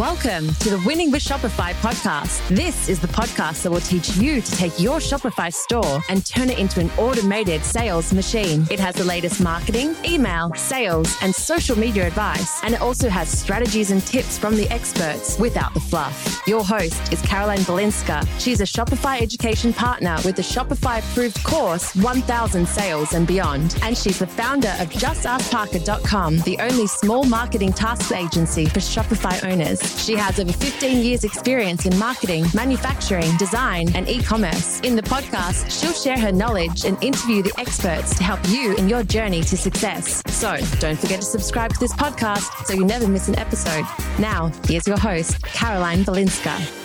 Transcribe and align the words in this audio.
Welcome 0.00 0.54
to 0.54 0.70
the 0.70 0.82
Winning 0.86 1.10
with 1.10 1.22
Shopify 1.22 1.74
podcast. 1.74 2.48
This 2.48 2.88
is 2.88 3.00
the 3.00 3.06
podcast 3.08 3.64
that 3.64 3.70
will 3.70 3.82
teach 3.82 4.16
you 4.16 4.40
to 4.40 4.52
take 4.52 4.80
your 4.80 4.96
Shopify 4.98 5.52
store 5.52 6.00
and 6.08 6.24
turn 6.24 6.48
it 6.48 6.58
into 6.58 6.80
an 6.80 6.90
automated 6.96 7.62
sales 7.62 8.10
machine. 8.14 8.66
It 8.70 8.80
has 8.80 8.94
the 8.94 9.04
latest 9.04 9.42
marketing, 9.42 9.94
email, 10.02 10.54
sales, 10.54 11.14
and 11.20 11.34
social 11.34 11.78
media 11.78 12.06
advice, 12.06 12.64
and 12.64 12.72
it 12.72 12.80
also 12.80 13.10
has 13.10 13.28
strategies 13.28 13.90
and 13.90 14.00
tips 14.00 14.38
from 14.38 14.56
the 14.56 14.66
experts 14.70 15.38
without 15.38 15.74
the 15.74 15.80
fluff. 15.80 16.42
Your 16.46 16.64
host 16.64 17.12
is 17.12 17.20
Caroline 17.20 17.58
Balinska. 17.58 18.26
She's 18.38 18.62
a 18.62 18.64
Shopify 18.64 19.20
education 19.20 19.74
partner 19.74 20.16
with 20.24 20.36
the 20.36 20.40
Shopify 20.40 21.00
approved 21.00 21.44
course 21.44 21.94
1000 21.96 22.66
Sales 22.66 23.12
and 23.12 23.26
Beyond, 23.26 23.78
and 23.82 23.98
she's 23.98 24.20
the 24.20 24.26
founder 24.26 24.74
of 24.78 24.88
JustAskParker.com, 24.88 26.38
the 26.38 26.56
only 26.58 26.86
small 26.86 27.24
marketing 27.24 27.74
task 27.74 28.12
agency 28.12 28.64
for 28.64 28.80
Shopify 28.80 29.44
owners. 29.44 29.89
She 29.96 30.16
has 30.16 30.38
over 30.38 30.52
15 30.52 31.04
years' 31.04 31.24
experience 31.24 31.86
in 31.86 31.98
marketing, 31.98 32.44
manufacturing, 32.54 33.36
design, 33.36 33.88
and 33.94 34.08
e 34.08 34.22
commerce. 34.22 34.80
In 34.80 34.96
the 34.96 35.02
podcast, 35.02 35.70
she'll 35.70 35.92
share 35.92 36.18
her 36.18 36.32
knowledge 36.32 36.84
and 36.84 37.02
interview 37.02 37.42
the 37.42 37.52
experts 37.58 38.16
to 38.16 38.24
help 38.24 38.40
you 38.48 38.74
in 38.76 38.88
your 38.88 39.02
journey 39.02 39.42
to 39.42 39.56
success. 39.56 40.22
So 40.28 40.56
don't 40.78 40.98
forget 40.98 41.20
to 41.20 41.26
subscribe 41.26 41.72
to 41.74 41.80
this 41.80 41.92
podcast 41.92 42.66
so 42.66 42.74
you 42.74 42.84
never 42.84 43.06
miss 43.08 43.28
an 43.28 43.38
episode. 43.38 43.84
Now, 44.18 44.52
here's 44.66 44.86
your 44.86 44.98
host, 44.98 45.42
Caroline 45.42 46.04
Balinska. 46.04 46.80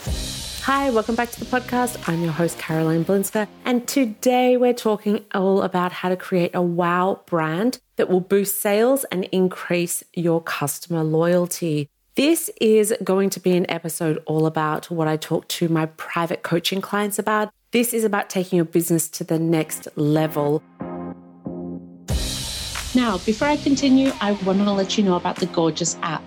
Hi, 0.65 0.89
welcome 0.89 1.13
back 1.13 1.29
to 1.29 1.39
the 1.39 1.45
podcast. 1.45 2.09
I'm 2.09 2.23
your 2.23 2.31
host, 2.31 2.57
Caroline 2.57 3.05
Balinska, 3.05 3.47
and 3.65 3.87
today 3.87 4.57
we're 4.57 4.73
talking 4.73 5.23
all 5.31 5.61
about 5.61 5.91
how 5.91 6.09
to 6.09 6.17
create 6.17 6.55
a 6.55 6.61
wow 6.61 7.21
brand 7.27 7.77
that 7.97 8.09
will 8.09 8.19
boost 8.19 8.59
sales 8.61 9.03
and 9.11 9.25
increase 9.25 10.03
your 10.15 10.41
customer 10.41 11.03
loyalty. 11.03 11.87
This 12.15 12.49
is 12.61 12.95
going 13.03 13.29
to 13.31 13.41
be 13.41 13.57
an 13.57 13.69
episode 13.69 14.23
all 14.25 14.45
about 14.45 14.89
what 14.89 15.05
I 15.05 15.17
talk 15.17 15.49
to 15.49 15.67
my 15.67 15.87
private 15.87 16.43
coaching 16.43 16.79
clients 16.79 17.19
about. 17.19 17.51
This 17.71 17.93
is 17.93 18.05
about 18.05 18.29
taking 18.29 18.55
your 18.55 18.63
business 18.63 19.09
to 19.09 19.25
the 19.25 19.37
next 19.37 19.89
level. 19.97 20.63
Now, 22.95 23.17
before 23.25 23.49
I 23.49 23.57
continue, 23.57 24.13
I 24.21 24.31
want 24.45 24.59
to 24.59 24.71
let 24.71 24.97
you 24.97 25.03
know 25.03 25.17
about 25.17 25.35
the 25.35 25.47
Gorgias 25.47 25.97
app. 26.03 26.23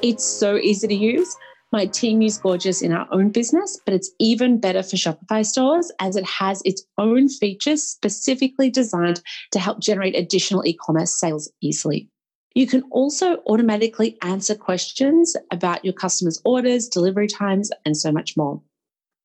It's 0.00 0.24
so 0.24 0.56
easy 0.56 0.88
to 0.88 0.94
use. 0.94 1.36
My 1.70 1.84
team 1.84 2.22
use 2.22 2.38
Gorgias 2.38 2.80
in 2.80 2.92
our 2.92 3.06
own 3.12 3.28
business, 3.28 3.78
but 3.84 3.92
it's 3.92 4.10
even 4.18 4.58
better 4.58 4.82
for 4.82 4.96
Shopify 4.96 5.44
stores 5.44 5.92
as 6.00 6.16
it 6.16 6.24
has 6.24 6.62
its 6.64 6.82
own 6.96 7.28
features 7.28 7.82
specifically 7.82 8.70
designed 8.70 9.20
to 9.52 9.58
help 9.58 9.80
generate 9.80 10.16
additional 10.16 10.64
e 10.64 10.72
commerce 10.72 11.20
sales 11.20 11.52
easily. 11.60 12.08
You 12.56 12.66
can 12.66 12.84
also 12.90 13.42
automatically 13.46 14.16
answer 14.22 14.54
questions 14.54 15.36
about 15.50 15.84
your 15.84 15.92
customers' 15.92 16.40
orders, 16.42 16.88
delivery 16.88 17.26
times, 17.26 17.70
and 17.84 17.94
so 17.94 18.10
much 18.10 18.34
more. 18.34 18.62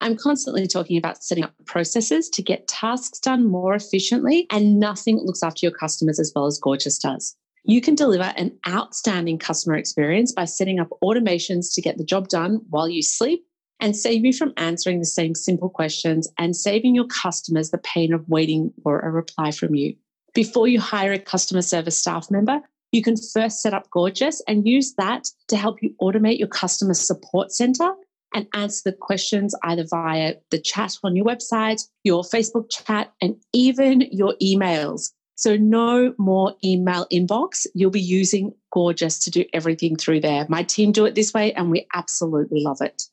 I'm 0.01 0.17
constantly 0.17 0.67
talking 0.67 0.97
about 0.97 1.23
setting 1.23 1.45
up 1.45 1.53
processes 1.65 2.27
to 2.27 2.41
get 2.41 2.67
tasks 2.67 3.19
done 3.19 3.47
more 3.47 3.73
efficiently, 3.73 4.47
and 4.49 4.81
nothing 4.81 5.17
looks 5.23 5.43
after 5.43 5.65
your 5.65 5.71
customers 5.71 6.19
as 6.19 6.33
well 6.35 6.45
as 6.45 6.59
Gorgias 6.59 6.99
does. 6.99 7.37
You 7.63 7.79
can 7.79 7.95
deliver 7.95 8.33
an 8.35 8.51
outstanding 8.67 9.37
customer 9.37 9.77
experience 9.77 10.33
by 10.33 10.43
setting 10.43 10.81
up 10.81 10.89
automations 11.01 11.73
to 11.75 11.81
get 11.81 11.97
the 11.97 12.03
job 12.03 12.27
done 12.27 12.59
while 12.69 12.89
you 12.89 13.01
sleep 13.01 13.45
and 13.79 13.95
save 13.95 14.25
you 14.25 14.33
from 14.33 14.51
answering 14.57 14.99
the 14.99 15.05
same 15.05 15.35
simple 15.35 15.69
questions 15.69 16.27
and 16.37 16.53
saving 16.53 16.95
your 16.95 17.07
customers 17.07 17.71
the 17.71 17.77
pain 17.77 18.13
of 18.13 18.27
waiting 18.27 18.73
for 18.83 18.99
a 18.99 19.09
reply 19.09 19.51
from 19.51 19.73
you. 19.73 19.95
Before 20.33 20.67
you 20.67 20.81
hire 20.81 21.13
a 21.13 21.19
customer 21.19 21.61
service 21.61 21.97
staff 21.97 22.29
member, 22.29 22.61
you 22.91 23.01
can 23.01 23.15
first 23.15 23.61
set 23.61 23.73
up 23.73 23.89
Gorgias 23.89 24.41
and 24.47 24.67
use 24.67 24.93
that 24.95 25.27
to 25.47 25.57
help 25.57 25.81
you 25.81 25.95
automate 26.01 26.39
your 26.39 26.47
customer 26.47 26.93
support 26.93 27.51
center 27.51 27.93
and 28.33 28.47
answer 28.53 28.91
the 28.91 28.97
questions 28.97 29.55
either 29.63 29.85
via 29.89 30.35
the 30.51 30.59
chat 30.59 30.97
on 31.03 31.15
your 31.15 31.25
website, 31.25 31.81
your 32.03 32.23
Facebook 32.23 32.69
chat, 32.69 33.11
and 33.21 33.35
even 33.53 34.01
your 34.11 34.35
emails. 34.41 35.11
So, 35.35 35.57
no 35.57 36.13
more 36.17 36.55
email 36.63 37.07
inbox. 37.11 37.65
You'll 37.73 37.89
be 37.89 37.99
using 37.99 38.53
Gorgias 38.71 39.19
to 39.23 39.31
do 39.31 39.43
everything 39.53 39.95
through 39.95 40.21
there. 40.21 40.45
My 40.49 40.63
team 40.63 40.91
do 40.91 41.05
it 41.05 41.15
this 41.15 41.33
way, 41.33 41.51
and 41.53 41.71
we 41.71 41.87
absolutely 41.93 42.61
love 42.61 42.79
it. 42.81 43.03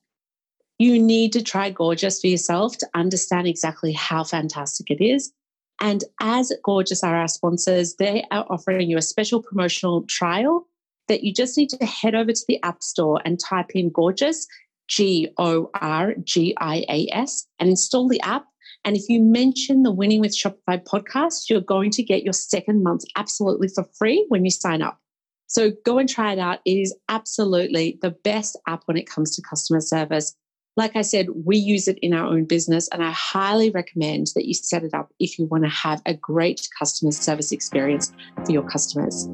You 0.79 1.03
need 1.03 1.33
to 1.33 1.43
try 1.43 1.71
Gorgias 1.71 2.21
for 2.21 2.27
yourself 2.27 2.77
to 2.79 2.89
understand 2.95 3.49
exactly 3.49 3.93
how 3.93 4.25
fantastic 4.25 4.91
it 4.91 5.03
is. 5.03 5.33
And 5.81 6.05
as 6.21 6.53
Gorgias 6.65 7.05
are 7.05 7.17
our 7.17 7.29
sponsors, 7.29 7.97
they 7.97 8.25
are 8.31 8.47
offering 8.51 8.91
you 8.91 8.99
a 8.99 9.03
special 9.03 9.43
promotional 9.43 10.03
trial 10.09 10.67
that 11.09 11.25
you 11.25 11.33
just 11.33 11.57
need 11.57 11.71
to 11.71 11.87
head 11.87 12.15
over 12.15 12.33
to 12.33 12.45
the 12.49 12.63
App 12.63 12.83
Store 12.83 13.21
and 13.25 13.39
type 13.39 13.71
in 13.75 13.91
Gorgias, 13.91 14.47
G 14.89 15.29
O 15.39 15.71
R 15.81 16.15
G 16.25 16.55
I 16.59 16.85
A 16.89 17.09
S, 17.13 17.47
and 17.59 17.69
install 17.69 18.09
the 18.09 18.21
app. 18.23 18.45
And 18.85 18.97
if 18.97 19.09
you 19.09 19.23
mention 19.23 19.83
the 19.83 19.93
Winning 19.93 20.21
with 20.21 20.37
Shopify 20.37 20.83
podcast, 20.83 21.49
you're 21.49 21.61
going 21.61 21.91
to 21.93 22.03
get 22.03 22.23
your 22.23 22.33
second 22.33 22.83
month 22.83 23.03
absolutely 23.17 23.69
for 23.69 23.85
free 23.99 24.25
when 24.29 24.45
you 24.45 24.51
sign 24.51 24.83
up. 24.83 24.99
So 25.47 25.73
go 25.85 25.99
and 25.99 26.09
try 26.09 26.33
it 26.33 26.39
out. 26.39 26.61
It 26.65 26.73
is 26.73 26.95
absolutely 27.09 27.99
the 28.03 28.11
best 28.11 28.59
app 28.67 28.83
when 28.85 28.97
it 28.97 29.09
comes 29.09 29.35
to 29.35 29.43
customer 29.43 29.81
service. 29.81 30.35
Like 30.79 30.95
I 30.95 31.03
said, 31.03 31.27
we 31.45 31.57
use 31.57 31.89
it 31.89 31.99
in 32.03 32.15
our 32.15 32.25
own 32.25 32.45
business, 32.45 32.87
and 32.93 33.03
I 33.03 33.11
highly 33.11 33.71
recommend 33.71 34.29
that 34.37 34.47
you 34.47 34.55
set 34.55 34.85
it 34.85 34.95
up 34.95 35.13
if 35.19 35.37
you 35.37 35.47
want 35.47 35.65
to 35.65 35.69
have 35.71 36.01
a 36.07 36.15
great 36.15 36.69
customer 36.79 37.11
service 37.11 37.51
experience 37.51 38.13
for 38.47 38.53
your 38.53 38.63
customers. 38.63 39.29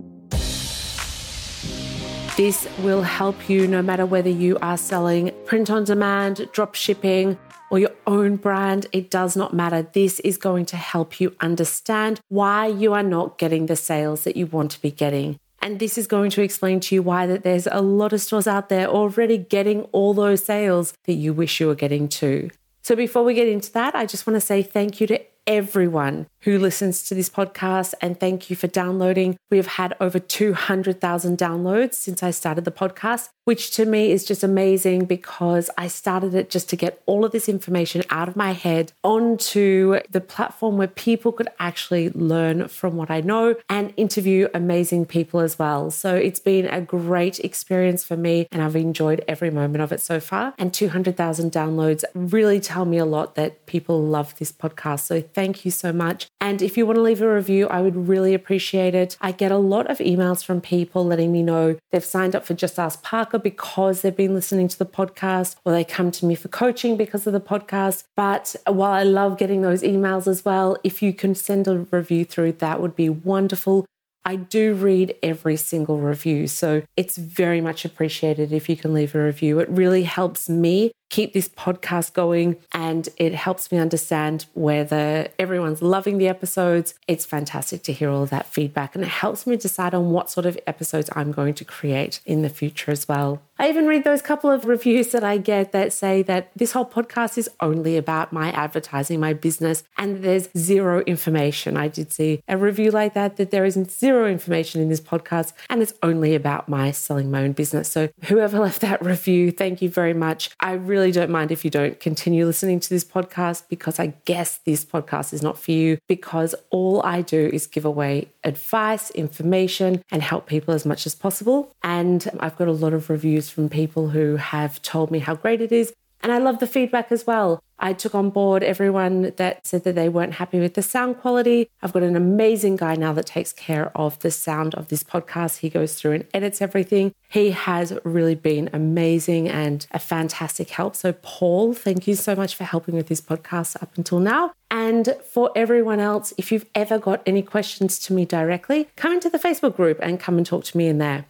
This 2.38 2.66
will 2.78 3.02
help 3.02 3.50
you 3.50 3.68
no 3.68 3.82
matter 3.82 4.06
whether 4.06 4.30
you 4.30 4.56
are 4.62 4.78
selling 4.78 5.32
print 5.44 5.68
on 5.68 5.84
demand, 5.84 6.48
drop 6.52 6.74
shipping, 6.74 7.36
or 7.70 7.78
your 7.78 7.92
own 8.06 8.36
brand. 8.36 8.86
It 8.92 9.10
does 9.10 9.36
not 9.36 9.52
matter. 9.52 9.82
This 9.82 10.20
is 10.20 10.38
going 10.38 10.64
to 10.66 10.78
help 10.78 11.20
you 11.20 11.36
understand 11.40 12.20
why 12.28 12.68
you 12.68 12.94
are 12.94 13.02
not 13.02 13.36
getting 13.36 13.66
the 13.66 13.76
sales 13.76 14.24
that 14.24 14.38
you 14.38 14.46
want 14.46 14.70
to 14.70 14.80
be 14.80 14.90
getting. 14.90 15.38
And 15.64 15.78
this 15.78 15.96
is 15.96 16.06
going 16.06 16.28
to 16.32 16.42
explain 16.42 16.78
to 16.80 16.94
you 16.94 17.02
why 17.02 17.26
that 17.26 17.42
there's 17.42 17.66
a 17.66 17.80
lot 17.80 18.12
of 18.12 18.20
stores 18.20 18.46
out 18.46 18.68
there 18.68 18.86
already 18.86 19.38
getting 19.38 19.84
all 19.92 20.12
those 20.12 20.44
sales 20.44 20.92
that 21.04 21.14
you 21.14 21.32
wish 21.32 21.58
you 21.58 21.68
were 21.68 21.74
getting 21.74 22.06
too. 22.06 22.50
So 22.82 22.94
before 22.94 23.24
we 23.24 23.32
get 23.32 23.48
into 23.48 23.72
that, 23.72 23.94
I 23.94 24.04
just 24.04 24.26
want 24.26 24.36
to 24.36 24.42
say 24.42 24.62
thank 24.62 25.00
you 25.00 25.06
to 25.06 25.22
everyone 25.46 26.26
who 26.42 26.58
listens 26.58 27.02
to 27.04 27.14
this 27.14 27.30
podcast 27.30 27.94
and 28.02 28.20
thank 28.20 28.50
you 28.50 28.56
for 28.56 28.66
downloading. 28.66 29.38
We 29.50 29.56
have 29.56 29.66
had 29.66 29.96
over 30.00 30.18
200,000 30.18 31.38
downloads 31.38 31.94
since 31.94 32.22
I 32.22 32.30
started 32.30 32.66
the 32.66 32.70
podcast, 32.70 33.30
which 33.44 33.70
to 33.72 33.84
me 33.84 34.10
is 34.10 34.24
just 34.24 34.42
amazing 34.42 35.04
because 35.04 35.70
I 35.76 35.88
started 35.88 36.34
it 36.34 36.50
just 36.50 36.68
to 36.70 36.76
get 36.76 37.02
all 37.06 37.24
of 37.24 37.32
this 37.32 37.48
information 37.48 38.02
out 38.10 38.28
of 38.28 38.36
my 38.36 38.52
head 38.52 38.92
onto 39.02 40.00
the 40.10 40.20
platform 40.20 40.78
where 40.78 40.88
people 40.88 41.32
could 41.32 41.48
actually 41.58 42.10
learn 42.10 42.68
from 42.68 42.96
what 42.96 43.10
I 43.10 43.20
know 43.20 43.56
and 43.68 43.92
interview 43.96 44.48
amazing 44.54 45.06
people 45.06 45.40
as 45.40 45.58
well. 45.58 45.90
So 45.90 46.14
it's 46.14 46.40
been 46.40 46.66
a 46.66 46.80
great 46.80 47.40
experience 47.40 48.04
for 48.04 48.16
me 48.16 48.48
and 48.50 48.62
I've 48.62 48.76
enjoyed 48.76 49.24
every 49.28 49.50
moment 49.50 49.82
of 49.82 49.92
it 49.92 50.00
so 50.00 50.20
far. 50.20 50.54
And 50.58 50.72
200,000 50.72 51.52
downloads 51.52 52.04
really 52.14 52.60
tell 52.60 52.84
me 52.84 52.98
a 52.98 53.04
lot 53.04 53.34
that 53.34 53.66
people 53.66 54.02
love 54.02 54.36
this 54.38 54.52
podcast. 54.52 55.00
So 55.00 55.20
thank 55.20 55.64
you 55.64 55.70
so 55.70 55.92
much. 55.92 56.26
And 56.40 56.62
if 56.62 56.76
you 56.76 56.86
want 56.86 56.96
to 56.96 57.02
leave 57.02 57.22
a 57.22 57.32
review, 57.32 57.68
I 57.68 57.80
would 57.80 58.08
really 58.08 58.34
appreciate 58.34 58.94
it. 58.94 59.16
I 59.20 59.32
get 59.32 59.52
a 59.52 59.58
lot 59.58 59.90
of 59.90 59.98
emails 59.98 60.44
from 60.44 60.60
people 60.60 61.04
letting 61.04 61.32
me 61.32 61.42
know 61.42 61.78
they've 61.90 62.04
signed 62.04 62.36
up 62.36 62.44
for 62.44 62.54
Just 62.54 62.78
Ask 62.78 63.02
Parker 63.34 63.42
because 63.42 64.02
they've 64.02 64.16
been 64.16 64.34
listening 64.34 64.68
to 64.68 64.78
the 64.78 64.86
podcast, 64.86 65.56
or 65.64 65.72
they 65.72 65.84
come 65.84 66.10
to 66.12 66.26
me 66.26 66.34
for 66.34 66.48
coaching 66.48 66.96
because 66.96 67.26
of 67.26 67.32
the 67.32 67.40
podcast. 67.40 68.04
But 68.16 68.54
while 68.66 68.92
I 68.92 69.02
love 69.02 69.38
getting 69.38 69.62
those 69.62 69.82
emails 69.82 70.26
as 70.26 70.44
well, 70.44 70.76
if 70.84 71.02
you 71.02 71.12
can 71.12 71.34
send 71.34 71.66
a 71.68 71.78
review 71.90 72.24
through, 72.24 72.52
that 72.52 72.80
would 72.80 72.94
be 72.94 73.08
wonderful. 73.08 73.86
I 74.26 74.36
do 74.36 74.72
read 74.72 75.16
every 75.22 75.56
single 75.56 75.98
review, 75.98 76.46
so 76.46 76.82
it's 76.96 77.18
very 77.18 77.60
much 77.60 77.84
appreciated 77.84 78.52
if 78.52 78.68
you 78.68 78.76
can 78.76 78.94
leave 78.94 79.14
a 79.14 79.22
review. 79.22 79.58
It 79.58 79.68
really 79.68 80.04
helps 80.04 80.48
me 80.48 80.92
keep 81.14 81.32
this 81.32 81.48
podcast 81.48 82.12
going 82.12 82.56
and 82.72 83.08
it 83.18 83.32
helps 83.32 83.70
me 83.70 83.78
understand 83.78 84.46
whether 84.54 85.28
everyone's 85.38 85.80
loving 85.80 86.18
the 86.18 86.26
episodes. 86.26 86.94
It's 87.06 87.24
fantastic 87.24 87.84
to 87.84 87.92
hear 87.92 88.10
all 88.10 88.26
that 88.26 88.46
feedback 88.46 88.96
and 88.96 89.04
it 89.04 89.10
helps 89.10 89.46
me 89.46 89.56
decide 89.56 89.94
on 89.94 90.10
what 90.10 90.28
sort 90.28 90.44
of 90.44 90.58
episodes 90.66 91.08
I'm 91.14 91.30
going 91.30 91.54
to 91.54 91.64
create 91.64 92.20
in 92.26 92.42
the 92.42 92.48
future 92.48 92.90
as 92.90 93.06
well. 93.06 93.40
I 93.56 93.68
even 93.68 93.86
read 93.86 94.02
those 94.02 94.20
couple 94.20 94.50
of 94.50 94.64
reviews 94.64 95.12
that 95.12 95.22
I 95.22 95.38
get 95.38 95.70
that 95.70 95.92
say 95.92 96.22
that 96.22 96.50
this 96.56 96.72
whole 96.72 96.84
podcast 96.84 97.38
is 97.38 97.48
only 97.60 97.96
about 97.96 98.32
my 98.32 98.50
advertising, 98.50 99.20
my 99.20 99.32
business, 99.32 99.84
and 99.96 100.24
there's 100.24 100.48
zero 100.58 101.02
information. 101.02 101.76
I 101.76 101.86
did 101.86 102.12
see 102.12 102.42
a 102.48 102.56
review 102.56 102.90
like 102.90 103.14
that, 103.14 103.36
that 103.36 103.52
there 103.52 103.64
isn't 103.64 103.92
zero 103.92 104.26
information 104.26 104.80
in 104.80 104.88
this 104.88 105.00
podcast 105.00 105.52
and 105.70 105.82
it's 105.82 105.94
only 106.02 106.34
about 106.34 106.68
my 106.68 106.90
selling 106.90 107.30
my 107.30 107.44
own 107.44 107.52
business. 107.52 107.88
So, 107.88 108.08
whoever 108.24 108.58
left 108.66 108.80
that 108.80 109.04
review, 109.04 109.52
thank 109.52 109.80
you 109.80 109.88
very 109.88 110.14
much. 110.14 110.50
I 110.58 110.72
really 110.72 111.03
really 111.04 111.12
don't 111.12 111.30
mind 111.30 111.52
if 111.52 111.66
you 111.66 111.70
don't 111.70 112.00
continue 112.00 112.46
listening 112.46 112.80
to 112.80 112.88
this 112.88 113.04
podcast 113.04 113.64
because 113.68 113.98
I 113.98 114.14
guess 114.24 114.58
this 114.64 114.86
podcast 114.86 115.34
is 115.34 115.42
not 115.42 115.58
for 115.58 115.70
you 115.70 115.98
because 116.08 116.54
all 116.70 117.02
I 117.04 117.20
do 117.20 117.50
is 117.52 117.66
give 117.66 117.84
away 117.84 118.28
advice, 118.42 119.10
information, 119.10 120.02
and 120.10 120.22
help 120.22 120.46
people 120.46 120.72
as 120.72 120.86
much 120.86 121.04
as 121.04 121.14
possible. 121.14 121.74
And 121.82 122.26
I've 122.40 122.56
got 122.56 122.68
a 122.68 122.72
lot 122.72 122.94
of 122.94 123.10
reviews 123.10 123.50
from 123.50 123.68
people 123.68 124.08
who 124.08 124.36
have 124.36 124.80
told 124.80 125.10
me 125.10 125.18
how 125.18 125.34
great 125.34 125.60
it 125.60 125.72
is. 125.72 125.92
And 126.22 126.32
I 126.32 126.38
love 126.38 126.58
the 126.58 126.66
feedback 126.66 127.12
as 127.12 127.26
well. 127.26 127.62
I 127.78 127.92
took 127.92 128.14
on 128.14 128.30
board 128.30 128.62
everyone 128.62 129.32
that 129.36 129.66
said 129.66 129.84
that 129.84 129.94
they 129.94 130.08
weren't 130.08 130.34
happy 130.34 130.60
with 130.60 130.74
the 130.74 130.82
sound 130.82 131.18
quality. 131.18 131.68
I've 131.82 131.92
got 131.92 132.02
an 132.02 132.16
amazing 132.16 132.76
guy 132.76 132.94
now 132.94 133.12
that 133.12 133.26
takes 133.26 133.52
care 133.52 133.90
of 133.96 134.18
the 134.20 134.30
sound 134.30 134.74
of 134.74 134.88
this 134.88 135.02
podcast. 135.02 135.58
He 135.58 135.68
goes 135.68 135.94
through 135.94 136.12
and 136.12 136.26
edits 136.32 136.62
everything. 136.62 137.12
He 137.28 137.50
has 137.50 137.98
really 138.04 138.34
been 138.34 138.70
amazing 138.72 139.48
and 139.48 139.86
a 139.90 139.98
fantastic 139.98 140.70
help. 140.70 140.96
So, 140.96 141.12
Paul, 141.12 141.74
thank 141.74 142.06
you 142.06 142.14
so 142.14 142.34
much 142.34 142.54
for 142.54 142.64
helping 142.64 142.94
with 142.94 143.08
this 143.08 143.20
podcast 143.20 143.82
up 143.82 143.96
until 143.96 144.20
now. 144.20 144.52
And 144.70 145.16
for 145.32 145.50
everyone 145.54 146.00
else, 146.00 146.32
if 146.38 146.50
you've 146.50 146.66
ever 146.74 146.98
got 146.98 147.22
any 147.26 147.42
questions 147.42 147.98
to 148.00 148.12
me 148.12 148.24
directly, 148.24 148.88
come 148.96 149.12
into 149.12 149.30
the 149.30 149.38
Facebook 149.38 149.76
group 149.76 149.98
and 150.02 150.18
come 150.18 150.36
and 150.36 150.46
talk 150.46 150.64
to 150.64 150.76
me 150.76 150.88
in 150.88 150.98
there. 150.98 151.26